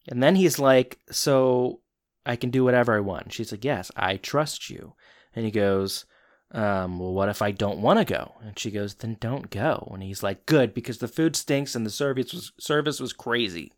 and 0.08 0.22
then 0.22 0.36
he's 0.36 0.58
like, 0.58 0.98
so 1.10 1.80
I 2.24 2.36
can 2.36 2.50
do 2.50 2.64
whatever 2.64 2.96
I 2.96 3.00
want. 3.00 3.32
She's 3.32 3.52
like, 3.52 3.64
Yes, 3.64 3.90
I 3.96 4.16
trust 4.16 4.70
you. 4.70 4.94
And 5.34 5.44
he 5.44 5.50
goes, 5.50 6.04
um, 6.52 6.98
well, 6.98 7.12
what 7.12 7.28
if 7.28 7.42
I 7.42 7.50
don't 7.50 7.80
want 7.80 7.98
to 7.98 8.04
go? 8.04 8.34
And 8.42 8.58
she 8.58 8.70
goes, 8.70 8.94
then 8.94 9.18
don't 9.20 9.50
go. 9.50 9.90
And 9.92 10.02
he's 10.02 10.22
like, 10.22 10.46
good, 10.46 10.72
because 10.72 10.98
the 10.98 11.08
food 11.08 11.36
stinks 11.36 11.74
and 11.74 11.84
the 11.84 11.90
service 11.90 12.32
was 12.32 12.52
service 12.58 13.00
was 13.00 13.12
crazy. 13.12 13.72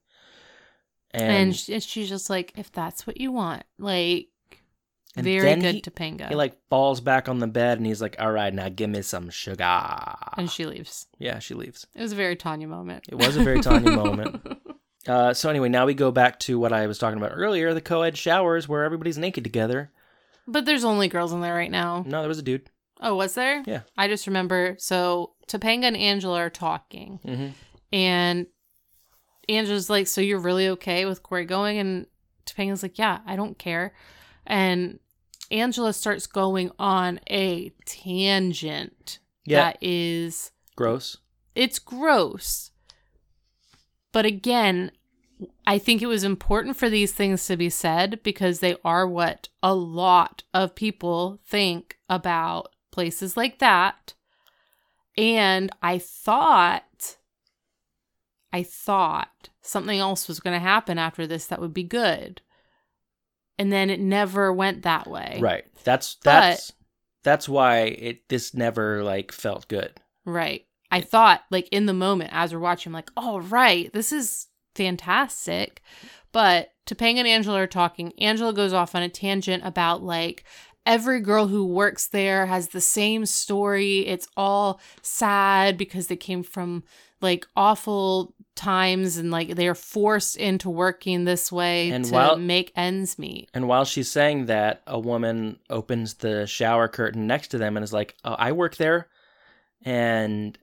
And, 1.12 1.32
and, 1.32 1.56
she, 1.56 1.80
she's 1.80 2.08
just 2.08 2.30
like, 2.30 2.52
if 2.56 2.70
that's 2.70 3.06
what 3.06 3.20
you 3.20 3.32
want, 3.32 3.64
like, 3.78 4.28
and 5.16 5.24
very 5.24 5.56
good 5.56 5.74
he, 5.74 5.80
Topanga. 5.82 6.28
he 6.28 6.36
like 6.36 6.56
falls 6.68 7.00
back 7.00 7.28
on 7.28 7.40
the 7.40 7.48
bed 7.48 7.78
and 7.78 7.86
he's 7.86 8.00
like, 8.00 8.14
"All 8.20 8.30
right, 8.30 8.54
now 8.54 8.68
give 8.68 8.90
me 8.90 9.02
some 9.02 9.28
sugar." 9.28 9.64
and 10.36 10.48
she 10.48 10.66
leaves. 10.66 11.06
yeah, 11.18 11.40
she 11.40 11.54
leaves. 11.54 11.86
It 11.96 12.00
was 12.00 12.12
a 12.12 12.16
very 12.16 12.36
Tanya 12.36 12.68
moment. 12.68 13.06
It 13.08 13.16
was 13.16 13.36
a 13.36 13.42
very 13.42 13.61
Tanya 13.61 13.90
moment. 13.90 14.40
Uh, 15.06 15.32
so 15.32 15.48
anyway, 15.48 15.70
now 15.70 15.86
we 15.86 15.94
go 15.94 16.11
back 16.11 16.38
to 16.38 16.58
what 16.58 16.74
I 16.74 16.86
was 16.86 16.98
talking 16.98 17.16
about 17.16 17.32
earlier, 17.34 17.72
the 17.72 17.80
co-ed 17.80 18.18
showers 18.18 18.68
where 18.68 18.84
everybody's 18.84 19.16
naked 19.16 19.42
together. 19.44 19.90
But 20.46 20.66
there's 20.66 20.84
only 20.84 21.08
girls 21.08 21.32
in 21.32 21.40
there 21.40 21.54
right 21.54 21.70
now. 21.70 22.04
No, 22.06 22.20
there 22.20 22.28
was 22.28 22.38
a 22.38 22.42
dude. 22.42 22.68
Oh, 23.00 23.14
was 23.14 23.32
there? 23.32 23.64
Yeah. 23.66 23.80
I 23.96 24.08
just 24.08 24.26
remember. 24.26 24.76
So 24.78 25.32
Topanga 25.48 25.84
and 25.84 25.96
Angela 25.96 26.38
are 26.40 26.50
talking, 26.50 27.18
hmm 27.24 27.48
and 27.92 28.46
Angela's 29.51 29.90
like, 29.90 30.07
"So 30.07 30.20
you're 30.20 30.38
really 30.38 30.68
okay 30.68 31.05
with 31.05 31.22
Corey 31.22 31.44
going?" 31.44 31.78
And 31.78 32.07
Topanga's 32.46 32.82
like, 32.82 32.98
"Yeah, 32.98 33.18
I 33.26 33.36
don't 33.36 33.59
care." 33.59 33.92
And 34.46 34.98
Angela 35.51 35.92
starts 35.92 36.26
going 36.26 36.70
on 36.78 37.20
a 37.28 37.70
tangent 37.84 39.18
Yeah, 39.44 39.64
that 39.64 39.78
is 39.80 40.53
gross. 40.76 41.18
it's 41.55 41.78
gross. 41.78 42.70
But 44.12 44.24
again, 44.26 44.92
I 45.66 45.78
think 45.78 46.03
it 46.03 46.07
was 46.07 46.24
important 46.24 46.76
for 46.76 46.90
these 46.90 47.12
things 47.12 47.46
to 47.46 47.57
be 47.57 47.70
said 47.70 48.20
because 48.22 48.61
they 48.61 48.76
are 48.84 49.07
what 49.07 49.48
a 49.62 49.74
lot 49.74 50.42
of 50.53 50.74
people 50.74 51.40
think 51.46 51.96
about 52.09 52.74
places 52.90 53.36
like 53.36 53.59
that. 53.59 54.14
And 55.16 55.70
I 55.82 55.98
thought, 55.98 57.16
I 58.53 58.62
thought 58.62 59.48
something 59.62 59.98
else 59.98 60.26
was 60.28 60.40
going 60.40 60.55
to 60.55 60.61
happen 60.61 60.98
after 60.98 61.26
this 61.26 61.46
that 61.46 61.61
would 61.61 61.74
be 61.74 61.84
good. 61.84 62.40
And 63.59 63.70
then 63.70 63.90
it 63.90 64.01
never 64.01 64.53
went 64.53 64.82
that 64.82 65.07
way. 65.07 65.38
Right. 65.40 65.64
That's 65.84 66.16
But- 66.16 66.30
that's 66.32 66.72
that's 67.22 67.48
why 67.48 67.80
it 67.80 68.28
this 68.28 68.55
never 68.55 69.05
like 69.05 69.30
felt 69.32 69.68
good. 69.68 70.01
Right. 70.24 70.66
I 70.90 71.01
thought, 71.03 71.42
like, 71.51 71.68
in 71.68 71.86
the 71.86 71.92
moment 71.92 72.30
as 72.32 72.53
we're 72.53 72.59
watching, 72.61 72.90
I'm 72.90 72.94
like, 72.94 73.11
all 73.16 73.40
right, 73.40 73.92
this 73.92 74.11
is 74.12 74.48
fantastic. 74.74 75.82
But 76.32 76.70
Topanga 76.86 77.18
and 77.18 77.28
Angela 77.28 77.61
are 77.62 77.66
talking. 77.68 78.12
Angela 78.18 78.53
goes 78.53 78.72
off 78.72 78.94
on 78.96 79.03
a 79.03 79.09
tangent 79.09 79.64
about, 79.64 80.03
like, 80.03 80.42
every 80.84 81.20
girl 81.20 81.46
who 81.46 81.64
works 81.64 82.09
there 82.09 82.46
has 82.46 82.68
the 82.68 82.80
same 82.80 83.24
story. 83.24 84.01
It's 84.07 84.26
all 84.36 84.80
sad 85.03 85.76
because 85.76 86.09
they 86.09 86.16
came 86.16 86.42
from, 86.42 86.82
like, 87.20 87.46
awful 87.55 88.34
times 88.57 89.16
and, 89.16 89.30
like, 89.30 89.55
they're 89.57 89.74
forced 89.74 90.36
into 90.36 90.68
working 90.68 91.24
this 91.24 91.51
way 91.51 91.90
And 91.90 92.05
to 92.05 92.12
while- 92.12 92.36
make 92.36 92.72
ends 92.76 93.18
meet. 93.18 93.48
And 93.55 93.68
while 93.68 93.84
she's 93.84 94.11
saying 94.11 94.46
that, 94.46 94.82
a 94.86 94.98
woman 94.98 95.59
opens 95.70 96.14
the 96.14 96.46
shower 96.46 96.88
curtain 96.88 97.26
next 97.26 97.48
to 97.48 97.59
them 97.59 97.76
and 97.76 97.84
is 97.84 97.92
like, 97.92 98.16
oh, 98.24 98.34
"I 98.34 98.53
work 98.53 98.76
there," 98.76 99.09
and 99.84 100.59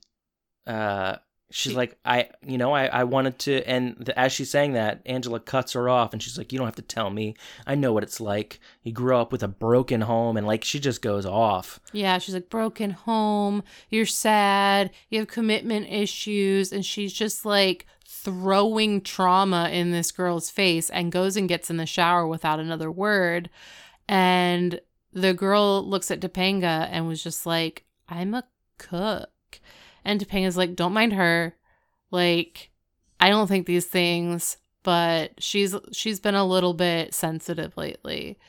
uh, 0.67 1.17
she's 1.51 1.71
She- 1.71 1.77
like, 1.77 1.97
"I, 2.05 2.29
you 2.45 2.57
know, 2.57 2.73
I, 2.73 2.85
I 2.87 3.03
wanted 3.05 3.39
to." 3.39 3.63
And 3.67 3.95
the, 3.99 4.17
as 4.19 4.31
she's 4.33 4.49
saying 4.51 4.73
that, 4.73 5.01
Angela 5.05 5.39
cuts 5.39 5.73
her 5.73 5.87
off, 5.89 6.13
and 6.13 6.21
she's 6.21 6.37
like, 6.37 6.51
"You 6.51 6.57
don't 6.59 6.67
have 6.67 6.75
to 6.75 6.81
tell 6.81 7.09
me. 7.09 7.35
I 7.65 7.75
know 7.75 7.93
what 7.93 8.03
it's 8.03 8.19
like. 8.19 8.59
You 8.83 8.91
grew 8.91 9.15
up 9.17 9.31
with 9.31 9.43
a 9.43 9.47
broken 9.47 10.01
home," 10.01 10.37
and 10.37 10.45
like 10.47 10.63
she 10.63 10.79
just 10.79 11.01
goes 11.01 11.25
off. 11.25 11.79
Yeah, 11.93 12.17
she's 12.17 12.33
like 12.35 12.49
broken 12.49 12.91
home, 12.91 13.63
you're 13.89 14.05
sad, 14.05 14.91
you 15.09 15.19
have 15.19 15.27
commitment 15.27 15.87
issues, 15.89 16.71
and 16.71 16.85
she's 16.85 17.13
just 17.13 17.45
like 17.45 17.85
throwing 18.05 18.99
trauma 19.01 19.69
in 19.71 19.91
this 19.91 20.11
girl's 20.11 20.49
face 20.49 20.89
and 20.89 21.11
goes 21.11 21.37
and 21.37 21.47
gets 21.47 21.69
in 21.69 21.77
the 21.77 21.85
shower 21.85 22.27
without 22.27 22.59
another 22.59 22.91
word. 22.91 23.49
And 24.09 24.79
the 25.13 25.33
girl 25.33 25.87
looks 25.87 26.11
at 26.11 26.19
Topanga 26.19 26.87
and 26.91 27.07
was 27.07 27.23
just 27.23 27.45
like, 27.45 27.85
I'm 28.09 28.33
a 28.33 28.43
cook. 28.77 29.29
And 30.07 30.21
Topanga's 30.21 30.55
like, 30.55 30.75
don't 30.75 30.93
mind 30.93 31.11
her. 31.13 31.53
Like, 32.11 32.71
I 33.19 33.27
don't 33.29 33.47
think 33.47 33.67
these 33.67 33.85
things, 33.85 34.55
but 34.83 35.31
she's 35.37 35.75
she's 35.91 36.21
been 36.21 36.33
a 36.33 36.45
little 36.45 36.73
bit 36.73 37.13
sensitive 37.13 37.75
lately. 37.75 38.39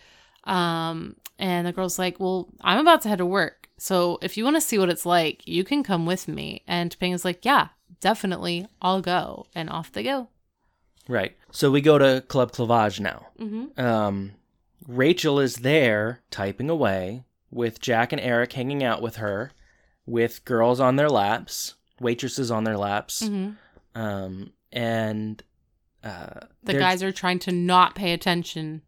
Um, 0.45 1.17
and 1.37 1.67
the 1.67 1.73
girl's 1.73 1.99
like, 1.99 2.21
Well, 2.21 2.49
I'm 2.61 2.79
about 2.79 3.03
to 3.03 3.09
head 3.09 3.19
to 3.19 3.27
work. 3.27 3.69
So 3.77 4.21
if 4.23 4.37
you 4.37 4.45
want 4.45 4.57
to 4.57 4.61
see 4.61 4.79
what 4.79 4.89
it's 4.89 5.05
like, 5.05 5.47
you 5.49 5.65
can 5.65 5.83
come 5.83 6.07
with 6.07 6.29
me. 6.29 6.63
And 6.69 6.93
Topanga's 6.93 7.25
like, 7.25 7.45
Yeah, 7.45 7.69
definitely. 8.01 8.69
I'll 8.81 9.01
go. 9.01 9.47
And 9.53 9.69
off 9.69 9.91
they 9.91 10.05
go. 10.05 10.29
Right. 11.09 11.37
So 11.51 11.73
we 11.73 11.81
go 11.81 11.99
to 11.99 12.23
Club 12.29 12.53
Clavage 12.53 13.01
now. 13.01 13.27
Mm-hmm. 13.41 13.85
Um, 13.85 14.33
Rachel 14.87 15.41
is 15.41 15.57
there 15.57 16.21
typing 16.31 16.71
away 16.71 17.25
with 17.51 17.81
Jack 17.81 18.13
and 18.13 18.21
Eric 18.21 18.53
hanging 18.53 18.85
out 18.85 19.03
with 19.03 19.17
her, 19.17 19.51
with 20.09 20.45
girls 20.45 20.81
on 20.81 20.97
their 20.97 21.09
laps, 21.11 21.75
waitresses 22.01 22.51
on 22.51 22.65
their 22.65 22.77
laps, 22.79 23.23
Mm-hmm. 23.23 24.01
um, 24.01 24.53
and 24.73 25.43
uh, 26.05 26.41
The 26.65 26.75
guys 26.75 27.03
are 27.03 27.13
trying 27.13 27.39
to 27.41 27.53
not 27.53 27.95
pay 27.95 28.13
attention 28.13 28.83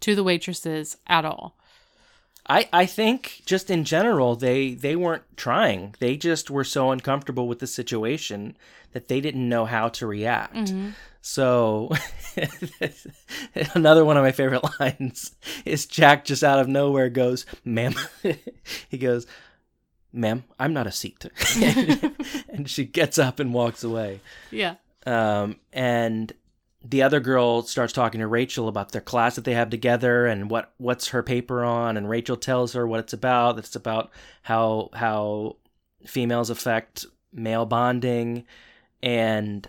to 0.00 0.14
the 0.14 0.24
waitresses 0.24 0.96
at 1.06 1.24
all. 1.24 1.56
I 2.48 2.68
I 2.72 2.86
think 2.86 3.42
just 3.46 3.70
in 3.70 3.84
general 3.84 4.34
they 4.34 4.74
they 4.74 4.96
weren't 4.96 5.22
trying. 5.36 5.94
They 6.00 6.16
just 6.16 6.50
were 6.50 6.64
so 6.64 6.90
uncomfortable 6.90 7.46
with 7.46 7.60
the 7.60 7.68
situation 7.68 8.56
that 8.92 9.06
they 9.06 9.20
didn't 9.20 9.48
know 9.48 9.64
how 9.64 9.88
to 9.90 10.06
react. 10.08 10.56
Mm-hmm. 10.56 10.90
So, 11.24 11.92
another 13.74 14.04
one 14.04 14.16
of 14.16 14.24
my 14.24 14.32
favorite 14.32 14.64
lines 14.80 15.36
is 15.64 15.86
Jack 15.86 16.24
just 16.24 16.42
out 16.42 16.58
of 16.58 16.66
nowhere 16.68 17.08
goes, 17.08 17.46
"Ma'am," 17.64 17.94
he 18.88 18.98
goes, 18.98 19.26
"Ma'am, 20.12 20.44
I'm 20.58 20.72
not 20.72 20.86
a 20.86 20.92
seat," 20.92 21.24
and 22.48 22.68
she 22.68 22.84
gets 22.84 23.18
up 23.18 23.40
and 23.40 23.52
walks 23.54 23.82
away. 23.84 24.20
Yeah. 24.50 24.74
Um, 25.06 25.56
and 25.72 26.32
the 26.84 27.02
other 27.02 27.20
girl 27.20 27.62
starts 27.62 27.92
talking 27.92 28.20
to 28.20 28.26
Rachel 28.26 28.68
about 28.68 28.92
their 28.92 29.00
class 29.00 29.36
that 29.36 29.44
they 29.44 29.54
have 29.54 29.70
together 29.70 30.26
and 30.26 30.50
what 30.50 30.72
what's 30.78 31.08
her 31.08 31.22
paper 31.22 31.64
on, 31.64 31.96
and 31.96 32.08
Rachel 32.08 32.36
tells 32.36 32.72
her 32.72 32.86
what 32.86 33.00
it's 33.00 33.12
about. 33.12 33.58
It's 33.58 33.76
about 33.76 34.10
how 34.42 34.90
how 34.94 35.56
females 36.06 36.50
affect 36.50 37.06
male 37.32 37.64
bonding, 37.66 38.44
and 39.02 39.66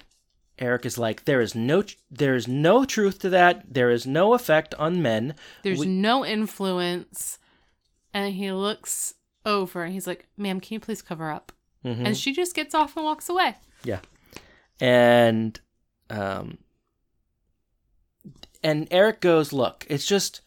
Eric 0.59 0.85
is 0.85 0.97
like, 0.97 1.25
there 1.25 1.41
is 1.41 1.55
no 1.55 1.83
there 2.11 2.35
is 2.35 2.47
no 2.47 2.85
truth 2.85 3.19
to 3.19 3.29
that. 3.29 3.73
There 3.73 3.89
is 3.89 4.05
no 4.05 4.33
effect 4.33 4.75
on 4.75 5.01
men. 5.01 5.35
There's 5.63 5.79
We- 5.79 5.87
no 5.87 6.23
influence. 6.25 7.39
And 8.13 8.33
he 8.35 8.51
looks 8.51 9.15
over 9.45 9.83
and 9.83 9.93
he's 9.93 10.07
like, 10.07 10.27
Ma'am, 10.37 10.59
can 10.59 10.73
you 10.75 10.79
please 10.79 11.01
cover 11.01 11.29
up? 11.29 11.51
Mhm. 11.85 12.05
And 12.05 12.17
she 12.17 12.33
just 12.33 12.55
gets 12.55 12.73
off 12.73 12.95
and 12.95 13.05
walks 13.05 13.29
away. 13.29 13.55
Yeah. 13.83 13.99
And 14.79 15.59
um 16.09 16.57
and 18.63 18.87
Eric 18.91 19.19
goes, 19.19 19.51
"Look, 19.51 19.85
it's 19.89 20.05
just 20.05 20.41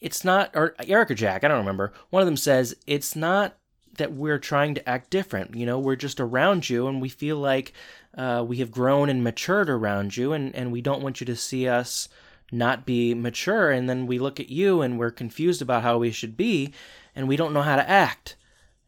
it's 0.00 0.24
not 0.24 0.50
or 0.54 0.74
Eric 0.86 1.10
or 1.10 1.14
Jack, 1.14 1.44
I 1.44 1.48
don't 1.48 1.58
remember. 1.58 1.92
One 2.10 2.22
of 2.22 2.26
them 2.26 2.36
says, 2.36 2.74
"It's 2.86 3.16
not 3.16 3.56
that 3.96 4.12
we're 4.12 4.38
trying 4.38 4.74
to 4.74 4.88
act 4.88 5.10
different. 5.10 5.54
You 5.54 5.66
know, 5.66 5.78
we're 5.78 5.96
just 5.96 6.20
around 6.20 6.68
you 6.68 6.88
and 6.88 7.00
we 7.00 7.08
feel 7.08 7.36
like 7.36 7.72
uh, 8.16 8.44
we 8.46 8.56
have 8.58 8.70
grown 8.72 9.08
and 9.08 9.22
matured 9.22 9.68
around 9.70 10.16
you 10.16 10.32
and 10.32 10.54
and 10.54 10.70
we 10.72 10.80
don't 10.80 11.02
want 11.02 11.20
you 11.20 11.26
to 11.26 11.36
see 11.36 11.68
us 11.68 12.08
not 12.52 12.84
be 12.86 13.14
mature 13.14 13.70
and 13.70 13.88
then 13.88 14.06
we 14.06 14.18
look 14.18 14.38
at 14.38 14.50
you 14.50 14.82
and 14.82 14.98
we're 14.98 15.10
confused 15.10 15.62
about 15.62 15.82
how 15.82 15.98
we 15.98 16.10
should 16.10 16.36
be 16.36 16.72
and 17.14 17.28
we 17.28 17.36
don't 17.36 17.52
know 17.52 17.62
how 17.62 17.76
to 17.76 17.88
act." 17.88 18.36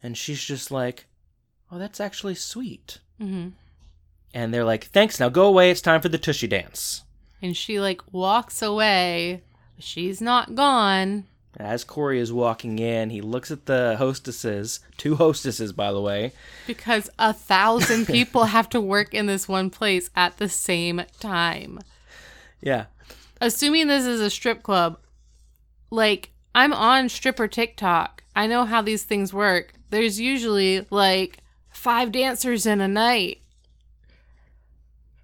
And 0.01 0.17
she's 0.17 0.43
just 0.43 0.71
like, 0.71 1.05
"Oh, 1.71 1.77
that's 1.77 1.99
actually 1.99 2.35
sweet." 2.35 2.99
Mm-hmm. 3.21 3.49
and 4.33 4.53
they're 4.53 4.63
like, 4.63 4.85
"Thanks, 4.85 5.19
now 5.19 5.29
go 5.29 5.45
away. 5.47 5.71
It's 5.71 5.81
time 5.81 6.01
for 6.01 6.09
the 6.09 6.17
tushy 6.19 6.47
dance." 6.47 7.03
And 7.41 7.55
she 7.55 7.79
like 7.79 8.01
walks 8.11 8.61
away. 8.61 9.41
She's 9.79 10.21
not 10.21 10.55
gone. 10.55 11.25
As 11.59 11.83
Corey 11.83 12.19
is 12.19 12.31
walking 12.31 12.77
in, 12.77 13.09
he 13.09 13.21
looks 13.21 13.49
at 13.49 13.65
the 13.65 13.95
hostesses, 13.97 14.79
two 14.97 15.15
hostesses, 15.15 15.73
by 15.73 15.91
the 15.91 16.01
way. 16.01 16.33
Because 16.67 17.09
a 17.17 17.33
thousand 17.33 18.05
people 18.07 18.45
have 18.45 18.69
to 18.69 18.81
work 18.81 19.13
in 19.15 19.25
this 19.25 19.47
one 19.47 19.71
place 19.71 20.11
at 20.15 20.37
the 20.37 20.49
same 20.49 21.01
time. 21.19 21.79
Yeah, 22.61 22.85
Assuming 23.39 23.87
this 23.87 24.05
is 24.05 24.19
a 24.19 24.29
strip 24.29 24.63
club, 24.63 24.97
like 25.91 26.31
I'm 26.57 26.73
on 26.73 27.07
stripper 27.09 27.47
TikTok. 27.47 28.23
I 28.35 28.47
know 28.47 28.65
how 28.65 28.81
these 28.81 29.03
things 29.03 29.31
work. 29.31 29.73
There's 29.91 30.19
usually 30.19 30.87
like 30.89 31.37
five 31.69 32.11
dancers 32.11 32.65
in 32.65 32.81
a 32.81 32.87
night. 32.87 33.41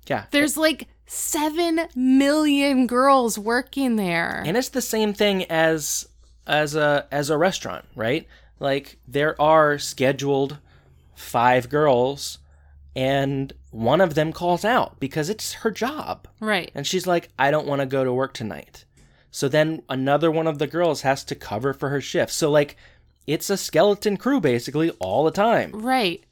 yeah. 0.05 0.25
There's 0.29 0.57
like 0.57 0.87
seven 1.07 1.87
million 1.95 2.85
girls 2.85 3.39
working 3.39 3.95
there. 3.95 4.43
and 4.45 4.55
it's 4.55 4.69
the 4.69 4.81
same 4.81 5.11
thing 5.11 5.45
as 5.45 6.07
as 6.45 6.75
a 6.75 7.07
as 7.11 7.31
a 7.31 7.37
restaurant, 7.37 7.85
right? 7.95 8.27
Like 8.59 8.99
there 9.07 9.39
are 9.41 9.79
scheduled 9.79 10.59
five 11.15 11.67
girls 11.67 12.37
and 12.95 13.51
one 13.71 14.01
of 14.01 14.13
them 14.13 14.31
calls 14.33 14.63
out 14.63 14.99
because 14.99 15.31
it's 15.31 15.53
her 15.53 15.71
job. 15.71 16.27
Right. 16.39 16.69
And 16.75 16.85
she's 16.85 17.07
like, 17.07 17.29
I 17.39 17.49
don't 17.49 17.65
want 17.65 17.79
to 17.79 17.87
go 17.87 18.03
to 18.03 18.13
work 18.13 18.35
tonight. 18.35 18.85
So 19.35 19.49
then 19.49 19.81
another 19.89 20.29
one 20.29 20.45
of 20.45 20.59
the 20.59 20.67
girls 20.67 21.01
has 21.01 21.23
to 21.25 21.33
cover 21.35 21.73
for 21.73 21.89
her 21.89 21.99
shift. 21.99 22.31
So, 22.31 22.51
like, 22.51 22.77
it's 23.25 23.49
a 23.49 23.57
skeleton 23.57 24.15
crew 24.15 24.39
basically 24.39 24.91
all 24.99 25.23
the 25.23 25.31
time. 25.31 25.71
Right. 25.73 26.23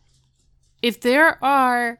If 0.84 1.02
there 1.02 1.44
are 1.44 2.00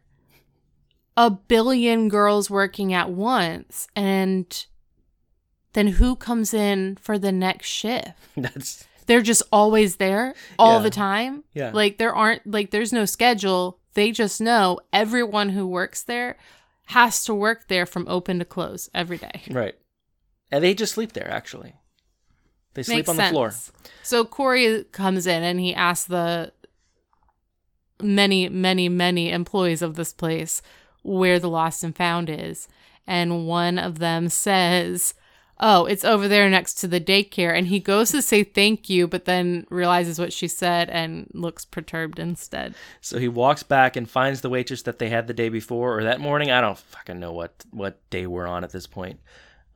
a 1.18 1.32
billion 1.32 2.08
girls 2.08 2.50
working 2.52 2.94
at 2.94 3.10
once 3.10 3.88
and 3.96 4.66
then 5.74 5.88
who 5.88 6.16
comes 6.16 6.54
in 6.54 6.98
for 7.02 7.18
the 7.18 7.32
next 7.32 7.68
shift? 7.68 8.12
That's, 8.38 8.86
They're 9.08 9.22
just 9.24 9.42
always 9.52 9.96
there 9.96 10.36
all 10.60 10.78
Yeah. 10.78 10.84
the 10.84 10.90
time. 10.92 11.44
yeah. 11.54 11.72
Like 11.74 11.98
there 11.98 12.14
aren't 12.14 12.46
like 12.46 12.70
there's 12.70 12.94
no 12.94 13.06
schedule. 13.06 13.80
They 13.96 14.12
just 14.12 14.40
know 14.40 14.80
everyone 14.94 15.50
who 15.50 15.66
works 15.68 16.04
there 16.04 16.38
has 16.86 17.24
to 17.26 17.34
work 17.34 17.70
there 17.70 17.86
from 17.88 18.08
open 18.08 18.38
to 18.40 18.46
close 18.46 18.90
every 18.94 19.18
day. 19.18 19.42
right. 19.50 19.74
And 20.52 20.64
they 20.64 20.74
just 20.74 20.94
sleep 20.94 21.14
there, 21.14 21.30
actually. 21.30 21.76
They 22.74 22.84
sleep 22.84 22.98
Makes 22.98 23.10
on 23.10 23.18
the 23.18 23.28
floor. 23.28 23.52
sense. 23.52 23.72
So 24.04 24.26
Corey 24.26 24.86
comes 24.92 25.28
in 25.28 25.44
and 25.44 25.60
he 25.60 25.74
asks 25.74 26.06
the 26.06 26.54
many, 28.02 28.50
many, 28.50 28.90
many 28.90 29.32
employees 29.32 29.82
of 29.82 29.96
this 29.96 30.14
place 30.14 30.62
where 31.04 31.40
the 31.40 31.50
lost 31.50 31.84
and 31.84 31.96
found 31.96 32.30
is. 32.30 32.68
And 33.08 33.48
one 33.48 33.78
of 33.78 34.00
them 34.00 34.30
says, 34.30 35.14
Oh, 35.64 35.86
it's 35.86 36.04
over 36.04 36.28
there 36.28 36.50
next 36.50 36.76
to 36.76 36.88
the 36.88 37.00
daycare. 37.00 37.56
And 37.56 37.68
he 37.68 37.80
goes 37.80 38.10
to 38.12 38.22
say 38.24 38.44
thank 38.44 38.90
you, 38.90 39.08
but 39.08 39.26
then 39.26 39.68
realizes 39.70 40.18
what 40.18 40.34
she 40.34 40.48
said 40.48 40.90
and 40.90 41.30
looks 41.36 41.66
perturbed 41.66 42.18
instead. 42.18 42.74
So 43.00 43.20
he 43.20 43.28
walks 43.28 43.62
back 43.62 43.96
and 43.96 44.10
finds 44.10 44.42
the 44.42 44.50
waitress 44.50 44.82
that 44.84 44.98
they 44.98 45.10
had 45.10 45.28
the 45.28 45.36
day 45.36 45.50
before 45.50 45.96
or 46.00 46.04
that 46.04 46.20
morning. 46.20 46.50
I 46.50 46.62
don't 46.62 46.78
fucking 46.80 47.20
know 47.20 47.32
what 47.32 47.64
what 47.70 48.10
day 48.10 48.26
we're 48.26 48.48
on 48.48 48.64
at 48.64 48.72
this 48.72 48.88
point. 48.88 49.20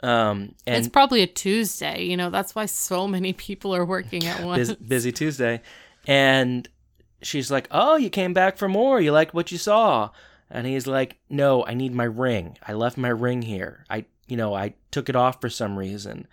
Um, 0.06 0.54
and 0.68 0.76
it's 0.78 0.88
probably 0.88 1.24
a 1.24 1.28
Tuesday. 1.28 2.04
You 2.04 2.16
know, 2.16 2.30
that's 2.30 2.54
why 2.54 2.68
so 2.68 3.08
many 3.08 3.34
people 3.34 3.74
are 3.76 3.86
working 3.86 4.26
at 4.26 4.44
once. 4.46 4.60
busy, 4.60 4.76
busy 4.88 5.12
Tuesday, 5.12 5.62
and 6.06 6.68
she's 7.24 7.50
like, 7.50 7.68
"Oh, 7.72 7.96
you 7.96 8.12
came 8.12 8.34
back 8.34 8.58
for 8.58 8.68
more. 8.68 9.02
You 9.02 9.12
liked 9.12 9.34
what 9.34 9.52
you 9.52 9.58
saw." 9.58 10.12
And 10.52 10.68
he's 10.68 10.86
like, 10.86 11.18
"No, 11.28 11.66
I 11.66 11.74
need 11.74 11.94
my 11.94 12.04
ring. 12.04 12.56
I 12.62 12.74
left 12.74 12.98
my 12.98 13.10
ring 13.10 13.42
here. 13.42 13.84
I, 13.90 14.06
you 14.28 14.38
know, 14.38 14.54
I 14.54 14.76
took 14.92 15.10
it 15.10 15.16
off 15.16 15.42
for 15.42 15.50
some 15.50 15.76
reason." 15.78 16.28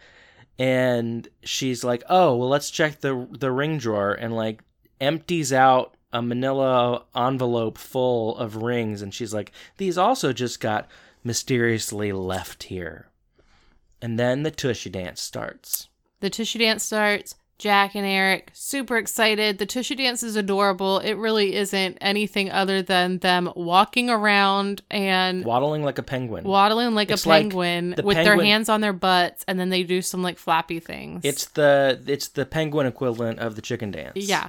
And 0.58 1.26
she's 1.42 1.82
like, 1.82 2.02
"Oh, 2.10 2.36
well, 2.36 2.50
let's 2.50 2.70
check 2.70 3.00
the 3.00 3.26
the 3.30 3.50
ring 3.50 3.78
drawer," 3.78 4.12
and 4.12 4.36
like 4.36 4.62
empties 5.00 5.50
out 5.50 5.96
a 6.12 6.20
manila 6.20 7.04
envelope 7.16 7.78
full 7.78 8.36
of 8.36 8.56
rings, 8.56 9.00
and 9.00 9.14
she's 9.14 9.32
like, 9.32 9.50
"These 9.78 9.96
also 9.96 10.34
just 10.34 10.60
got 10.60 10.88
mysteriously 11.24 12.12
left 12.12 12.64
here." 12.64 13.08
And 14.02 14.18
then 14.18 14.42
the 14.42 14.50
tushy 14.50 14.90
dance 14.90 15.22
starts. 15.22 15.88
The 16.20 16.30
Tushy 16.30 16.58
Dance 16.60 16.84
starts. 16.84 17.34
Jack 17.58 17.94
and 17.94 18.04
Eric, 18.04 18.50
super 18.54 18.96
excited. 18.96 19.58
The 19.58 19.66
Tushy 19.66 19.94
Dance 19.94 20.22
is 20.24 20.34
adorable. 20.34 20.98
It 20.98 21.14
really 21.14 21.54
isn't 21.54 21.98
anything 22.00 22.50
other 22.50 22.82
than 22.82 23.18
them 23.18 23.52
walking 23.54 24.10
around 24.10 24.82
and 24.90 25.44
Waddling 25.44 25.84
like 25.84 25.98
a 25.98 26.02
penguin. 26.02 26.42
waddling 26.44 26.94
like 26.94 27.10
It's 27.10 27.24
a 27.24 27.28
like 27.28 27.42
penguin 27.42 27.94
the 27.96 28.02
with 28.02 28.16
their 28.16 28.40
hands 28.40 28.68
on 28.68 28.80
their 28.80 28.92
butts, 28.92 29.44
and 29.46 29.60
then 29.60 29.68
they 29.70 29.84
do 29.84 30.02
some 30.02 30.22
like 30.24 30.38
flappy 30.38 30.80
things. 30.80 31.24
It's 31.24 31.46
the 31.46 32.02
it's 32.06 32.28
the 32.28 32.46
penguin 32.46 32.86
equivalent 32.86 33.38
of 33.38 33.54
the 33.54 33.62
chicken 33.62 33.90
dance. 33.92 34.16
yeah. 34.16 34.48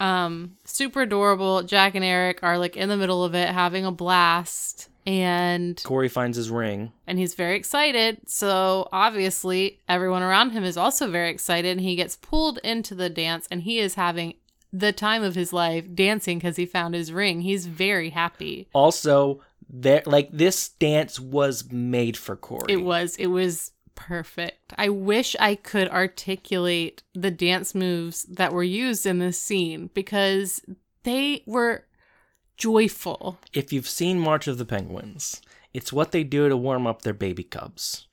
Um, 0.00 0.56
super 0.64 1.02
adorable. 1.02 1.62
Jack 1.62 1.94
and 1.94 2.04
Eric 2.04 2.40
are 2.42 2.58
like 2.58 2.76
in 2.76 2.88
the 2.88 2.96
middle 2.96 3.22
of 3.24 3.36
it, 3.36 3.48
having 3.50 3.84
a 3.86 3.92
blast, 3.92 4.88
and 5.06 5.82
Corey 5.84 6.08
finds 6.08 6.36
his 6.36 6.50
ring. 6.50 6.92
and 7.06 7.18
he's 7.18 7.34
very 7.34 7.56
excited. 7.56 8.18
So 8.26 8.88
obviously, 8.92 9.80
everyone 9.88 10.22
around 10.22 10.50
him 10.50 10.64
is 10.64 10.76
also 10.76 11.10
very 11.10 11.30
excited, 11.30 11.70
and 11.70 11.80
he 11.80 11.96
gets 11.96 12.16
pulled 12.16 12.58
into 12.58 12.94
the 12.94 13.10
dance, 13.10 13.46
and 13.50 13.62
he 13.62 13.78
is 13.78 13.94
having 13.94 14.34
the 14.72 14.92
time 14.92 15.22
of 15.22 15.34
his 15.34 15.52
life 15.52 15.84
dancing 15.94 16.38
because 16.38 16.56
he 16.56 16.66
found 16.66 16.94
his 16.94 17.12
ring. 17.12 17.42
He's 17.42 17.66
very 17.66 18.10
happy. 18.10 18.68
Also, 18.72 19.42
there 19.68 20.02
like 20.06 20.30
this 20.32 20.68
dance 20.70 21.18
was 21.18 21.70
made 21.70 22.16
for 22.16 22.36
Corey. 22.36 22.72
It 22.72 22.82
was 22.82 23.16
it 23.16 23.26
was 23.28 23.72
perfect. 23.94 24.72
I 24.78 24.88
wish 24.88 25.36
I 25.38 25.54
could 25.54 25.88
articulate 25.88 27.02
the 27.14 27.30
dance 27.30 27.74
moves 27.74 28.24
that 28.24 28.52
were 28.52 28.62
used 28.62 29.04
in 29.06 29.18
this 29.18 29.38
scene 29.38 29.90
because 29.94 30.62
they 31.02 31.42
were 31.46 31.84
joyful. 32.62 33.38
If 33.52 33.72
you've 33.72 33.88
seen 33.88 34.20
March 34.20 34.46
of 34.46 34.56
the 34.58 34.64
Penguins, 34.64 35.42
it's 35.74 35.92
what 35.92 36.12
they 36.12 36.22
do 36.22 36.48
to 36.48 36.56
warm 36.56 36.86
up 36.86 37.02
their 37.02 37.12
baby 37.12 37.42
cubs. 37.42 38.06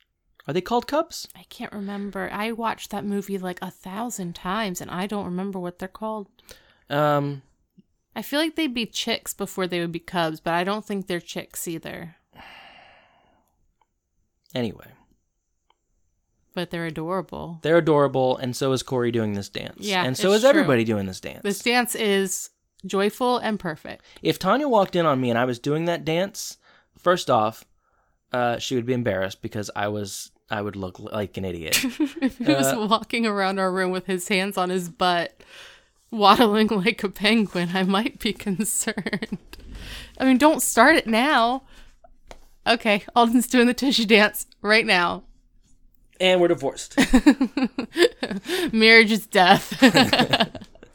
Are 0.47 0.53
they 0.53 0.61
called 0.61 0.87
cubs? 0.87 1.27
I 1.35 1.43
can't 1.49 1.71
remember. 1.71 2.29
I 2.33 2.51
watched 2.53 2.89
that 2.89 3.05
movie 3.05 3.37
like 3.37 3.59
a 3.61 3.69
thousand 3.69 4.33
times 4.35 4.81
and 4.81 4.89
I 4.89 5.05
don't 5.05 5.25
remember 5.25 5.59
what 5.59 5.77
they're 5.77 5.87
called. 5.87 6.27
Um, 6.89 7.43
I 8.15 8.23
feel 8.23 8.39
like 8.39 8.55
they'd 8.55 8.73
be 8.73 8.87
chicks 8.87 9.33
before 9.35 9.67
they 9.67 9.79
would 9.79 9.91
be 9.91 9.99
cubs, 9.99 10.39
but 10.39 10.55
I 10.55 10.63
don't 10.63 10.83
think 10.83 11.05
they're 11.05 11.19
chicks 11.19 11.67
either. 11.67 12.15
anyway, 14.55 14.87
But 16.55 16.71
they're 16.71 16.87
adorable. 16.87 17.59
they're 17.61 17.77
adorable, 17.77 18.35
and 18.37 18.55
so 18.55 18.71
is 18.71 18.81
Corey 18.81 19.11
doing 19.11 19.33
this 19.33 19.49
dance. 19.49 19.77
Yeah, 19.85 20.03
and 20.03 20.17
so 20.17 20.31
is 20.31 20.41
true. 20.41 20.49
everybody 20.49 20.83
doing 20.83 21.05
this 21.05 21.19
dance. 21.19 21.41
This 21.43 21.59
dance 21.59 21.93
is 21.93 22.49
joyful 22.85 23.37
and 23.37 23.59
perfect. 23.59 24.05
if 24.21 24.39
Tanya 24.39 24.67
walked 24.67 24.95
in 24.95 25.05
on 25.05 25.19
me 25.21 25.29
and 25.29 25.37
I 25.39 25.45
was 25.45 25.59
doing 25.59 25.85
that 25.85 26.05
dance, 26.05 26.57
first 26.97 27.29
off, 27.29 27.65
uh, 28.31 28.57
she 28.57 28.75
would 28.75 28.85
be 28.85 28.93
embarrassed 28.93 29.41
because 29.41 29.69
I 29.75 29.87
was 29.87 30.31
I 30.51 30.61
would 30.61 30.75
look 30.75 30.99
like 30.99 31.37
an 31.37 31.45
idiot. 31.45 31.77
if 31.83 32.37
he 32.37 32.43
was 32.45 32.73
Uh, 32.73 32.87
walking 32.89 33.25
around 33.25 33.59
our 33.59 33.71
room 33.71 33.91
with 33.91 34.05
his 34.07 34.27
hands 34.29 34.57
on 34.57 34.69
his 34.69 34.89
butt, 34.89 35.41
waddling 36.11 36.67
like 36.71 37.03
a 37.03 37.09
penguin, 37.09 37.69
I 37.73 37.83
might 37.83 38.19
be 38.19 38.33
concerned. 38.47 39.37
I 40.17 40.25
mean, 40.25 40.37
don't 40.37 40.61
start 40.61 40.95
it 40.95 41.05
now. 41.07 41.63
Okay, 42.67 43.03
Alden's 43.15 43.47
doing 43.47 43.67
the 43.67 43.73
tushy 43.73 44.05
dance 44.05 44.45
right 44.61 44.85
now. 44.85 45.23
and 46.19 46.39
we're 46.41 46.49
divorced. 46.49 46.97
Marriage 48.73 49.11
is 49.11 49.25
death. 49.25 49.81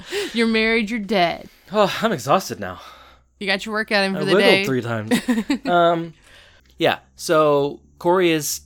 you're 0.32 0.46
married, 0.46 0.90
you're 0.90 1.00
dead. 1.00 1.48
Oh, 1.72 1.92
I'm 2.02 2.12
exhausted 2.12 2.60
now. 2.60 2.80
You 3.40 3.46
got 3.46 3.66
your 3.66 3.74
workout 3.74 4.04
in 4.04 4.14
for 4.14 4.20
I 4.20 4.24
the 4.24 4.34
wiggled 4.34 4.42
day. 4.42 4.64
three 4.64 4.80
times. 4.80 5.12
um, 5.66 6.14
yeah. 6.78 7.00
So 7.16 7.80
Corey 7.98 8.30
is 8.30 8.62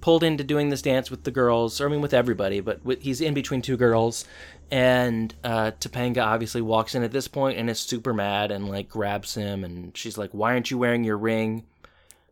pulled 0.00 0.24
into 0.24 0.44
doing 0.44 0.70
this 0.70 0.82
dance 0.82 1.10
with 1.10 1.24
the 1.24 1.30
girls, 1.30 1.80
or 1.80 1.88
I 1.88 1.90
mean 1.90 2.00
with 2.00 2.14
everybody, 2.14 2.60
but 2.60 2.84
with, 2.84 3.02
he's 3.02 3.20
in 3.20 3.34
between 3.34 3.62
two 3.62 3.76
girls, 3.76 4.24
and 4.70 5.34
uh, 5.42 5.72
Topanga 5.80 6.24
obviously 6.24 6.62
walks 6.62 6.94
in 6.94 7.02
at 7.02 7.12
this 7.12 7.28
point 7.28 7.58
and 7.58 7.68
is 7.68 7.80
super 7.80 8.14
mad 8.14 8.50
and 8.50 8.68
like 8.68 8.88
grabs 8.88 9.34
him, 9.34 9.64
and 9.64 9.96
she's 9.96 10.16
like, 10.16 10.30
"Why 10.32 10.52
aren't 10.52 10.70
you 10.70 10.78
wearing 10.78 11.04
your 11.04 11.18
ring?" 11.18 11.64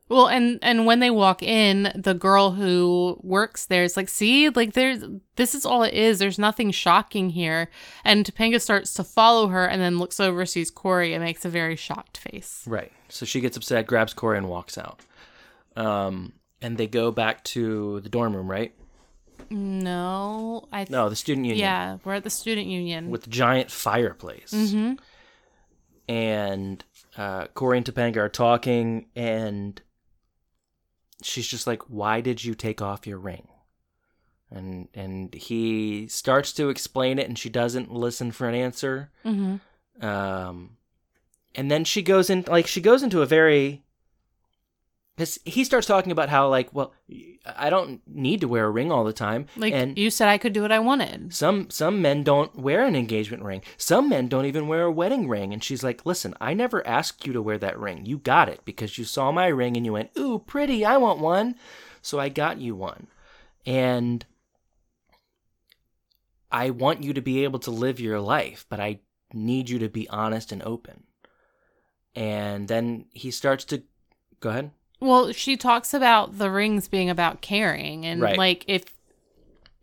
Well, 0.09 0.27
and 0.29 0.59
and 0.63 0.87
when 0.87 1.01
they 1.01 1.11
walk 1.11 1.43
in, 1.43 1.93
the 1.95 2.15
girl 2.15 2.53
who 2.53 3.19
works 3.23 3.67
there 3.67 3.83
is 3.85 3.97
like, 3.97 4.09
"See, 4.09 4.49
like 4.49 4.73
there's 4.73 5.05
this 5.37 5.55
is 5.55 5.67
all 5.67 5.83
it 5.83 5.93
is. 5.95 6.19
There's 6.19 6.39
nothing 6.39 6.71
shocking 6.71 7.31
here." 7.31 7.69
And 8.05 8.25
Topanga 8.25 8.61
starts 8.61 8.95
to 8.95 9.05
follow 9.05 9.49
her, 9.49 9.67
and 9.67 9.81
then 9.83 9.99
looks 9.99 10.19
over, 10.19 10.47
sees 10.47 10.71
Corey, 10.71 11.13
and 11.13 11.23
makes 11.23 11.45
a 11.45 11.49
very 11.51 11.77
shocked 11.77 12.17
face. 12.17 12.65
Right. 12.67 12.91
So 13.11 13.27
she 13.27 13.41
gets 13.41 13.57
upset, 13.57 13.87
grabs 13.87 14.15
Corey, 14.15 14.39
and 14.39 14.49
walks 14.49 14.79
out. 14.79 15.01
Um, 15.77 16.33
and 16.63 16.79
they 16.79 16.87
go 16.87 17.11
back 17.13 17.45
to 17.45 18.01
the 18.01 18.09
dorm 18.09 18.35
room, 18.35 18.51
right? 18.51 18.75
No, 19.51 20.69
I 20.73 20.79
th- 20.85 20.91
No, 20.91 21.09
the 21.09 21.17
student 21.17 21.47
union. 21.47 21.61
yeah, 21.61 21.99
we're 22.05 22.15
at 22.15 22.25
the 22.25 22.31
student 22.31 22.67
union. 22.67 23.11
With 23.11 23.23
the 23.25 23.31
giant 23.31 23.71
fireplace. 23.71 24.53
Mm-hmm. 24.53 24.95
and 26.09 26.85
uh, 27.17 27.47
Corey 27.49 27.79
and 27.79 27.87
Topanga 27.87 28.17
are 28.19 28.29
talking, 28.29 29.07
and 29.17 29.81
she's 31.23 31.47
just 31.49 31.67
like, 31.67 31.83
"Why 31.89 32.21
did 32.21 32.45
you 32.45 32.55
take 32.55 32.81
off 32.83 33.07
your 33.07 33.19
ring?" 33.19 33.49
And 34.51 34.89
and 34.95 35.35
he 35.35 36.07
starts 36.09 36.53
to 36.55 36.69
explain 36.71 37.19
it, 37.19 37.29
and 37.29 37.39
she 37.39 37.49
doesn't 37.51 37.93
listen 37.93 38.33
for 38.33 38.49
an 38.49 38.55
answer. 38.55 39.11
hmm 39.23 39.57
Um, 40.01 40.77
and 41.55 41.71
then 41.71 41.85
she 41.85 42.03
goes 42.03 42.31
in, 42.31 42.45
like 42.47 42.67
she 42.67 42.81
goes 42.81 43.03
into 43.03 43.23
a 43.23 43.27
very. 43.27 43.83
Because 45.19 45.37
he 45.45 45.65
starts 45.65 45.89
talking 45.89 46.13
about 46.13 46.29
how, 46.29 46.49
like, 46.49 46.73
well, 46.73 46.93
I 47.45 47.71
don't 47.71 48.01
need 48.07 48.41
to 48.43 48.47
wear 48.47 48.67
a 48.67 48.71
ring 48.71 48.93
all 48.93 49.03
the 49.03 49.13
time, 49.13 49.47
Like 49.57 49.73
and 49.75 49.99
you 49.99 50.11
said, 50.11 50.29
I 50.29 50.39
could 50.39 50.53
do 50.53 50.63
what 50.63 50.71
I 50.71 50.79
wanted. 50.79 51.35
some 51.35 51.71
some 51.71 52.01
men 52.01 52.23
don't 52.23 52.55
wear 52.55 52.85
an 52.87 52.95
engagement 52.95 53.43
ring. 53.43 53.63
Some 53.77 54.09
men 54.09 54.29
don't 54.29 54.45
even 54.47 54.69
wear 54.69 54.85
a 54.85 54.93
wedding 54.93 55.27
ring. 55.29 55.53
And 55.53 55.65
she's 55.65 55.83
like, 55.83 56.07
"Listen, 56.07 56.35
I 56.41 56.55
never 56.55 56.87
asked 56.87 57.27
you 57.27 57.33
to 57.33 57.43
wear 57.43 57.59
that 57.59 57.77
ring. 57.81 58.07
You 58.07 58.19
got 58.19 58.49
it 58.49 58.61
because 58.65 58.97
you 58.97 59.05
saw 59.05 59.33
my 59.33 59.49
ring 59.49 59.77
and 59.77 59.85
you 59.85 59.93
went, 59.95 60.11
"Ooh, 60.17 60.39
pretty. 60.39 60.85
I 60.85 60.99
want 60.99 61.19
one." 61.19 61.57
So 62.01 62.21
I 62.21 62.29
got 62.29 62.59
you 62.61 62.77
one. 62.77 63.09
And 63.67 64.25
I 66.53 66.71
want 66.71 67.03
you 67.03 67.13
to 67.13 67.21
be 67.21 67.43
able 67.45 67.59
to 67.61 67.73
live 67.73 67.99
your 67.99 68.21
life, 68.21 68.67
but 68.69 68.79
I 68.79 69.01
need 69.35 69.69
you 69.69 69.81
to 69.81 69.89
be 69.89 70.09
honest 70.09 70.53
and 70.53 70.63
open. 70.63 71.03
and 72.15 72.69
then 72.69 73.05
he 73.13 73.31
starts 73.31 73.65
to 73.67 73.83
go 74.41 74.49
ahead. 74.51 74.71
Well, 75.01 75.33
she 75.33 75.57
talks 75.57 75.95
about 75.95 76.39
the 76.39 76.51
rings 76.51 76.89
being 76.89 77.09
about 77.11 77.41
caring 77.41 78.05
and 78.05 78.21
Right. 78.21 78.39
like 78.39 78.65
if 78.67 78.95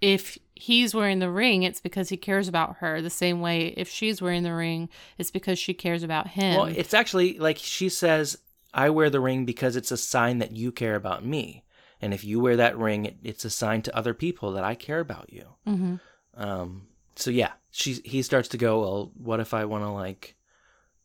if 0.02 0.38
he's 0.56 0.94
wearing 0.94 1.20
the 1.20 1.32
ring, 1.32 1.64
it's 1.64 1.82
because 1.82 2.10
he 2.10 2.18
cares 2.18 2.48
about 2.48 2.78
her. 2.78 3.02
The 3.02 3.10
same 3.10 3.42
way 3.42 3.74
if 3.78 3.90
she's 3.90 4.22
wearing 4.22 4.44
the 4.44 4.54
ring, 4.54 4.90
it's 5.18 5.32
because 5.32 5.58
she 5.58 5.74
cares 5.74 6.04
about 6.04 6.28
him. 6.28 6.58
Well, 6.58 6.66
it's 6.66 6.94
actually 6.94 7.40
like 7.40 7.58
she 7.58 7.90
says, 7.90 8.38
I 8.74 8.90
wear 8.90 9.10
the 9.10 9.22
ring 9.22 9.46
because 9.46 9.76
it's 9.76 9.92
a 9.92 9.98
sign 9.98 10.40
that 10.40 10.52
you 10.52 10.72
care 10.72 10.96
about 10.96 11.26
me. 11.26 11.64
And 12.02 12.14
if 12.14 12.26
you 12.26 12.42
wear 12.42 12.58
that 12.58 12.78
ring, 12.78 13.06
it, 13.06 13.18
it's 13.24 13.46
a 13.46 13.50
sign 13.50 13.82
to 13.84 13.98
other 13.98 14.14
people 14.14 14.52
that 14.52 14.64
I 14.66 14.76
care 14.76 15.00
about 15.00 15.32
you. 15.32 15.46
hmm 15.66 15.96
Um, 16.34 16.88
so 17.16 17.32
yeah, 17.32 17.54
she 17.72 17.94
he 18.04 18.22
starts 18.22 18.50
to 18.50 18.58
go, 18.58 18.82
well, 18.82 19.12
what 19.16 19.40
if 19.40 19.54
I 19.54 19.64
want 19.64 19.86
to 19.86 19.90
like, 19.90 20.36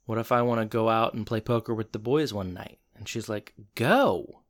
what 0.07 0.19
if 0.19 0.33
I 0.33 0.43
want 0.43 0.61
to 0.61 0.67
go 0.67 0.89
out 0.89 1.15
and 1.15 1.25
play 1.25 1.41
poker 1.41 1.73
with 1.73 1.93
the 1.93 2.01
boys 2.01 2.35
one 2.35 2.53
night? 2.53 2.80
And 3.01 3.09
she's 3.09 3.29
like, 3.29 3.55
go. 3.75 4.43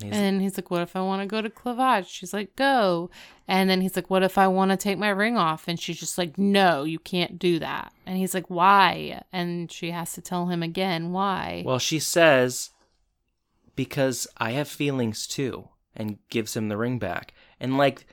And 0.00 0.02
he's 0.04 0.20
And 0.22 0.40
he's 0.42 0.56
like, 0.56 0.70
What 0.70 0.82
if 0.82 0.94
I 0.96 1.00
want 1.00 1.22
to 1.22 1.26
go 1.26 1.42
to 1.42 1.50
Clavage? 1.50 2.06
She's 2.08 2.32
like, 2.32 2.54
Go. 2.56 3.10
And 3.48 3.68
then 3.68 3.80
he's 3.80 3.96
like, 3.96 4.08
What 4.08 4.22
if 4.22 4.38
I 4.38 4.46
want 4.46 4.70
to 4.70 4.76
take 4.76 4.98
my 4.98 5.08
ring 5.08 5.36
off? 5.36 5.68
And 5.68 5.78
she's 5.78 5.98
just 5.98 6.16
like, 6.16 6.38
No, 6.38 6.84
you 6.84 6.98
can't 6.98 7.38
do 7.38 7.58
that. 7.58 7.92
And 8.06 8.16
he's 8.16 8.32
like, 8.34 8.48
Why? 8.48 9.22
And 9.32 9.70
she 9.70 9.90
has 9.90 10.12
to 10.14 10.20
tell 10.20 10.46
him 10.46 10.62
again 10.62 11.12
why. 11.12 11.62
well, 11.66 11.78
she 11.78 11.98
says, 11.98 12.70
because 13.74 14.26
I 14.38 14.52
have 14.52 14.68
feelings 14.68 15.26
too, 15.26 15.68
and 15.94 16.18
gives 16.28 16.56
him 16.56 16.68
the 16.68 16.76
ring 16.76 16.98
back. 16.98 17.34
And 17.58 17.76
like, 17.76 18.06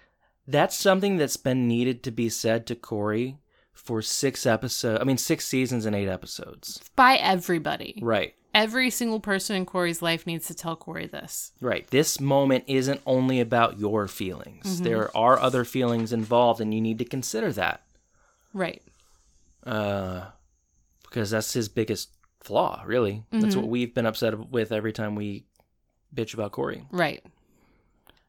that's 0.48 0.76
something 0.76 1.18
that's 1.18 1.38
been 1.38 1.68
needed 1.68 2.02
to 2.04 2.12
be 2.12 2.30
said 2.30 2.66
to 2.68 2.76
Corey 2.76 3.38
for 3.74 4.02
six 4.02 4.46
episodes. 4.46 5.00
I 5.02 5.04
mean, 5.04 5.18
six 5.18 5.46
seasons 5.46 5.86
and 5.86 5.96
eight 5.96 6.08
episodes. 6.08 6.82
By 6.96 7.16
everybody. 7.16 8.00
Right. 8.02 8.36
Every 8.54 8.90
single 8.90 9.20
person 9.20 9.56
in 9.56 9.66
Corey's 9.66 10.02
life 10.02 10.28
needs 10.28 10.48
to 10.48 10.54
tell 10.54 10.76
Corey 10.76 11.08
this. 11.08 11.54
Right. 11.60 11.88
This 11.88 12.20
moment 12.20 12.66
isn't 12.68 13.02
only 13.06 13.40
about 13.40 13.80
your 13.80 14.08
feelings. 14.08 14.82
There 14.82 15.16
are 15.18 15.40
other 15.40 15.66
feelings 15.66 16.14
involved, 16.14 16.62
and 16.62 16.74
you 16.74 16.80
need 16.80 17.00
to 17.00 17.06
consider 17.06 17.52
that. 17.54 17.82
Right. 18.54 18.84
Uh, 19.66 20.26
because 21.04 21.32
that's 21.32 21.54
his 21.54 21.68
biggest 21.68 22.10
flaw, 22.42 22.84
really. 22.86 23.24
That's 23.32 23.56
what 23.56 23.68
we've 23.68 23.94
been 23.94 24.06
upset 24.06 24.50
with 24.50 24.72
every 24.72 24.94
time 24.94 25.16
we 25.16 25.46
bitch 26.14 26.34
about 26.34 26.52
Corey. 26.52 26.86
Right. 26.92 27.24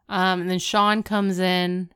Um, 0.09 0.43
and 0.43 0.51
then 0.51 0.59
Sean 0.59 1.03
comes 1.03 1.39
in, 1.39 1.91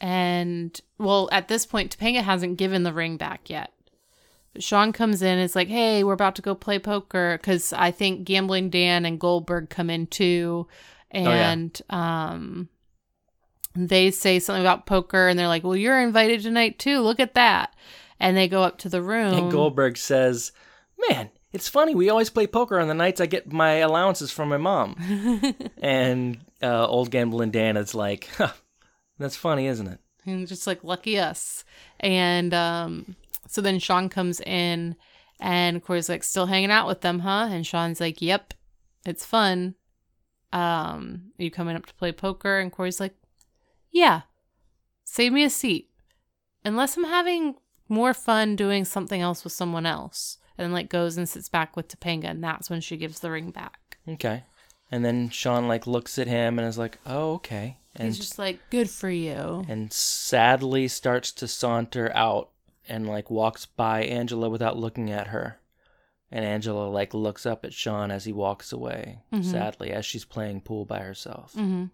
and 0.00 0.80
well, 0.98 1.28
at 1.32 1.48
this 1.48 1.66
point, 1.66 1.96
Topanga 1.96 2.22
hasn't 2.22 2.56
given 2.56 2.82
the 2.84 2.92
ring 2.92 3.16
back 3.16 3.50
yet. 3.50 3.72
Sean 4.58 4.92
comes 4.92 5.22
in, 5.22 5.38
it's 5.38 5.54
like, 5.54 5.68
hey, 5.68 6.02
we're 6.02 6.12
about 6.12 6.36
to 6.36 6.42
go 6.42 6.54
play 6.54 6.78
poker 6.78 7.38
because 7.40 7.72
I 7.72 7.90
think 7.90 8.24
Gambling 8.24 8.70
Dan 8.70 9.04
and 9.04 9.20
Goldberg 9.20 9.70
come 9.70 9.90
in 9.90 10.06
too, 10.06 10.66
yeah. 11.12 11.50
and 11.50 11.82
um, 11.88 12.68
they 13.76 14.10
say 14.10 14.38
something 14.38 14.62
about 14.62 14.86
poker, 14.86 15.28
and 15.28 15.38
they're 15.38 15.48
like, 15.48 15.62
well, 15.62 15.76
you're 15.76 16.00
invited 16.00 16.42
tonight 16.42 16.78
too. 16.78 17.00
Look 17.00 17.20
at 17.20 17.34
that, 17.34 17.74
and 18.18 18.36
they 18.36 18.48
go 18.48 18.62
up 18.62 18.78
to 18.78 18.88
the 18.88 19.02
room. 19.02 19.34
And 19.34 19.52
Goldberg 19.52 19.96
says, 19.96 20.52
Man, 21.08 21.30
it's 21.52 21.68
funny. 21.68 21.94
We 21.94 22.10
always 22.10 22.30
play 22.30 22.46
poker 22.46 22.78
on 22.78 22.88
the 22.88 22.94
nights 22.94 23.20
I 23.20 23.26
get 23.26 23.52
my 23.52 23.76
allowances 23.76 24.30
from 24.30 24.48
my 24.48 24.58
mom. 24.58 25.54
and 25.82 26.38
uh, 26.62 26.86
old 26.86 27.10
gambling 27.10 27.50
Dan 27.50 27.76
is 27.76 27.94
like, 27.94 28.28
huh, 28.36 28.52
That's 29.18 29.36
funny, 29.36 29.66
isn't 29.66 29.86
it? 29.86 30.00
And 30.26 30.46
just 30.46 30.66
like 30.66 30.84
lucky 30.84 31.18
us. 31.18 31.64
And 31.98 32.52
um, 32.52 33.16
so 33.50 33.60
then 33.60 33.78
Sean 33.80 34.08
comes 34.08 34.40
in 34.40 34.94
and 35.40 35.82
Corey's 35.82 36.08
like, 36.08 36.22
still 36.22 36.46
hanging 36.46 36.70
out 36.70 36.86
with 36.86 37.00
them, 37.00 37.18
huh? 37.20 37.48
And 37.50 37.66
Sean's 37.66 38.00
like, 38.00 38.22
Yep, 38.22 38.54
it's 39.04 39.26
fun. 39.26 39.74
Um, 40.52 41.32
are 41.38 41.42
you 41.44 41.50
coming 41.50 41.76
up 41.76 41.86
to 41.86 41.94
play 41.94 42.12
poker? 42.12 42.58
And 42.58 42.70
Corey's 42.72 43.00
like, 43.00 43.14
Yeah. 43.90 44.22
Save 45.04 45.32
me 45.32 45.44
a 45.44 45.50
seat. 45.50 45.90
Unless 46.64 46.96
I'm 46.96 47.04
having 47.04 47.56
more 47.88 48.14
fun 48.14 48.54
doing 48.54 48.84
something 48.84 49.20
else 49.20 49.42
with 49.42 49.52
someone 49.52 49.86
else. 49.86 50.38
And 50.56 50.64
then 50.66 50.72
like 50.72 50.88
goes 50.90 51.16
and 51.16 51.28
sits 51.28 51.48
back 51.48 51.74
with 51.76 51.88
Topanga, 51.88 52.26
and 52.26 52.44
that's 52.44 52.68
when 52.70 52.80
she 52.80 52.96
gives 52.96 53.20
the 53.20 53.30
ring 53.30 53.50
back. 53.50 53.96
Okay. 54.06 54.44
And 54.92 55.04
then 55.04 55.30
Sean 55.30 55.66
like 55.68 55.86
looks 55.86 56.18
at 56.18 56.26
him 56.26 56.58
and 56.58 56.68
is 56.68 56.76
like, 56.78 56.98
"Oh, 57.06 57.34
okay." 57.34 57.78
And 57.96 58.06
He's 58.06 58.18
just 58.18 58.38
like, 58.38 58.60
Good 58.70 58.90
for 58.90 59.08
you. 59.10 59.64
and 59.68 59.92
sadly 59.92 60.86
starts 60.86 61.32
to 61.32 61.48
saunter 61.48 62.12
out 62.14 62.50
and 62.90 63.06
like 63.06 63.30
walks 63.30 63.64
by 63.64 64.02
Angela 64.02 64.50
without 64.50 64.76
looking 64.76 65.10
at 65.10 65.28
her. 65.28 65.58
And 66.32 66.44
Angela 66.44 66.88
like 66.88 67.14
looks 67.14 67.46
up 67.46 67.64
at 67.64 67.72
Sean 67.72 68.10
as 68.10 68.24
he 68.24 68.32
walks 68.32 68.72
away, 68.72 69.20
sadly, 69.42 69.90
as 69.90 70.06
she's 70.06 70.24
playing 70.24 70.60
pool 70.60 70.84
by 70.84 71.00
herself. 71.00 71.54
Mm-hmm. 71.54 71.86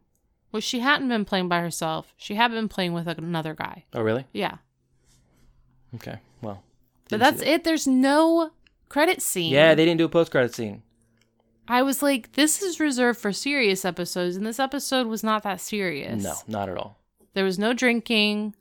Well, 0.53 0.61
she 0.61 0.81
hadn't 0.81 1.09
been 1.09 1.25
playing 1.25 1.49
by 1.49 1.61
herself. 1.61 2.13
She 2.17 2.35
had 2.35 2.51
been 2.51 2.69
playing 2.69 2.93
with 2.93 3.09
another 3.09 3.55
guy. 3.55 3.85
Oh, 3.95 4.03
really? 4.03 4.27
Yeah. 4.33 4.57
Okay. 5.95 6.19
Well. 6.43 6.63
But 7.09 7.21
that's 7.21 7.39
that. 7.39 7.49
it. 7.49 7.65
There's 7.65 7.87
no 7.87 8.51
credit 8.89 9.23
scene. 9.23 9.53
Yeah, 9.53 9.75
they 9.75 9.85
didn't 9.85 9.99
do 9.99 10.05
a 10.05 10.11
post 10.11 10.31
credit 10.31 10.55
scene. 10.55 10.83
I 11.69 11.83
was 11.83 12.03
like, 12.03 12.33
this 12.33 12.63
is 12.63 12.79
reserved 12.79 13.19
for 13.19 13.33
serious 13.33 13.85
episodes, 13.85 14.37
and 14.37 14.47
this 14.47 14.61
episode 14.61 15.07
was 15.07 15.25
not 15.25 15.43
that 15.45 15.61
serious. 15.61 16.23
No, 16.23 16.35
not 16.47 16.69
at 16.69 16.77
all. 16.77 16.99
There 17.35 17.45
was 17.45 17.59
no 17.59 17.73
drinking. 17.73 18.55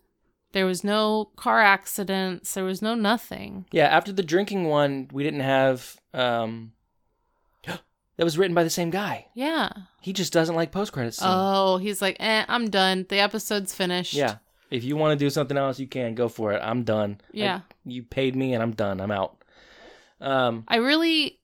There 0.56 0.66
was 0.66 0.86
no 0.86 1.32
car 1.36 1.60
accidents. 1.60 2.54
There 2.54 2.64
was 2.64 2.82
no 2.82 2.96
nothing. 2.96 3.66
Yeah, 3.74 3.88
after 3.88 4.14
the 4.14 4.24
drinking 4.24 4.64
one, 4.70 5.10
we 5.12 5.22
didn't 5.22 5.42
have 5.42 5.98
um 6.14 6.72
that 7.66 8.24
was 8.24 8.38
written 8.38 8.56
by 8.56 8.64
the 8.64 8.70
same 8.70 8.90
guy. 8.90 9.26
Yeah. 9.36 9.70
He 10.00 10.14
just 10.14 10.32
doesn't 10.32 10.56
like 10.56 10.72
post 10.72 10.94
credits. 10.94 11.20
Oh, 11.22 11.76
he's 11.76 12.02
like, 12.02 12.16
eh, 12.22 12.46
I'm 12.48 12.70
done. 12.70 13.06
The 13.10 13.20
episode's 13.20 13.76
finished. 13.76 14.14
Yeah. 14.14 14.38
If 14.72 14.86
you 14.86 14.96
want 14.96 15.20
to 15.20 15.26
do 15.26 15.30
something 15.30 15.58
else, 15.58 15.78
you 15.78 15.88
can 15.88 16.16
go 16.16 16.30
for 16.30 16.54
it. 16.54 16.62
I'm 16.64 16.84
done. 16.84 17.20
I- 17.26 17.38
Yeah. 17.38 17.60
you 17.84 18.04
paid 18.04 18.34
me 18.38 18.54
and 18.54 18.64
I'm 18.64 18.72
done. 18.72 19.02
I'm 19.02 19.12
out. 19.12 19.44
Um 20.22 20.64
I 20.70 20.78
really, 20.78 21.38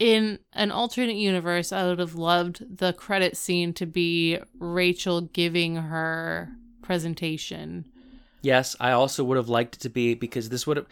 in 0.00 0.40
an 0.52 0.72
alternate 0.72 1.14
universe, 1.14 1.70
I 1.70 1.86
would 1.86 2.00
have 2.00 2.16
loved 2.16 2.78
the 2.78 2.92
credit 2.92 3.36
scene 3.36 3.72
to 3.74 3.86
be 3.86 4.38
Rachel 4.58 5.20
giving 5.20 5.76
her 5.76 6.50
presentation. 6.88 7.84
yes, 8.40 8.74
I 8.80 8.92
also 8.92 9.22
would 9.24 9.36
have 9.36 9.48
liked 9.50 9.76
it 9.76 9.80
to 9.80 9.90
be 9.90 10.14
because 10.14 10.48
this 10.48 10.66
would 10.66 10.78
have 10.78 10.86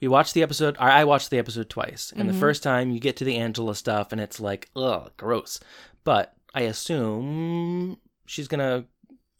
we 0.00 0.06
watched 0.08 0.34
the 0.34 0.42
episode 0.42 0.76
I 0.78 1.04
watched 1.04 1.30
the 1.30 1.38
episode 1.38 1.68
twice. 1.68 2.12
And 2.16 2.28
Mhm. 2.28 2.32
the 2.32 2.38
first 2.38 2.62
time 2.62 2.90
you 2.90 3.00
get 3.00 3.16
to 3.18 3.24
the 3.24 3.36
Angela 3.36 3.74
stuff 3.74 4.12
and 4.12 4.20
it's 4.20 4.38
like, 4.40 4.68
ugh, 4.76 5.10
gross. 5.16 5.58
But 6.04 6.34
I 6.54 6.62
assume 6.62 7.98
she's 8.26 8.48
gonna 8.48 8.84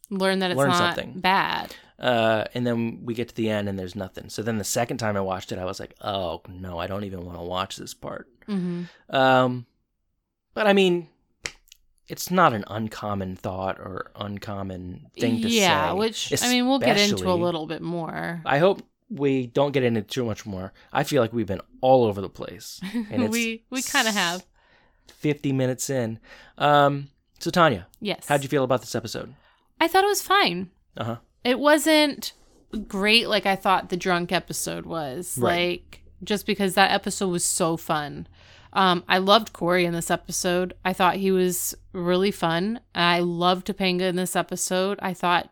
Learn 0.09 0.39
that 0.39 0.51
it's 0.51 0.57
Learn 0.57 0.69
not 0.69 0.95
something. 0.95 1.19
bad. 1.21 1.73
Uh, 1.97 2.43
and 2.53 2.67
then 2.67 3.05
we 3.05 3.13
get 3.13 3.29
to 3.29 3.35
the 3.35 3.49
end 3.49 3.67
and 3.69 3.79
there's 3.79 3.95
nothing. 3.95 4.29
So 4.29 4.41
then 4.43 4.57
the 4.57 4.63
second 4.63 4.97
time 4.97 5.15
I 5.15 5.21
watched 5.21 5.51
it, 5.53 5.59
I 5.59 5.65
was 5.65 5.79
like, 5.79 5.95
oh 6.01 6.41
no, 6.49 6.77
I 6.77 6.87
don't 6.87 7.03
even 7.05 7.25
want 7.25 7.37
to 7.37 7.43
watch 7.43 7.77
this 7.77 7.93
part. 7.93 8.27
hmm 8.47 8.83
Um, 9.09 9.65
but 10.53 10.67
I 10.67 10.73
mean, 10.73 11.07
it's 12.07 12.29
not 12.29 12.53
an 12.53 12.63
uncommon 12.67 13.35
thought 13.35 13.79
or 13.79 14.11
uncommon 14.15 15.07
thing 15.17 15.41
to 15.41 15.49
say. 15.49 15.55
yeah, 15.59 15.93
which 15.93 16.33
I 16.43 16.49
mean, 16.49 16.67
we'll 16.67 16.79
get 16.79 16.99
into 16.99 17.29
a 17.31 17.33
little 17.35 17.65
bit 17.67 17.81
more. 17.81 18.41
I 18.45 18.57
hope 18.59 18.81
we 19.09 19.47
don't 19.47 19.71
get 19.71 19.83
into 19.83 20.01
too 20.01 20.25
much 20.25 20.45
more. 20.45 20.73
I 20.91 21.03
feel 21.03 21.21
like 21.21 21.33
we've 21.33 21.45
been 21.47 21.61
all 21.81 22.05
over 22.05 22.19
the 22.21 22.29
place, 22.29 22.81
and 23.11 23.23
it's 23.23 23.31
we 23.31 23.63
we 23.69 23.81
kind 23.81 24.07
of 24.07 24.13
have. 24.13 24.45
fifty 25.07 25.51
minutes 25.53 25.89
in. 25.89 26.19
Um, 26.57 27.09
so 27.39 27.49
Tanya, 27.51 27.87
Yes. 27.99 28.27
how'd 28.27 28.43
you 28.43 28.49
feel 28.49 28.63
about 28.63 28.81
this 28.81 28.95
episode? 28.95 29.33
I 29.79 29.87
thought 29.87 30.03
it 30.03 30.07
was 30.07 30.21
fine. 30.21 30.69
Uh 30.97 31.03
huh. 31.03 31.17
It 31.43 31.59
wasn't 31.59 32.33
great 32.87 33.27
like 33.27 33.45
I 33.45 33.55
thought 33.55 33.89
the 33.89 33.97
drunk 33.97 34.31
episode 34.31 34.85
was. 34.85 35.37
Right. 35.37 35.81
Like 35.81 36.03
just 36.23 36.45
because 36.45 36.75
that 36.75 36.91
episode 36.91 37.29
was 37.29 37.43
so 37.43 37.75
fun. 37.77 38.27
Um, 38.73 39.03
I 39.07 39.19
loved 39.19 39.53
Corey 39.53 39.85
in 39.85 39.93
this 39.93 40.11
episode. 40.11 40.73
I 40.83 40.93
thought 40.93 41.15
he 41.15 41.31
was 41.31 41.75
really 41.93 42.31
fun. 42.31 42.79
I 42.93 43.19
loved 43.19 43.67
Topanga 43.67 44.01
in 44.01 44.15
this 44.15 44.35
episode. 44.35 44.99
I 45.01 45.13
thought 45.13 45.49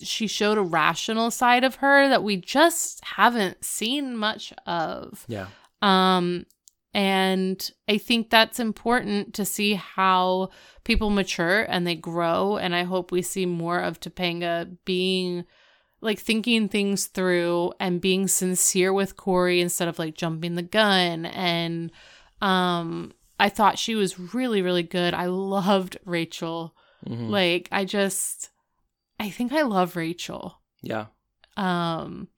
she 0.00 0.26
showed 0.26 0.58
a 0.58 0.62
rational 0.62 1.30
side 1.30 1.64
of 1.64 1.76
her 1.76 2.08
that 2.08 2.22
we 2.22 2.36
just 2.36 3.04
haven't 3.04 3.64
seen 3.64 4.16
much 4.16 4.52
of. 4.66 5.24
Yeah. 5.28 5.48
Um, 5.82 6.46
and 6.94 7.70
I 7.88 7.98
think 7.98 8.30
that's 8.30 8.60
important 8.60 9.34
to 9.34 9.44
see 9.44 9.74
how 9.74 10.50
people 10.84 11.10
mature 11.10 11.62
and 11.62 11.84
they 11.84 11.96
grow. 11.96 12.56
And 12.56 12.74
I 12.74 12.84
hope 12.84 13.10
we 13.10 13.20
see 13.22 13.46
more 13.46 13.80
of 13.80 13.98
Topanga 13.98 14.76
being 14.84 15.44
like 16.00 16.20
thinking 16.20 16.68
things 16.68 17.06
through 17.06 17.72
and 17.80 18.00
being 18.00 18.28
sincere 18.28 18.92
with 18.92 19.16
Corey 19.16 19.60
instead 19.60 19.88
of 19.88 19.98
like 19.98 20.14
jumping 20.14 20.54
the 20.54 20.62
gun. 20.62 21.26
And 21.26 21.90
um, 22.44 23.12
I 23.40 23.48
thought 23.48 23.78
she 23.78 23.94
was 23.94 24.18
really, 24.34 24.62
really 24.62 24.82
good. 24.82 25.14
I 25.14 25.26
loved 25.26 25.96
Rachel. 26.04 26.74
Mhm. 27.06 27.28
Like, 27.30 27.68
I 27.72 27.84
just, 27.84 28.50
I 29.18 29.30
think 29.30 29.52
I 29.52 29.62
love 29.62 29.96
Rachel. 29.96 30.60
Yeah. 30.82 31.06
Um, 31.56 32.28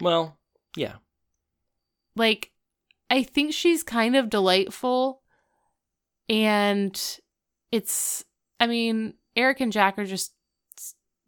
Well, 0.00 0.38
yeah. 0.76 0.96
like 2.16 2.50
I 3.10 3.22
think 3.22 3.52
she's 3.54 3.82
kind 3.82 4.16
of 4.16 4.28
delightful 4.30 5.22
and 6.28 7.00
it's 7.70 8.24
I 8.58 8.66
mean, 8.66 9.14
Eric 9.36 9.60
and 9.60 9.72
Jack 9.72 9.98
are 9.98 10.04
just 10.06 10.32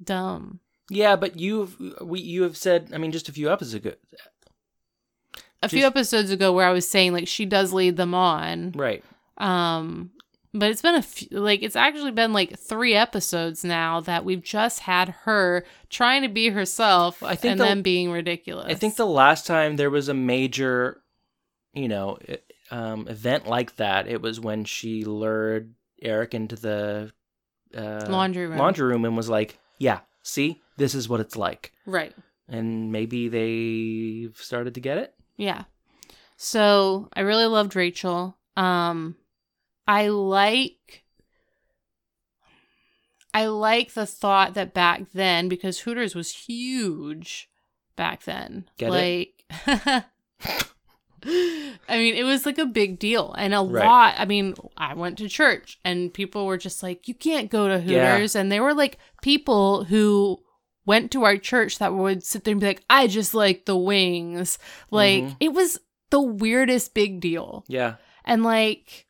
dumb. 0.03 0.61
Yeah, 0.91 1.17
but 1.17 1.39
you've 1.39 1.77
we 2.01 2.21
you 2.21 2.43
have 2.45 2.57
said. 2.57 2.91
I 2.95 2.99
mean, 2.99 3.13
just 3.13 3.29
a 3.29 3.33
few 3.33 3.53
episodes 3.53 3.75
ago, 3.75 3.93
A 5.63 5.69
few 5.69 5.87
episodes 5.87 6.31
ago 6.31 6.53
where 6.53 6.67
I 6.67 6.73
was 6.73 6.89
saying 6.89 7.13
like 7.13 7.27
she 7.29 7.45
does 7.45 7.73
lead 7.73 7.97
them 7.97 8.15
on. 8.15 8.73
right? 8.77 9.05
Um 9.37 10.11
but 10.55 10.71
it's 10.71 10.81
been 10.83 10.95
a 10.95 11.03
few, 11.03 11.29
like 11.39 11.63
it's 11.63 11.77
actually 11.77 12.11
been 12.11 12.33
like 12.33 12.59
3 12.59 12.95
episodes 12.95 13.65
now 13.65 14.01
that 14.01 14.25
we've 14.25 14.43
just 14.43 14.81
had 14.81 15.11
her 15.25 15.65
trying 15.91 16.23
to 16.23 16.29
be 16.29 16.49
herself 16.49 17.23
I 17.23 17.35
think 17.37 17.53
and 17.53 17.61
the- 17.61 17.65
then 17.65 17.83
being 17.83 18.11
ridiculous. 18.11 18.67
I 18.69 18.75
think 18.75 18.97
the 18.97 19.07
last 19.07 19.47
time 19.47 19.77
there 19.77 19.91
was 19.91 20.09
a 20.09 20.15
major, 20.15 21.03
you 21.75 21.87
know, 21.89 22.19
um, 22.71 23.07
event 23.09 23.47
like 23.47 23.77
that, 23.77 24.09
it 24.09 24.23
was 24.23 24.41
when 24.41 24.65
she 24.65 25.05
lured 25.05 25.75
Eric 26.03 26.35
into 26.35 26.57
the 26.57 27.13
uh, 27.77 28.07
laundry 28.09 28.47
room. 28.47 28.59
laundry 28.59 28.87
room 28.87 29.05
and 29.05 29.17
was 29.17 29.29
like, 29.29 29.59
"Yeah, 29.79 30.01
see, 30.23 30.63
this 30.79 30.95
is 30.95 31.09
what 31.09 31.21
it's 31.21 31.37
like." 31.37 31.73
Right. 31.87 32.15
And 32.49 32.91
maybe 32.93 33.29
they've 33.29 34.37
started 34.37 34.75
to 34.75 34.81
get 34.81 34.99
it. 34.99 35.15
Yeah. 35.39 35.65
So 36.37 37.09
I 37.15 37.21
really 37.21 37.47
loved 37.47 37.75
Rachel. 37.75 38.37
Um 38.57 39.17
I 39.87 40.09
like 40.09 41.05
I 43.33 43.47
like 43.47 43.93
the 43.95 44.05
thought 44.07 44.55
that 44.55 44.75
back 44.75 45.13
then, 45.13 45.49
because 45.49 45.81
Hooters 45.81 46.15
was 46.15 46.31
huge 46.35 47.49
back 47.97 48.25
then. 48.25 48.69
Get 48.77 48.91
like 48.91 49.45
I 51.91 51.99
mean, 51.99 52.15
it 52.15 52.25
was 52.25 52.47
like 52.47 52.59
a 52.59 52.67
big 52.67 52.99
deal. 52.99 53.35
And 53.37 53.55
a 53.55 53.61
Right. 53.61 53.85
lot 53.85 54.15
I 54.19 54.25
mean, 54.25 54.55
I 54.77 54.95
went 54.95 55.19
to 55.19 55.29
church 55.29 55.79
and 55.85 56.13
people 56.13 56.47
were 56.47 56.59
just 56.59 56.83
like, 56.83 57.09
You 57.09 57.15
can't 57.15 57.51
go 57.51 57.69
to 57.69 57.75
Yeah. 57.83 58.13
Hooters. 58.15 58.35
And 58.37 58.51
they 58.53 58.61
were 58.61 58.75
like 58.75 58.99
people 59.23 59.85
who 59.85 60.41
went 60.89 61.13
to 61.13 61.23
our 61.25 61.37
church 61.37 61.79
that 61.79 61.95
would 61.95 62.25
sit 62.25 62.43
there 62.45 62.53
and 62.53 62.61
be 62.61 62.67
like, 62.67 62.83
I 62.91 63.07
just 63.07 63.33
like 63.35 63.65
the 63.67 63.77
wings. 63.77 64.59
Like 64.91 65.23
Mhm. 65.23 65.37
it 65.39 65.53
was 65.53 65.79
the 66.11 66.21
weirdest 66.21 66.95
big 66.95 67.21
deal. 67.21 67.65
Yeah, 67.69 67.97
And 68.25 68.43
like, 68.43 69.07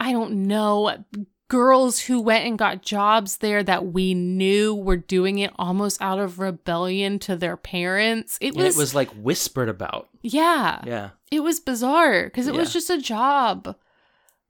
I 0.00 0.12
don't 0.12 0.46
know, 0.46 1.04
girls 1.48 2.00
who 2.00 2.20
went 2.20 2.46
and 2.46 2.58
got 2.58 2.82
jobs 2.82 3.36
there 3.38 3.62
that 3.62 3.86
we 3.92 4.14
knew 4.14 4.74
were 4.74 4.96
doing 4.96 5.38
it 5.38 5.52
almost 5.56 6.00
out 6.00 6.18
of 6.18 6.38
rebellion 6.38 7.18
to 7.18 7.36
their 7.36 7.56
parents. 7.58 8.38
It 8.40 8.54
and 8.54 8.64
was, 8.64 8.76
it 8.76 8.78
was 8.80 8.94
like 8.94 9.10
whispered 9.10 9.68
about. 9.68 10.08
yeah, 10.22 10.80
Yeah, 10.86 11.10
it 11.30 11.40
was 11.40 11.60
bizarre 11.60 12.24
because 12.24 12.46
it 12.46 12.54
was 12.54 12.72
just 12.72 12.88
a 12.90 12.98
job. 12.98 13.76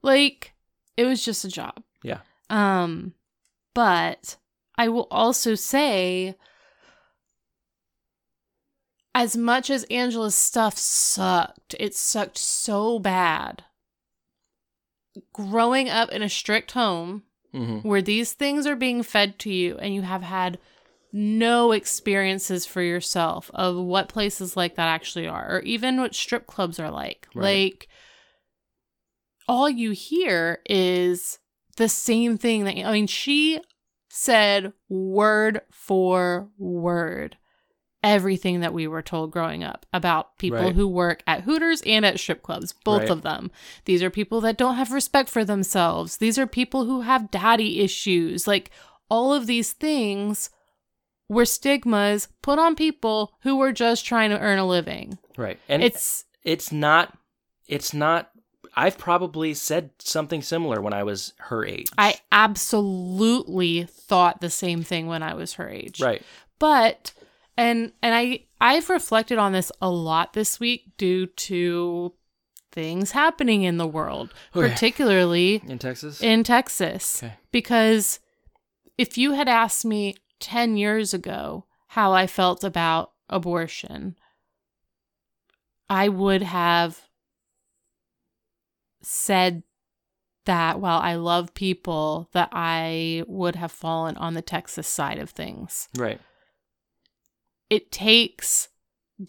Like, 0.01 0.53
it 0.97 1.05
was 1.05 1.23
just 1.25 1.43
a 1.45 1.49
job. 1.49 1.81
Yeah. 2.03 2.19
Um, 2.49 3.13
but 3.73 4.37
I 4.77 4.87
will 4.89 5.07
also 5.11 5.55
say, 5.55 6.35
as 9.15 9.37
much 9.37 9.69
as 9.69 9.83
Angela's 9.85 10.35
stuff 10.35 10.77
sucked, 10.77 11.75
it 11.79 11.95
sucked 11.95 12.37
so 12.37 12.99
bad. 12.99 13.63
Growing 15.31 15.89
up 15.89 16.09
in 16.09 16.21
a 16.23 16.29
strict 16.29 16.71
home 16.71 17.23
hmm 17.51 17.79
where 17.79 18.01
these 18.01 18.33
things 18.33 18.65
are 18.65 18.75
being 18.75 19.03
fed 19.03 19.37
to 19.37 19.51
you 19.51 19.77
and 19.77 19.93
you 19.93 20.01
have 20.01 20.23
had 20.23 20.57
no 21.11 21.71
experiences 21.71 22.65
for 22.65 22.81
yourself 22.81 23.51
of 23.53 23.75
what 23.75 24.07
places 24.09 24.57
like 24.57 24.75
that 24.75 24.87
actually 24.87 25.27
are 25.27 25.57
or 25.57 25.59
even 25.59 25.99
what 25.99 26.15
strip 26.15 26.47
clubs 26.47 26.79
are 26.79 26.89
like 26.89 27.27
Right. 27.35 27.43
like 27.43 27.87
all 29.47 29.69
you 29.69 29.91
hear 29.91 30.61
is 30.67 31.37
the 31.77 31.89
same 31.89 32.37
thing 32.39 32.63
that 32.63 32.75
i 32.77 32.91
mean 32.91 33.05
she 33.05 33.59
said 34.15 34.71
word 34.89 35.59
for 35.71 36.47
word 36.59 37.35
everything 38.03 38.59
that 38.59 38.73
we 38.73 38.85
were 38.85 39.01
told 39.01 39.31
growing 39.31 39.63
up 39.63 39.85
about 39.93 40.37
people 40.37 40.59
Right. 40.59 40.75
who 40.75 40.87
work 40.87 41.23
at 41.25 41.41
Hooters 41.43 41.81
and 41.85 42.05
at 42.05 42.19
strip 42.19 42.43
clubs, 42.43 42.73
both 42.83 43.01
Right. 43.03 43.09
of 43.09 43.21
them. 43.21 43.49
These 43.85 44.03
are 44.03 44.09
people 44.09 44.41
that 44.41 44.57
don't 44.57 44.75
have 44.75 44.91
respect 44.91 45.29
for 45.29 45.45
themselves. 45.45 46.17
These 46.17 46.37
are 46.37 46.45
people 46.45 46.83
who 46.85 47.01
have 47.01 47.31
daddy 47.31 47.79
issues. 47.79 48.45
Like 48.45 48.71
all 49.09 49.33
of 49.33 49.47
these 49.47 49.71
things 49.71 50.49
were 51.29 51.45
stigmas 51.45 52.27
put 52.41 52.59
on 52.59 52.75
people 52.75 53.33
who 53.43 53.55
were 53.55 53.71
just 53.71 54.05
trying 54.05 54.29
to 54.31 54.39
earn 54.39 54.59
a 54.59 54.67
living. 54.67 55.17
right. 55.37 55.57
And 55.69 55.81
it's 55.81 56.25
It's 56.43 56.65
it's 56.67 56.71
not 56.73 57.17
it's 57.69 57.93
not. 57.93 58.29
I've 58.75 58.97
probably 58.97 59.53
said 59.53 59.91
something 59.99 60.41
similar 60.41 60.81
when 60.81 60.93
I 60.93 61.03
was 61.03 61.33
her 61.37 61.63
age. 61.65 61.87
I 61.97 62.15
absolutely 62.31 63.83
thought 63.83 64.41
the 64.41 64.49
same 64.49 64.83
thing 64.83 65.07
when 65.07 65.21
I 65.23 65.33
was 65.33 65.53
her 65.53 65.69
age. 65.69 66.01
right. 66.01 66.21
but 66.59 67.13
and 67.55 67.91
and 68.01 68.15
i 68.15 68.39
i've 68.59 68.89
reflected 68.89 69.37
on 69.37 69.51
this 69.51 69.71
a 69.79 69.87
lot 69.89 70.33
this 70.33 70.59
week 70.59 70.85
due 70.97 71.27
to 71.27 72.11
things 72.71 73.11
happening 73.11 73.61
in 73.61 73.77
the 73.77 73.85
world 73.85 74.33
oh, 74.55 74.59
Okay. 74.59 74.69
particularly 74.71 75.61
In 75.67 75.77
Texas. 75.77 76.19
in 76.23 76.43
texas 76.43 77.21
Okay. 77.23 77.35
because 77.51 78.19
if 78.97 79.19
you 79.19 79.33
had 79.33 79.47
asked 79.47 79.85
me 79.85 80.15
10 80.39 80.75
years 80.77 81.13
ago 81.13 81.65
how 81.89 82.11
i 82.11 82.25
felt 82.25 82.63
about 82.63 83.11
abortion 83.29 84.15
i 85.89 86.09
would 86.09 86.41
have 86.41 87.01
said 89.03 89.63
that 90.45 90.79
while 90.79 90.99
i 90.99 91.15
love 91.15 91.53
people 91.53 92.29
that 92.33 92.49
i 92.51 93.23
would 93.27 93.55
have 93.55 93.71
fallen 93.71 94.17
on 94.17 94.33
the 94.33 94.41
texas 94.41 94.87
side 94.87 95.19
of 95.19 95.29
things 95.29 95.87
right. 95.97 96.19
it 97.69 97.91
takes 97.91 98.69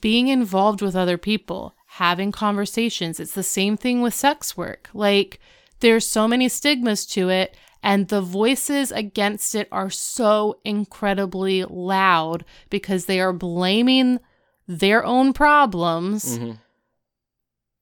being 0.00 0.28
involved 0.28 0.82
with 0.82 0.96
other 0.96 1.18
people, 1.18 1.74
having 1.86 2.32
conversations. 2.32 3.20
It's 3.20 3.34
the 3.34 3.42
same 3.42 3.76
thing 3.76 4.00
with 4.00 4.14
sex 4.14 4.56
work. 4.56 4.88
Like, 4.94 5.40
there's 5.80 6.06
so 6.06 6.26
many 6.26 6.48
stigmas 6.48 7.04
to 7.06 7.28
it, 7.28 7.56
and 7.82 8.08
the 8.08 8.22
voices 8.22 8.90
against 8.90 9.54
it 9.54 9.68
are 9.70 9.90
so 9.90 10.58
incredibly 10.64 11.64
loud 11.64 12.44
because 12.70 13.04
they 13.04 13.20
are 13.20 13.32
blaming 13.32 14.20
their 14.66 15.04
own 15.04 15.32
problems 15.32 16.38
hmm 16.38 16.52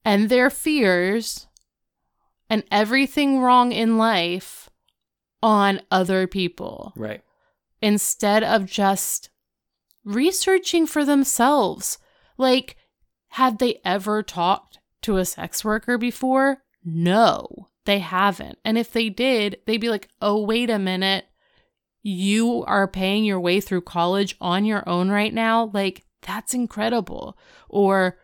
and 0.04 0.28
their 0.28 0.50
fears 0.50 1.46
and 2.52 2.62
everything 2.70 3.40
wrong 3.40 3.72
in 3.72 3.96
life 3.96 4.68
on 5.42 5.80
other 5.90 6.26
people 6.26 6.92
Right. 6.94 7.22
instead 7.80 8.44
of 8.44 8.66
just 8.66 9.30
researching 10.04 10.86
for 10.86 11.02
themselves. 11.02 11.96
Like, 12.36 12.76
had 13.28 13.58
they 13.58 13.80
ever 13.86 14.22
talked 14.22 14.78
to 15.00 15.16
a 15.16 15.24
sex 15.24 15.64
worker 15.64 15.96
before? 15.96 16.58
No, 16.84 17.68
they 17.86 18.00
haven't. 18.00 18.58
And 18.66 18.76
if 18.76 18.92
they 18.92 19.08
did, 19.08 19.60
they'd 19.66 19.80
be 19.80 19.88
like, 19.88 20.08
oh, 20.20 20.44
wait 20.44 20.68
a 20.68 20.78
minute. 20.78 21.24
You 22.02 22.64
are 22.66 22.86
paying 22.86 23.24
your 23.24 23.40
way 23.40 23.60
through 23.62 23.82
college 23.82 24.36
on 24.42 24.66
your 24.66 24.86
own 24.86 25.08
right 25.08 25.32
now? 25.32 25.70
Like, 25.72 26.04
that's 26.20 26.52
incredible. 26.52 27.38
Or 27.70 28.18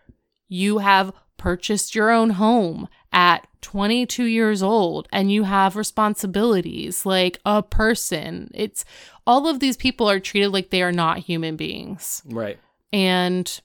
you 0.48 0.78
have 0.78 1.12
purchased 1.38 1.94
your 1.94 2.10
own 2.10 2.30
home 2.30 2.88
at 3.12 3.46
22 3.62 4.24
years 4.24 4.62
old 4.62 5.08
and 5.12 5.32
you 5.32 5.44
have 5.44 5.76
responsibilities 5.76 7.06
like 7.06 7.38
a 7.44 7.62
person. 7.62 8.50
It's 8.54 8.84
all 9.26 9.48
of 9.48 9.60
these 9.60 9.76
people 9.76 10.08
are 10.08 10.20
treated 10.20 10.50
like 10.50 10.70
they 10.70 10.82
are 10.82 10.92
not 10.92 11.18
human 11.18 11.56
beings. 11.56 12.22
Right. 12.26 12.58
And 12.92 13.60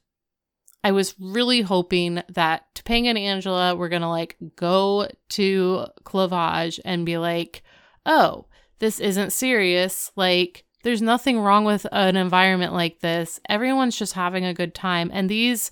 I 0.83 0.91
was 0.91 1.15
really 1.19 1.61
hoping 1.61 2.21
that 2.29 2.73
Topanga 2.75 3.07
and 3.07 3.17
Angela 3.17 3.75
were 3.75 3.89
going 3.89 4.01
to 4.01 4.09
like 4.09 4.35
go 4.55 5.07
to 5.29 5.85
Clavage 6.03 6.79
and 6.83 7.05
be 7.05 7.17
like, 7.17 7.63
oh, 8.05 8.45
this 8.79 8.99
isn't 8.99 9.31
serious. 9.31 10.11
Like, 10.17 10.65
there's 10.83 11.01
nothing 11.01 11.39
wrong 11.39 11.63
with 11.63 11.85
an 11.93 12.17
environment 12.17 12.73
like 12.73 12.99
this. 12.99 13.39
Everyone's 13.47 13.97
just 13.97 14.13
having 14.13 14.43
a 14.43 14.53
good 14.53 14.75
time. 14.75 15.09
And 15.13 15.29
these 15.29 15.71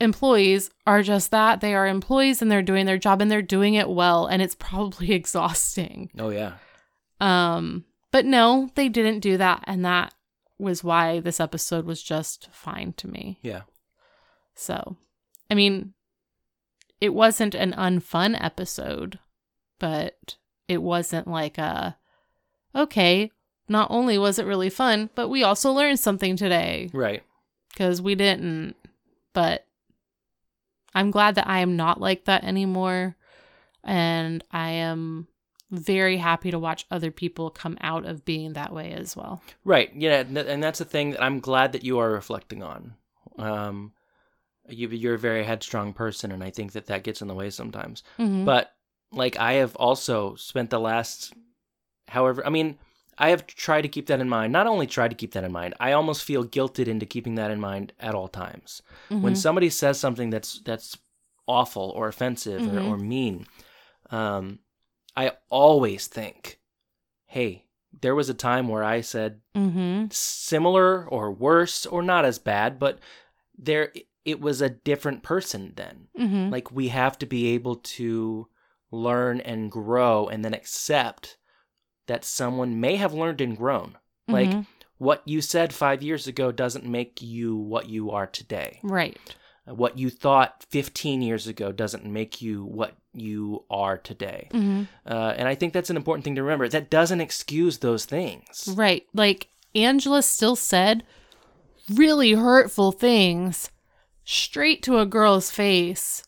employees 0.00 0.70
are 0.86 1.02
just 1.02 1.30
that. 1.30 1.60
They 1.60 1.74
are 1.74 1.86
employees 1.86 2.40
and 2.42 2.50
they're 2.50 2.62
doing 2.62 2.86
their 2.86 2.98
job 2.98 3.20
and 3.20 3.30
they're 3.30 3.42
doing 3.42 3.74
it 3.74 3.88
well. 3.88 4.26
And 4.26 4.40
it's 4.42 4.54
probably 4.54 5.12
exhausting. 5.12 6.10
Oh 6.18 6.30
yeah. 6.30 6.54
Um, 7.20 7.84
but 8.12 8.24
no, 8.24 8.70
they 8.74 8.88
didn't 8.88 9.20
do 9.20 9.36
that, 9.36 9.64
and 9.66 9.84
that 9.84 10.14
was 10.58 10.82
why 10.82 11.20
this 11.20 11.40
episode 11.40 11.84
was 11.84 12.02
just 12.02 12.48
fine 12.52 12.92
to 12.94 13.08
me. 13.08 13.38
Yeah. 13.42 13.62
So, 14.54 14.96
I 15.50 15.54
mean, 15.54 15.94
it 17.00 17.10
wasn't 17.14 17.54
an 17.54 17.72
unfun 17.72 18.36
episode, 18.42 19.18
but 19.78 20.36
it 20.68 20.82
wasn't 20.82 21.28
like 21.28 21.58
a 21.58 21.96
okay, 22.74 23.30
not 23.68 23.90
only 23.90 24.16
was 24.18 24.38
it 24.38 24.46
really 24.46 24.70
fun, 24.70 25.10
but 25.14 25.28
we 25.28 25.42
also 25.42 25.70
learned 25.72 25.98
something 26.00 26.36
today 26.36 26.88
Right. 26.92 27.22
because 27.72 28.00
we 28.00 28.14
didn't. 28.14 28.74
But 29.32 29.66
I'm 30.94 31.10
glad 31.10 31.34
that 31.36 31.46
I 31.46 31.60
am 31.60 31.76
not 31.76 32.00
like 32.00 32.24
that 32.24 32.44
anymore. 32.44 33.16
And 33.84 34.42
I 34.50 34.70
am 34.70 35.28
very 35.70 36.16
happy 36.16 36.50
to 36.50 36.58
watch 36.58 36.86
other 36.90 37.10
people 37.10 37.50
come 37.50 37.76
out 37.80 38.06
of 38.06 38.24
being 38.24 38.54
that 38.54 38.72
way 38.72 38.92
as 38.92 39.14
well. 39.16 39.42
Right. 39.64 39.90
Yeah, 39.94 40.20
and 40.20 40.62
that's 40.62 40.78
the 40.78 40.84
thing 40.84 41.10
that 41.10 41.22
I'm 41.22 41.40
glad 41.40 41.72
that 41.72 41.84
you 41.84 41.98
are 41.98 42.10
reflecting 42.10 42.62
on. 42.62 42.94
Um, 43.38 43.92
you, 44.68 44.88
you're 44.88 45.14
a 45.14 45.18
very 45.18 45.44
headstrong 45.44 45.92
person, 45.92 46.32
and 46.32 46.42
I 46.42 46.50
think 46.50 46.72
that 46.72 46.86
that 46.86 47.02
gets 47.04 47.22
in 47.22 47.28
the 47.28 47.34
way 47.34 47.50
sometimes. 47.50 48.02
Mhm. 48.18 48.44
But 48.44 48.72
like, 49.12 49.38
I 49.38 49.54
have 49.54 49.76
also 49.76 50.34
spent 50.36 50.70
the 50.70 50.80
last, 50.80 51.32
however, 52.08 52.44
I 52.46 52.50
mean, 52.50 52.78
I 53.18 53.30
have 53.30 53.46
tried 53.46 53.82
to 53.82 53.88
keep 53.88 54.06
that 54.06 54.20
in 54.20 54.28
mind. 54.28 54.52
Not 54.52 54.66
only 54.66 54.86
tried 54.86 55.08
to 55.08 55.16
keep 55.16 55.32
that 55.32 55.44
in 55.44 55.50
mind, 55.52 55.74
I 55.80 55.92
almost 55.92 56.22
feel 56.24 56.44
guilted 56.44 56.86
into 56.86 57.04
keeping 57.06 57.34
that 57.34 57.50
in 57.50 57.60
mind 57.60 57.92
at 57.98 58.14
all 58.14 58.28
times. 58.28 58.80
When 59.08 59.32
Mhm. 59.32 59.36
somebody 59.36 59.70
says 59.70 59.98
something 59.98 60.30
that's 60.30 60.60
that's 60.60 60.96
awful 61.46 61.90
or 61.96 62.08
offensive 62.08 62.62
Mhm. 62.62 62.74
or, 62.76 62.80
or 62.94 62.98
mean, 62.98 63.46
um, 64.10 64.60
I 65.16 65.32
always 65.48 66.06
think, 66.06 66.60
hey, 67.26 67.64
there 68.00 68.14
was 68.14 68.28
a 68.28 68.34
time 68.34 68.68
where 68.68 68.84
I 68.84 69.00
said 69.00 69.40
Mhm. 69.56 70.12
similar 70.12 71.08
or 71.08 71.32
worse 71.32 71.86
or 71.86 72.02
not 72.02 72.24
as 72.24 72.38
bad, 72.38 72.78
but 72.78 72.98
there 73.56 73.92
it 74.24 74.40
was 74.40 74.60
a 74.60 74.68
different 74.70 75.22
person 75.22 75.72
then. 75.76 76.08
Mhm. 76.18 76.52
Like 76.52 76.70
we 76.70 76.88
have 76.88 77.18
to 77.18 77.26
be 77.26 77.48
able 77.48 77.76
to 77.76 78.46
learn 78.90 79.40
and 79.40 79.72
grow 79.72 80.28
and 80.28 80.44
then 80.44 80.52
accept 80.54 81.38
that 82.08 82.24
someone 82.24 82.80
may 82.80 82.96
have 82.96 83.14
learned 83.14 83.40
and 83.40 83.56
grown. 83.56 83.96
Like 84.26 84.50
Mhm. 84.50 84.66
what 84.98 85.22
you 85.24 85.40
said 85.40 85.72
5 85.72 86.02
years 86.02 86.26
ago 86.26 86.50
doesn't 86.52 86.84
make 86.84 87.22
you 87.22 87.56
what 87.56 87.88
you 87.88 88.10
are 88.10 88.26
today. 88.26 88.80
right. 88.82 89.16
What 89.66 89.98
you 89.98 90.08
thought 90.10 90.64
15 90.70 91.20
years 91.22 91.46
ago 91.46 91.72
doesn't 91.72 92.04
make 92.06 92.40
you 92.40 92.64
what 92.64 92.94
you 93.12 93.64
are 93.70 93.98
today. 93.98 94.48
Mhm. 94.52 94.88
Uh, 95.06 95.34
and 95.36 95.46
I 95.46 95.54
think 95.54 95.74
that's 95.74 95.90
an 95.90 95.96
important 95.98 96.24
thing 96.24 96.34
to 96.36 96.42
remember. 96.42 96.68
That 96.68 96.88
doesn't 96.88 97.20
excuse 97.20 97.78
those 97.78 98.06
things. 98.06 98.66
Right. 98.74 99.06
Like 99.12 99.48
Angela 99.74 100.22
still 100.22 100.56
said 100.56 101.04
really 101.92 102.32
hurtful 102.32 102.92
things 102.92 103.70
straight 104.24 104.82
to 104.84 104.98
a 104.98 105.06
girl's 105.06 105.50
face, 105.50 106.22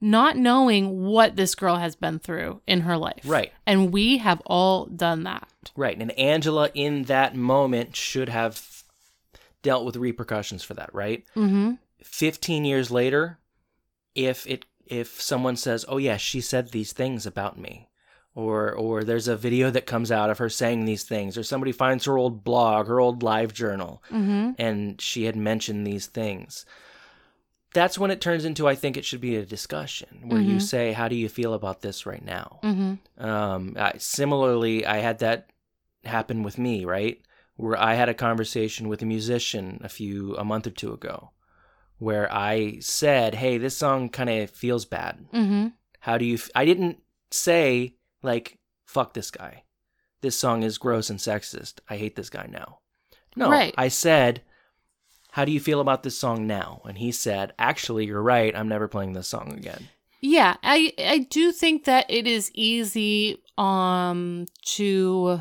not 0.00 0.36
knowing 0.36 1.02
what 1.04 1.36
this 1.36 1.54
girl 1.54 1.76
has 1.76 1.96
been 1.96 2.18
through 2.18 2.60
in 2.66 2.82
her 2.82 2.96
life. 2.98 3.22
Right. 3.24 3.52
And 3.66 3.92
we 3.92 4.18
have 4.18 4.40
all 4.46 4.86
done 4.86 5.22
that. 5.24 5.48
Right. 5.76 5.96
And 5.98 6.12
Angela 6.18 6.70
in 6.74 7.04
that 7.04 7.34
moment 7.34 7.96
should 7.96 8.28
have 8.28 8.84
dealt 9.62 9.84
with 9.84 9.96
repercussions 9.96 10.62
for 10.62 10.74
that, 10.74 10.94
right? 10.94 11.24
Mm-hmm. 11.34 11.72
15 12.02 12.64
years 12.64 12.90
later, 12.90 13.38
if 14.14 14.46
it 14.46 14.64
if 14.86 15.20
someone 15.20 15.56
says, 15.56 15.84
"Oh 15.88 15.96
yeah, 15.96 16.16
she 16.16 16.40
said 16.40 16.70
these 16.70 16.92
things 16.92 17.26
about 17.26 17.58
me." 17.58 17.88
Or 18.34 18.72
or 18.72 19.02
there's 19.02 19.28
a 19.28 19.36
video 19.36 19.70
that 19.70 19.86
comes 19.86 20.12
out 20.12 20.30
of 20.30 20.38
her 20.38 20.48
saying 20.50 20.84
these 20.84 21.02
things 21.04 21.36
or 21.38 21.42
somebody 21.42 21.72
finds 21.72 22.04
her 22.04 22.18
old 22.18 22.44
blog, 22.44 22.86
her 22.86 23.00
old 23.00 23.22
live 23.22 23.52
journal 23.54 24.02
Mm-hmm. 24.10 24.50
and 24.58 25.00
she 25.00 25.24
had 25.24 25.36
mentioned 25.36 25.86
these 25.86 26.06
things. 26.06 26.66
That's 27.76 27.98
when 27.98 28.10
it 28.10 28.20
turns 28.20 28.44
into 28.44 28.66
I 28.66 28.74
think 28.74 28.96
it 28.96 29.04
should 29.04 29.20
be 29.20 29.36
a 29.36 29.44
discussion 29.44 30.08
where 30.30 30.40
you 30.40 30.56
Mhm. 30.56 30.62
say, 30.62 30.92
"How 30.92 31.08
do 31.08 31.14
you 31.14 31.28
feel 31.28 31.52
about 31.54 31.82
this 31.82 32.06
right 32.06 32.24
now?" 32.24 32.58
Mm-hmm. 32.62 33.24
Um, 33.24 33.74
I, 33.78 33.92
similarly, 33.98 34.86
I 34.86 34.98
had 34.98 35.18
that 35.18 35.50
happen 36.04 36.42
with 36.42 36.56
me, 36.58 36.84
right? 36.84 37.20
Where 37.56 37.78
I 37.90 37.94
had 37.94 38.08
a 38.08 38.14
conversation 38.14 38.88
with 38.88 39.02
a 39.02 39.06
musician 39.06 39.80
a 39.84 39.88
few 39.88 40.34
a 40.36 40.44
month 40.44 40.66
or 40.66 40.70
two 40.70 40.92
ago, 40.92 41.32
where 41.98 42.32
I 42.32 42.78
said, 42.80 43.34
"Hey, 43.36 43.58
this 43.58 43.76
song 43.76 44.08
kind 44.08 44.30
of 44.30 44.50
feels 44.50 44.84
bad. 44.86 45.26
Mm-hmm. 45.32 45.66
How 46.00 46.16
do 46.18 46.24
you?" 46.24 46.34
F-? 46.34 46.50
I 46.54 46.64
didn't 46.64 47.02
say 47.30 47.96
like 48.22 48.58
"fuck 48.86 49.12
this 49.14 49.30
guy." 49.30 49.64
This 50.22 50.38
song 50.38 50.62
is 50.62 50.78
gross 50.78 51.10
and 51.10 51.18
sexist. 51.18 51.74
I 51.90 51.96
hate 51.98 52.16
this 52.16 52.30
guy 52.30 52.46
now. 52.50 52.78
No, 53.36 53.50
Right. 53.50 53.74
I 53.76 53.88
said, 53.88 54.40
"How 55.36 55.44
do 55.44 55.52
you 55.52 55.60
feel 55.60 55.80
about 55.80 56.02
this 56.02 56.18
song 56.18 56.46
now?" 56.46 56.80
And 56.88 56.96
he 56.96 57.12
said, 57.12 57.52
"Actually, 57.58 58.06
you're 58.06 58.22
right. 58.22 58.56
I'm 58.56 58.68
never 58.68 58.88
playing 58.88 59.12
this 59.12 59.28
song 59.28 59.52
again." 59.52 59.90
Yeah, 60.22 60.56
I 60.62 60.94
I 60.98 61.18
do 61.18 61.52
think 61.52 61.84
that 61.84 62.06
it 62.08 62.26
is 62.26 62.50
easy 62.54 63.42
um 63.58 64.46
to 64.76 65.40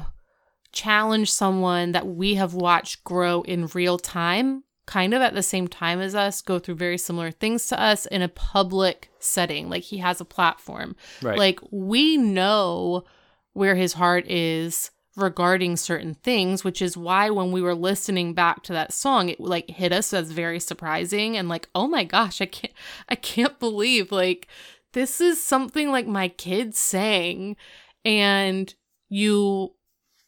challenge 0.73 1.31
someone 1.31 1.93
that 1.93 2.05
we 2.05 2.35
have 2.35 2.53
watched 2.53 3.05
grow 3.05 3.41
in 3.43 3.67
real 3.67 3.97
time, 3.97 4.65
kind 4.85 5.13
of 5.13 5.21
at 5.21 5.33
the 5.33 5.41
same 5.41 5.69
time 5.69 6.01
as 6.01 6.13
us, 6.13 6.41
go 6.41 6.59
through 6.59 6.75
very 6.75 6.97
similar 6.97 7.31
things 7.31 7.67
to 7.67 7.79
us 7.81 8.05
in 8.07 8.21
a 8.21 8.27
public 8.27 9.09
setting. 9.19 9.69
Like 9.69 9.83
he 9.83 9.99
has 9.99 10.19
a 10.19 10.25
platform. 10.25 10.97
Right. 11.21 11.37
Like 11.37 11.61
we 11.71 12.17
know 12.17 13.05
where 13.53 13.75
his 13.75 13.93
heart 13.93 14.29
is 14.29 14.91
regarding 15.15 15.77
certain 15.77 16.15
things, 16.15 16.63
which 16.63 16.81
is 16.81 16.97
why 16.97 17.29
when 17.29 17.51
we 17.51 17.61
were 17.61 17.75
listening 17.75 18.33
back 18.33 18.63
to 18.63 18.73
that 18.73 18.93
song, 18.93 19.29
it 19.29 19.39
like 19.39 19.69
hit 19.69 19.91
us 19.91 20.13
as 20.13 20.31
very 20.31 20.59
surprising 20.59 21.37
and 21.37 21.47
like, 21.47 21.69
oh 21.73 21.87
my 21.87 22.03
gosh, 22.03 22.41
I 22.41 22.45
can't 22.45 22.73
I 23.09 23.15
can't 23.15 23.59
believe 23.59 24.11
like 24.11 24.47
this 24.93 25.19
is 25.19 25.43
something 25.43 25.91
like 25.91 26.07
my 26.07 26.29
kids 26.29 26.77
sang 26.79 27.55
and 28.03 28.73
you 29.09 29.73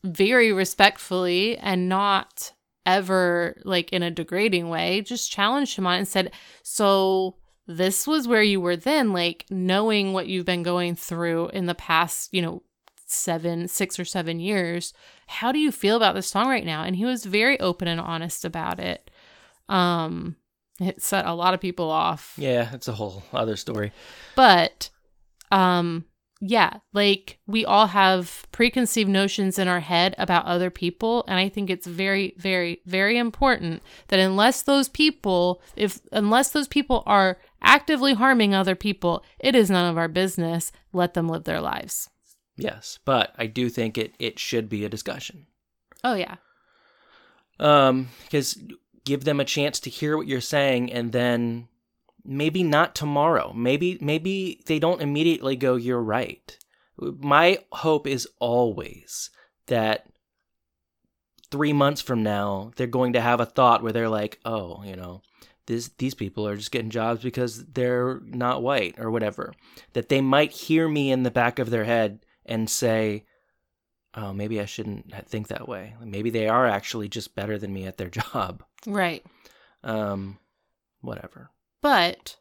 very 0.03 0.51
respectfully 0.51 1.57
and 1.57 1.89
not 1.89 2.53
ever 2.85 3.59
like 3.65 3.91
in 3.91 4.01
a 4.01 4.11
degrading 4.11 4.69
way 4.69 5.01
just 5.01 5.31
challenged 5.31 5.77
him 5.77 5.85
on 5.85 5.99
and 5.99 6.07
said 6.07 6.31
so 6.63 7.35
this 7.65 8.07
was 8.07 8.27
where 8.27 8.43
you 8.43 8.61
were 8.61 8.77
then 8.77 9.11
like 9.11 9.45
knowing 9.49 10.13
what 10.13 10.27
you've 10.27 10.45
been 10.45 10.63
going 10.63 10.95
through 10.95 11.49
in 11.49 11.65
the 11.65 11.75
past 11.75 12.29
you 12.31 12.41
know 12.41 12.63
seven 13.09 13.67
six 13.67 13.99
or 13.99 14.05
seven 14.05 14.39
years 14.39 14.93
how 15.27 15.51
do 15.51 15.59
you 15.59 15.71
feel 15.71 15.97
about 15.97 16.15
this 16.15 16.27
song 16.27 16.47
right 16.47 16.65
now? 16.65 16.83
And 16.83 16.95
he 16.95 17.05
was 17.05 17.25
very 17.25 17.59
open 17.59 17.87
and 17.87 17.99
honest 17.99 18.45
about 18.45 18.79
it. 18.79 19.11
Um 19.69 20.35
it 20.79 21.01
set 21.01 21.25
a 21.25 21.33
lot 21.33 21.53
of 21.53 21.59
people 21.59 21.89
off. 21.89 22.33
Yeah, 22.37 22.69
it's 22.73 22.87
a 22.87 22.93
whole 22.93 23.23
other 23.33 23.55
story. 23.55 23.91
but 24.35 24.89
um 25.51 26.05
yeah 26.39 26.73
like 26.93 27.39
we 27.47 27.65
all 27.65 27.87
have 27.87 28.45
preconceived 28.51 29.09
notions 29.09 29.57
in 29.57 29.67
our 29.67 29.79
head 29.79 30.13
about 30.19 30.45
other 30.45 30.69
people 30.69 31.23
and 31.27 31.39
i 31.39 31.49
think 31.49 31.67
it's 31.67 31.87
very 31.87 32.35
very 32.37 32.79
very 32.85 33.17
important 33.17 33.81
that 34.09 34.19
unless 34.19 34.61
those 34.61 34.87
people 34.87 35.59
if 35.75 35.99
unless 36.11 36.51
those 36.51 36.67
people 36.67 37.01
are 37.07 37.39
actively 37.63 38.13
harming 38.13 38.53
other 38.53 38.75
people 38.75 39.23
it 39.39 39.55
is 39.55 39.71
none 39.71 39.89
of 39.89 39.97
our 39.97 40.07
business. 40.07 40.71
Let 40.93 41.15
them 41.15 41.27
live 41.27 41.45
their 41.45 41.61
lives 41.61 42.09
Yes, 42.57 42.99
but 43.05 43.33
I 43.37 43.45
do 43.47 43.69
think 43.69 43.97
it 43.97 44.13
it 44.19 44.39
should 44.39 44.67
be 44.67 44.83
a 44.83 44.89
discussion. 44.89 45.45
oh 46.03 46.15
yeah 46.15 46.35
Um, 47.59 48.09
because 48.23 48.57
give 49.05 49.23
them 49.23 49.39
a 49.39 49.45
chance 49.45 49.79
to 49.81 49.89
hear 49.89 50.17
what 50.17 50.27
you're 50.27 50.41
saying, 50.41 50.91
and 50.91 51.11
then 51.11 51.67
maybe 52.25 52.63
not 52.63 52.93
tomorrow. 52.95 53.53
Maybe 53.53 53.97
maybe 54.01 54.61
they 54.65 54.79
don't 54.79 55.01
immediately 55.01 55.55
go, 55.55 55.75
"You're 55.75 56.01
right." 56.01 56.57
My 56.99 57.59
hope 57.71 58.07
is 58.07 58.27
always 58.39 59.29
that 59.67 60.07
three 61.51 61.73
months 61.73 62.01
from 62.01 62.23
now 62.23 62.71
they're 62.75 62.87
going 62.87 63.13
to 63.13 63.21
have 63.21 63.39
a 63.39 63.45
thought 63.45 63.81
where 63.83 63.93
they're 63.93 64.09
like, 64.09 64.39
"Oh, 64.45 64.83
you 64.83 64.95
know." 64.95 65.21
This, 65.67 65.89
these 65.97 66.13
people 66.13 66.47
are 66.47 66.55
just 66.55 66.71
getting 66.71 66.89
jobs 66.89 67.21
because 67.21 67.65
they're 67.65 68.21
not 68.23 68.63
white 68.63 68.95
or 68.97 69.11
whatever. 69.11 69.53
That 69.91 70.07
they 70.07 70.21
might 70.21 70.53
hear 70.53 70.87
me 70.87 71.11
in 71.11 71.23
the 71.23 71.31
back 71.31 71.59
of 71.59 71.69
their 71.71 71.83
head 71.83 72.19
and 72.47 72.69
say, 72.69 73.25
oh, 74.15 74.33
maybe 74.33 74.59
I 74.61 74.65
shouldn't 74.65 75.13
think 75.27 75.47
that 75.49 75.67
way. 75.67 75.95
Maybe 76.03 76.29
they 76.29 76.47
are 76.47 76.65
actually 76.65 77.07
just 77.09 77.35
better 77.35 77.57
than 77.57 77.73
me 77.73 77.85
at 77.85 77.97
their 77.97 78.09
job. 78.33 78.63
right 78.85 79.23
Um, 79.83 80.39
whatever. 81.01 81.51
but 81.81 82.37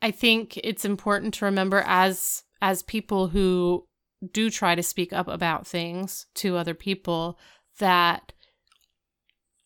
i 0.00 0.10
think 0.10 0.56
it's 0.64 0.84
important 0.84 1.32
to 1.34 1.44
remember 1.44 1.82
as 1.86 2.42
as 2.60 2.82
people 2.82 3.28
who 3.28 3.86
do 4.32 4.50
try 4.50 4.74
to 4.74 4.82
speak 4.82 5.12
up 5.12 5.28
about 5.28 5.66
things 5.66 6.26
to 6.34 6.56
other 6.56 6.74
people 6.74 7.38
that 7.78 8.32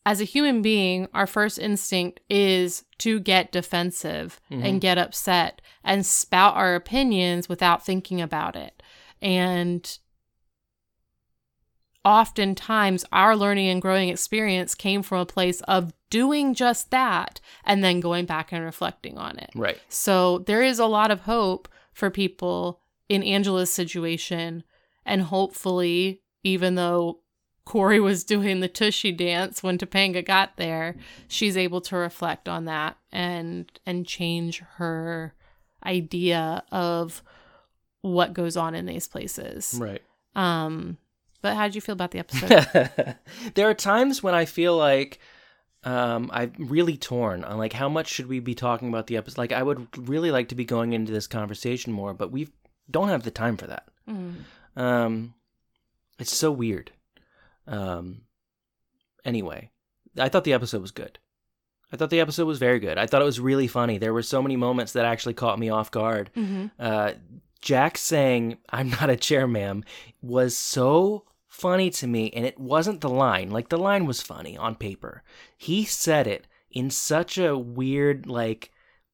as 0.05 0.21
a 0.21 0.25
human 0.25 0.63
being 0.63 1.09
our 1.15 1.27
first 1.27 1.59
instinct 1.59 2.21
is 2.29 2.85
to 2.99 3.19
get 3.21 3.51
defensive 3.53 4.41
Mhm. 4.51 4.65
and 4.65 4.81
get 4.81 4.99
upset 4.99 5.63
and 5.83 6.05
spout 6.07 6.55
our 6.55 6.75
opinions 6.75 7.49
without 7.49 7.85
thinking 7.85 8.21
about 8.21 8.57
it 8.57 8.76
and 9.21 9.99
oftentimes 12.05 13.05
our 13.13 13.37
learning 13.37 13.69
and 13.69 13.83
growing 13.83 14.09
experience 14.09 14.75
came 14.75 15.03
from 15.03 15.19
a 15.19 15.27
place 15.27 15.61
of 15.63 15.93
doing 16.09 16.55
just 16.55 16.91
that 16.93 17.41
and 17.65 17.83
then 17.83 17.99
going 17.99 18.25
back 18.25 18.53
and 18.53 18.65
reflecting 18.65 19.19
on 19.19 19.37
it. 19.39 19.51
Right. 19.57 19.79
So 19.89 20.39
there 20.39 20.63
is 20.63 20.79
a 20.79 20.87
lot 20.87 21.11
of 21.11 21.23
hope 21.23 21.69
for 21.93 22.11
people 22.11 22.81
in 23.09 23.23
Angela's 23.23 23.73
situation. 23.73 24.63
And 25.05 25.23
hopefully, 25.23 26.23
even 26.45 26.77
though 26.77 27.21
Corey 27.65 27.99
was 27.99 28.23
doing 28.23 28.61
the 28.61 28.69
tushy 28.69 29.11
dance 29.11 29.63
when 29.63 29.77
Topanga 29.77 30.25
got 30.25 30.57
there, 30.57 30.95
she's 31.27 31.57
able 31.57 31.81
to 31.83 31.97
reflect 31.97 32.49
on 32.49 32.65
that 32.67 32.97
and 33.11 33.71
and 33.85 34.07
change 34.07 34.61
her 34.77 35.35
idea 35.85 36.63
of 36.71 37.23
what 38.13 38.33
goes 38.33 38.57
on 38.57 38.75
in 38.75 38.87
these 38.87 39.07
places. 39.07 39.75
Right. 39.79 40.03
Um 40.35 40.99
but 41.43 41.55
how 41.55 41.65
did 41.65 41.75
you 41.75 41.81
feel 41.81 41.93
about 41.93 42.11
the 42.11 42.19
episode? 42.19 43.17
there 43.55 43.69
are 43.69 43.75
times 43.75 44.23
when 44.23 44.35
I 44.35 44.47
feel 44.47 44.77
like 44.77 45.21
um, 45.85 46.29
I'm 46.33 46.53
really 46.59 46.97
torn 46.97 47.45
on 47.45 47.59
like 47.59 47.73
how 47.73 47.89
much 47.89 48.09
should 48.09 48.27
we 48.27 48.41
be 48.41 48.57
talking 48.57 48.89
about 48.89 49.07
the 49.07 49.17
episode. 49.17 49.39
Like 49.39 49.53
I 49.53 49.63
would 49.63 49.87
really 50.09 50.33
like 50.33 50.49
to 50.49 50.57
be 50.57 50.65
going 50.65 50.93
into 50.93 51.13
this 51.13 51.29
conversation 51.29 51.93
more, 51.93 52.13
but 52.13 52.33
we 52.33 52.49
don't 52.91 53.09
have 53.09 53.23
the 53.23 53.31
time 53.31 53.57
for 53.57 53.69
that. 53.69 53.87
Mm. 54.09 54.35
Um, 54.75 55.35
it's 56.19 56.35
so 56.37 56.51
weird. 56.51 56.91
Um, 57.69 58.23
anyway, 59.25 59.71
I 60.19 60.29
thought 60.29 60.45
the 60.45 60.53
episode 60.53 60.83
was 60.83 60.91
good. 60.91 61.21
I 61.93 61.97
thought 61.97 62.11
the 62.11 62.21
episode 62.21 62.47
was 62.47 62.59
very 62.59 62.81
good. 62.81 62.99
I 62.99 63.07
thought 63.07 63.23
it 63.23 63.27
was 63.27 63.39
really 63.39 63.69
funny. 63.69 63.99
There 63.99 64.13
were 64.13 64.23
so 64.23 64.43
many 64.43 64.57
moments 64.57 64.93
that 64.95 65.05
actually 65.05 65.35
caught 65.35 65.59
me 65.59 65.69
off 65.69 65.93
guard. 65.93 66.31
Mhm. 66.37 66.73
Uh, 66.81 67.13
Jack 67.67 67.99
saying, 67.99 68.59
I'm 68.71 68.91
not 68.91 69.11
a 69.11 69.17
chair, 69.17 69.49
ma'am, 69.49 69.83
was 70.23 70.57
so 70.57 71.25
funny 71.49 71.91
to 71.91 72.07
me. 72.07 72.31
And 72.31 72.47
it 72.47 72.61
wasn't 72.61 73.01
the 73.01 73.09
line. 73.09 73.51
Like, 73.51 73.71
the 73.71 73.77
line 73.77 74.07
was 74.07 74.23
funny 74.23 74.57
on 74.57 74.77
paper. 74.77 75.25
He 75.59 75.85
said 75.85 76.29
it 76.29 76.47
in 76.71 76.91
such 76.91 77.39
a 77.39 77.59
weird, 77.59 78.29
like, 78.29 78.71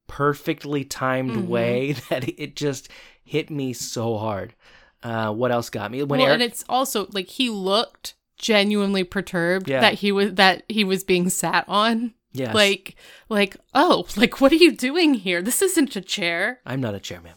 perfectly 0.07 0.85
timed 0.85 1.31
Mhm. 1.33 1.47
way 1.47 1.93
that 2.11 2.29
it 2.39 2.55
just 2.55 2.91
hit 3.25 3.49
me 3.49 3.73
so 3.73 4.19
hard. 4.19 4.55
Uh, 5.03 5.33
what 5.33 5.51
else 5.51 5.71
got 5.71 5.91
me? 5.91 6.03
When 6.03 6.19
well, 6.21 6.29
Eric, 6.29 6.35
and 6.35 6.43
it's 6.43 6.63
also 6.69 7.07
like 7.13 7.29
he 7.29 7.49
looked 7.49 8.15
genuinely 8.37 9.03
perturbed 9.05 9.67
Yeah. 9.71 9.81
that 9.81 9.95
he 9.95 10.13
was 10.13 10.35
that 10.35 10.65
he 10.69 10.85
was 10.85 11.05
being 11.05 11.31
sat 11.31 11.65
on. 11.69 12.13
Yeah, 12.35 12.53
Like 12.53 12.97
like 13.31 13.57
oh, 13.75 14.07
like 14.17 14.41
what 14.43 14.53
are 14.53 14.57
you 14.57 14.73
doing 14.73 15.15
here? 15.15 15.41
This 15.43 15.63
isn't 15.63 15.97
a 15.97 16.01
chair. 16.03 16.61
I'm 16.67 16.81
not 16.83 16.95
a 16.95 17.01
chairman. 17.01 17.33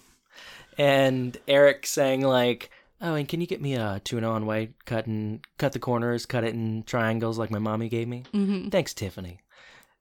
And 0.77 1.37
Eric 1.47 1.85
saying 1.85 2.21
like, 2.21 2.69
"Oh, 3.01 3.15
and 3.15 3.27
can 3.27 3.41
you 3.41 3.47
get 3.47 3.61
me 3.61 3.75
a 3.75 4.01
tuna 4.03 4.29
on 4.29 4.45
white? 4.45 4.73
Cut 4.85 5.05
and 5.05 5.39
cut 5.57 5.71
the 5.73 5.79
corners, 5.79 6.25
cut 6.25 6.43
it 6.43 6.53
in 6.53 6.83
triangles 6.83 7.37
like 7.37 7.51
my 7.51 7.59
mommy 7.59 7.89
gave 7.89 8.07
me." 8.07 8.23
hmm 8.31 8.69
Thanks, 8.69 8.93
Tiffany. 8.93 9.39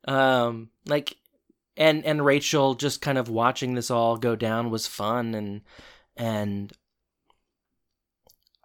Um, 0.06 0.70
like, 0.86 1.16
and 1.76 2.04
and 2.04 2.24
Rachel 2.24 2.74
just 2.74 3.00
kind 3.00 3.18
of 3.18 3.28
watching 3.28 3.74
this 3.74 3.90
all 3.90 4.16
go 4.16 4.36
down 4.36 4.70
was 4.70 4.86
fun, 4.86 5.34
and 5.34 5.62
and 6.16 6.72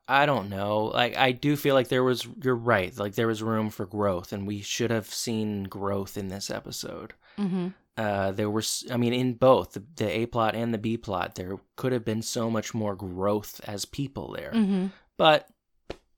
I 0.07 0.26
don't 0.26 0.49
know. 0.49 0.86
Like, 0.86 1.16
I 1.18 1.32
do 1.32 1.55
feel 1.55 1.76
like 1.76 1.88
there 1.89 2.03
was. 2.03 2.28
You're 2.43 2.55
right. 2.55 2.97
Like, 2.97 3.14
there 3.16 3.28
was 3.28 3.43
room 3.43 3.70
for 3.70 3.86
growth, 3.86 4.34
and 4.34 4.47
we 4.47 4.62
should 4.62 4.89
have 4.89 5.07
seen 5.07 5.66
growth 5.66 6.18
in 6.18 6.30
this 6.30 6.49
episode. 6.49 7.14
hmm 7.38 7.68
Uh, 8.00 8.32
there 8.32 8.50
was, 8.50 8.86
I 8.89 8.95
mean, 8.97 9.14
in 9.14 9.34
both 9.34 9.74
the, 9.74 9.84
the 9.97 10.10
A 10.20 10.26
plot 10.26 10.56
and 10.56 10.74
the 10.74 10.78
B 10.78 10.95
plot, 10.95 11.36
there 11.36 11.58
could 11.76 11.91
have 11.91 12.06
been 12.06 12.22
so 12.22 12.50
much 12.50 12.74
more 12.74 12.95
growth 12.95 13.60
as 13.68 13.84
people 13.84 14.32
there. 14.38 14.52
hmm 14.52 14.88
But 15.18 15.50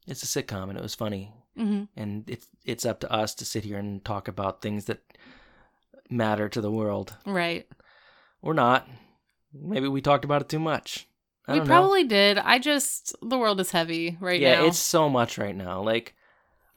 it's 0.06 0.22
a 0.24 0.28
sitcom, 0.28 0.70
and 0.70 0.78
it 0.78 0.84
was 0.84 0.94
funny, 0.96 1.34
hmm 1.56 1.84
and 1.98 2.30
it's 2.30 2.48
it's 2.66 2.86
up 2.86 3.00
to 3.02 3.12
us 3.12 3.34
to 3.36 3.46
sit 3.46 3.64
here 3.64 3.78
and 3.78 4.06
talk 4.06 4.28
about 4.28 4.62
things 4.62 4.86
that 4.86 5.00
matter 6.10 6.48
to 6.50 6.62
the 6.62 6.72
world, 6.72 7.16
Right. 7.26 7.68
or 8.42 8.54
not. 8.54 8.88
Maybe 9.54 9.88
we 9.88 10.02
talked 10.02 10.26
about 10.26 10.42
it 10.44 10.50
too 10.50 10.60
much. 10.60 11.08
I 11.48 11.54
We 11.54 11.60
don't 11.60 11.68
know. 11.68 11.74
probably 11.74 12.04
did. 12.04 12.38
I 12.38 12.60
just 12.60 13.16
the 13.28 13.38
world 13.38 13.60
is 13.60 13.72
heavy 13.72 14.18
right 14.20 14.40
yeah, 14.40 14.54
now. 14.56 14.62
Yeah, 14.62 14.68
it's 14.68 14.80
so 14.80 15.10
much 15.10 15.38
right 15.38 15.56
now. 15.56 15.82
Like, 15.82 16.16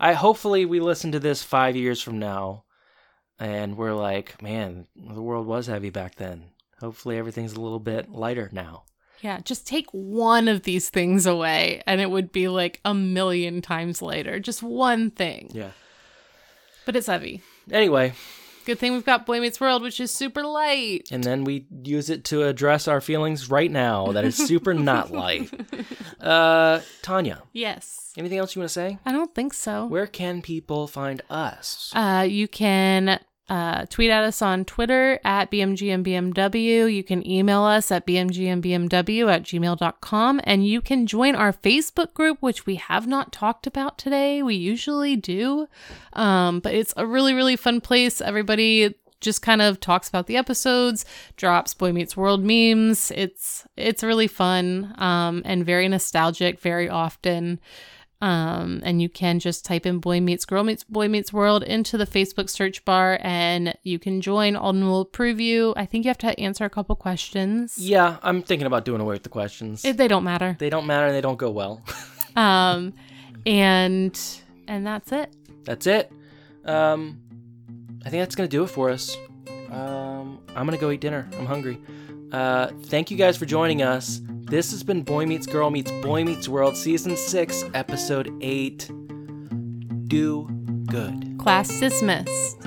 I 0.00 0.14
hopefully 0.14 0.64
we 0.64 0.80
listen 0.80 1.12
to 1.12 1.20
this 1.20 1.42
five 1.42 1.76
years 1.76 2.00
from 2.00 2.18
now, 2.18 2.64
and 3.38 3.76
we're 3.76 3.94
like, 3.94 4.40
man, 4.42 4.86
the 4.96 5.22
world 5.22 5.46
was 5.46 5.66
heavy 5.66 5.90
back 5.90 6.16
then. 6.16 6.44
Hopefully 6.80 7.16
everything's 7.18 7.52
a 7.54 7.60
little 7.60 7.78
bit 7.80 8.10
lighter 8.10 8.48
now. 8.52 8.84
yeah, 9.22 9.40
just 9.40 9.66
take 9.66 9.86
one 9.92 10.48
of 10.48 10.64
these 10.64 10.88
things 10.90 11.24
away 11.26 11.82
and 11.86 12.00
it 12.00 12.10
would 12.10 12.30
be 12.32 12.48
like 12.48 12.80
a 12.84 12.92
million 12.94 13.62
times 13.62 14.02
lighter. 14.02 14.38
Just 14.40 14.62
one 14.62 15.10
thing. 15.10 15.50
Yeah. 15.52 15.70
But 16.84 16.96
it's 16.96 17.06
heavy. 17.06 17.42
Anyway, 17.70 18.12
Good 18.66 18.78
thing 18.78 18.92
we've 18.94 19.04
got 19.04 19.26
Boy 19.26 19.40
Meets 19.40 19.60
World, 19.60 19.82
which 19.82 20.00
is 20.00 20.10
super 20.10 20.42
light. 20.42 21.08
and 21.10 21.22
then 21.22 21.44
we 21.44 21.66
use 21.82 22.08
it 22.08 22.24
to 22.24 22.44
address 22.44 22.88
our 22.88 23.02
feelings 23.02 23.50
right 23.50 23.70
now. 23.70 24.12
That 24.12 24.24
is 24.24 24.36
super 24.36 24.72
not 24.72 25.10
light. 25.12 25.50
Uh, 26.24 26.80
Tanya, 27.02 27.42
Yes. 27.52 28.12
anything 28.16 28.38
else 28.38 28.54
you 28.56 28.60
want 28.60 28.70
to 28.70 28.74
say? 28.74 28.98
I 29.04 29.12
don't 29.12 29.34
think 29.34 29.52
so. 29.54 29.86
Where 29.86 30.06
can 30.06 30.40
people 30.42 30.86
find 30.86 31.20
us? 31.28 31.92
Uh, 31.94 32.26
you 32.28 32.48
can 32.48 33.20
uh, 33.48 33.84
tweet 33.90 34.10
at 34.10 34.24
us 34.24 34.40
on 34.40 34.64
Twitter 34.64 35.20
at 35.22 35.50
BMGMBMW. 35.50 36.92
You 36.94 37.04
can 37.04 37.26
email 37.28 37.62
us 37.62 37.90
at 37.90 38.06
BMGMBMW 38.06 39.30
at 39.30 39.42
gmail.com. 39.42 40.40
And 40.44 40.66
you 40.66 40.80
can 40.80 41.06
join 41.06 41.34
our 41.34 41.52
Facebook 41.52 42.14
group, 42.14 42.38
which 42.40 42.64
we 42.66 42.76
have 42.76 43.06
not 43.06 43.32
talked 43.32 43.66
about 43.66 43.98
today. 43.98 44.42
We 44.42 44.54
usually 44.54 45.16
do. 45.16 45.66
Um, 46.14 46.60
but 46.60 46.74
it's 46.74 46.94
a 46.96 47.06
really, 47.06 47.34
really 47.34 47.56
fun 47.56 47.80
place. 47.82 48.20
Everybody 48.22 48.94
just 49.24 49.42
kind 49.42 49.60
of 49.60 49.80
talks 49.80 50.08
about 50.08 50.26
the 50.28 50.36
episodes, 50.36 51.04
drops 51.36 51.74
Boy 51.74 51.90
Meets 51.92 52.16
World 52.16 52.44
memes. 52.44 53.10
It's 53.16 53.66
it's 53.76 54.02
really 54.04 54.28
fun 54.28 54.94
um, 54.98 55.42
and 55.44 55.66
very 55.66 55.88
nostalgic 55.88 56.60
very 56.60 56.88
often. 56.88 57.58
Um, 58.20 58.80
and 58.84 59.02
you 59.02 59.10
can 59.10 59.38
just 59.38 59.66
type 59.66 59.84
in 59.84 59.98
Boy 59.98 60.18
Meets 60.20 60.44
Girl 60.46 60.64
Meets 60.64 60.84
Boy 60.84 61.08
Meets 61.08 61.30
World 61.32 61.62
into 61.62 61.98
the 61.98 62.06
Facebook 62.06 62.48
search 62.48 62.82
bar 62.86 63.18
and 63.20 63.74
you 63.82 63.98
can 63.98 64.20
join. 64.22 64.56
Alden 64.56 64.86
will 64.86 65.02
approve 65.02 65.40
you. 65.40 65.74
I 65.76 65.84
think 65.84 66.04
you 66.04 66.08
have 66.08 66.18
to 66.18 66.40
answer 66.40 66.64
a 66.64 66.70
couple 66.70 66.96
questions. 66.96 67.76
Yeah, 67.76 68.16
I'm 68.22 68.40
thinking 68.42 68.66
about 68.66 68.86
doing 68.86 69.02
away 69.02 69.14
with 69.14 69.24
the 69.24 69.28
questions. 69.28 69.84
If 69.84 69.96
they 69.98 70.08
don't 70.08 70.24
matter. 70.24 70.56
they 70.58 70.70
don't 70.70 70.86
matter. 70.86 71.06
and 71.06 71.14
They 71.14 71.20
don't 71.20 71.38
go 71.38 71.50
well. 71.50 71.82
Um, 72.36 72.94
and 73.46 74.18
and 74.66 74.84
that's 74.84 75.12
it. 75.12 75.32
that's 75.64 75.86
it. 75.86 76.10
Um, 76.64 77.20
I 78.04 78.10
think 78.10 78.20
that's 78.20 78.34
gonna 78.34 78.48
do 78.48 78.64
it 78.64 78.68
for 78.68 78.90
us. 78.90 79.16
Um, 79.70 80.38
I'm 80.54 80.66
gonna 80.66 80.76
go 80.76 80.90
eat 80.90 81.00
dinner. 81.00 81.28
I'm 81.38 81.46
hungry. 81.46 81.80
Uh, 82.32 82.68
thank 82.84 83.10
you 83.10 83.16
guys 83.16 83.36
for 83.36 83.46
joining 83.46 83.82
us. 83.82 84.20
This 84.26 84.70
has 84.72 84.82
been 84.82 85.02
Boy 85.02 85.24
Meets 85.24 85.46
Girl 85.46 85.70
Meets 85.70 85.90
Boy 86.02 86.24
Meets 86.24 86.48
World, 86.48 86.76
Season 86.76 87.16
6, 87.16 87.64
Episode 87.74 88.30
8. 88.40 88.90
Do 90.08 90.46
good. 90.86 91.36
Class 91.38 91.80
dismissed. 91.80 92.58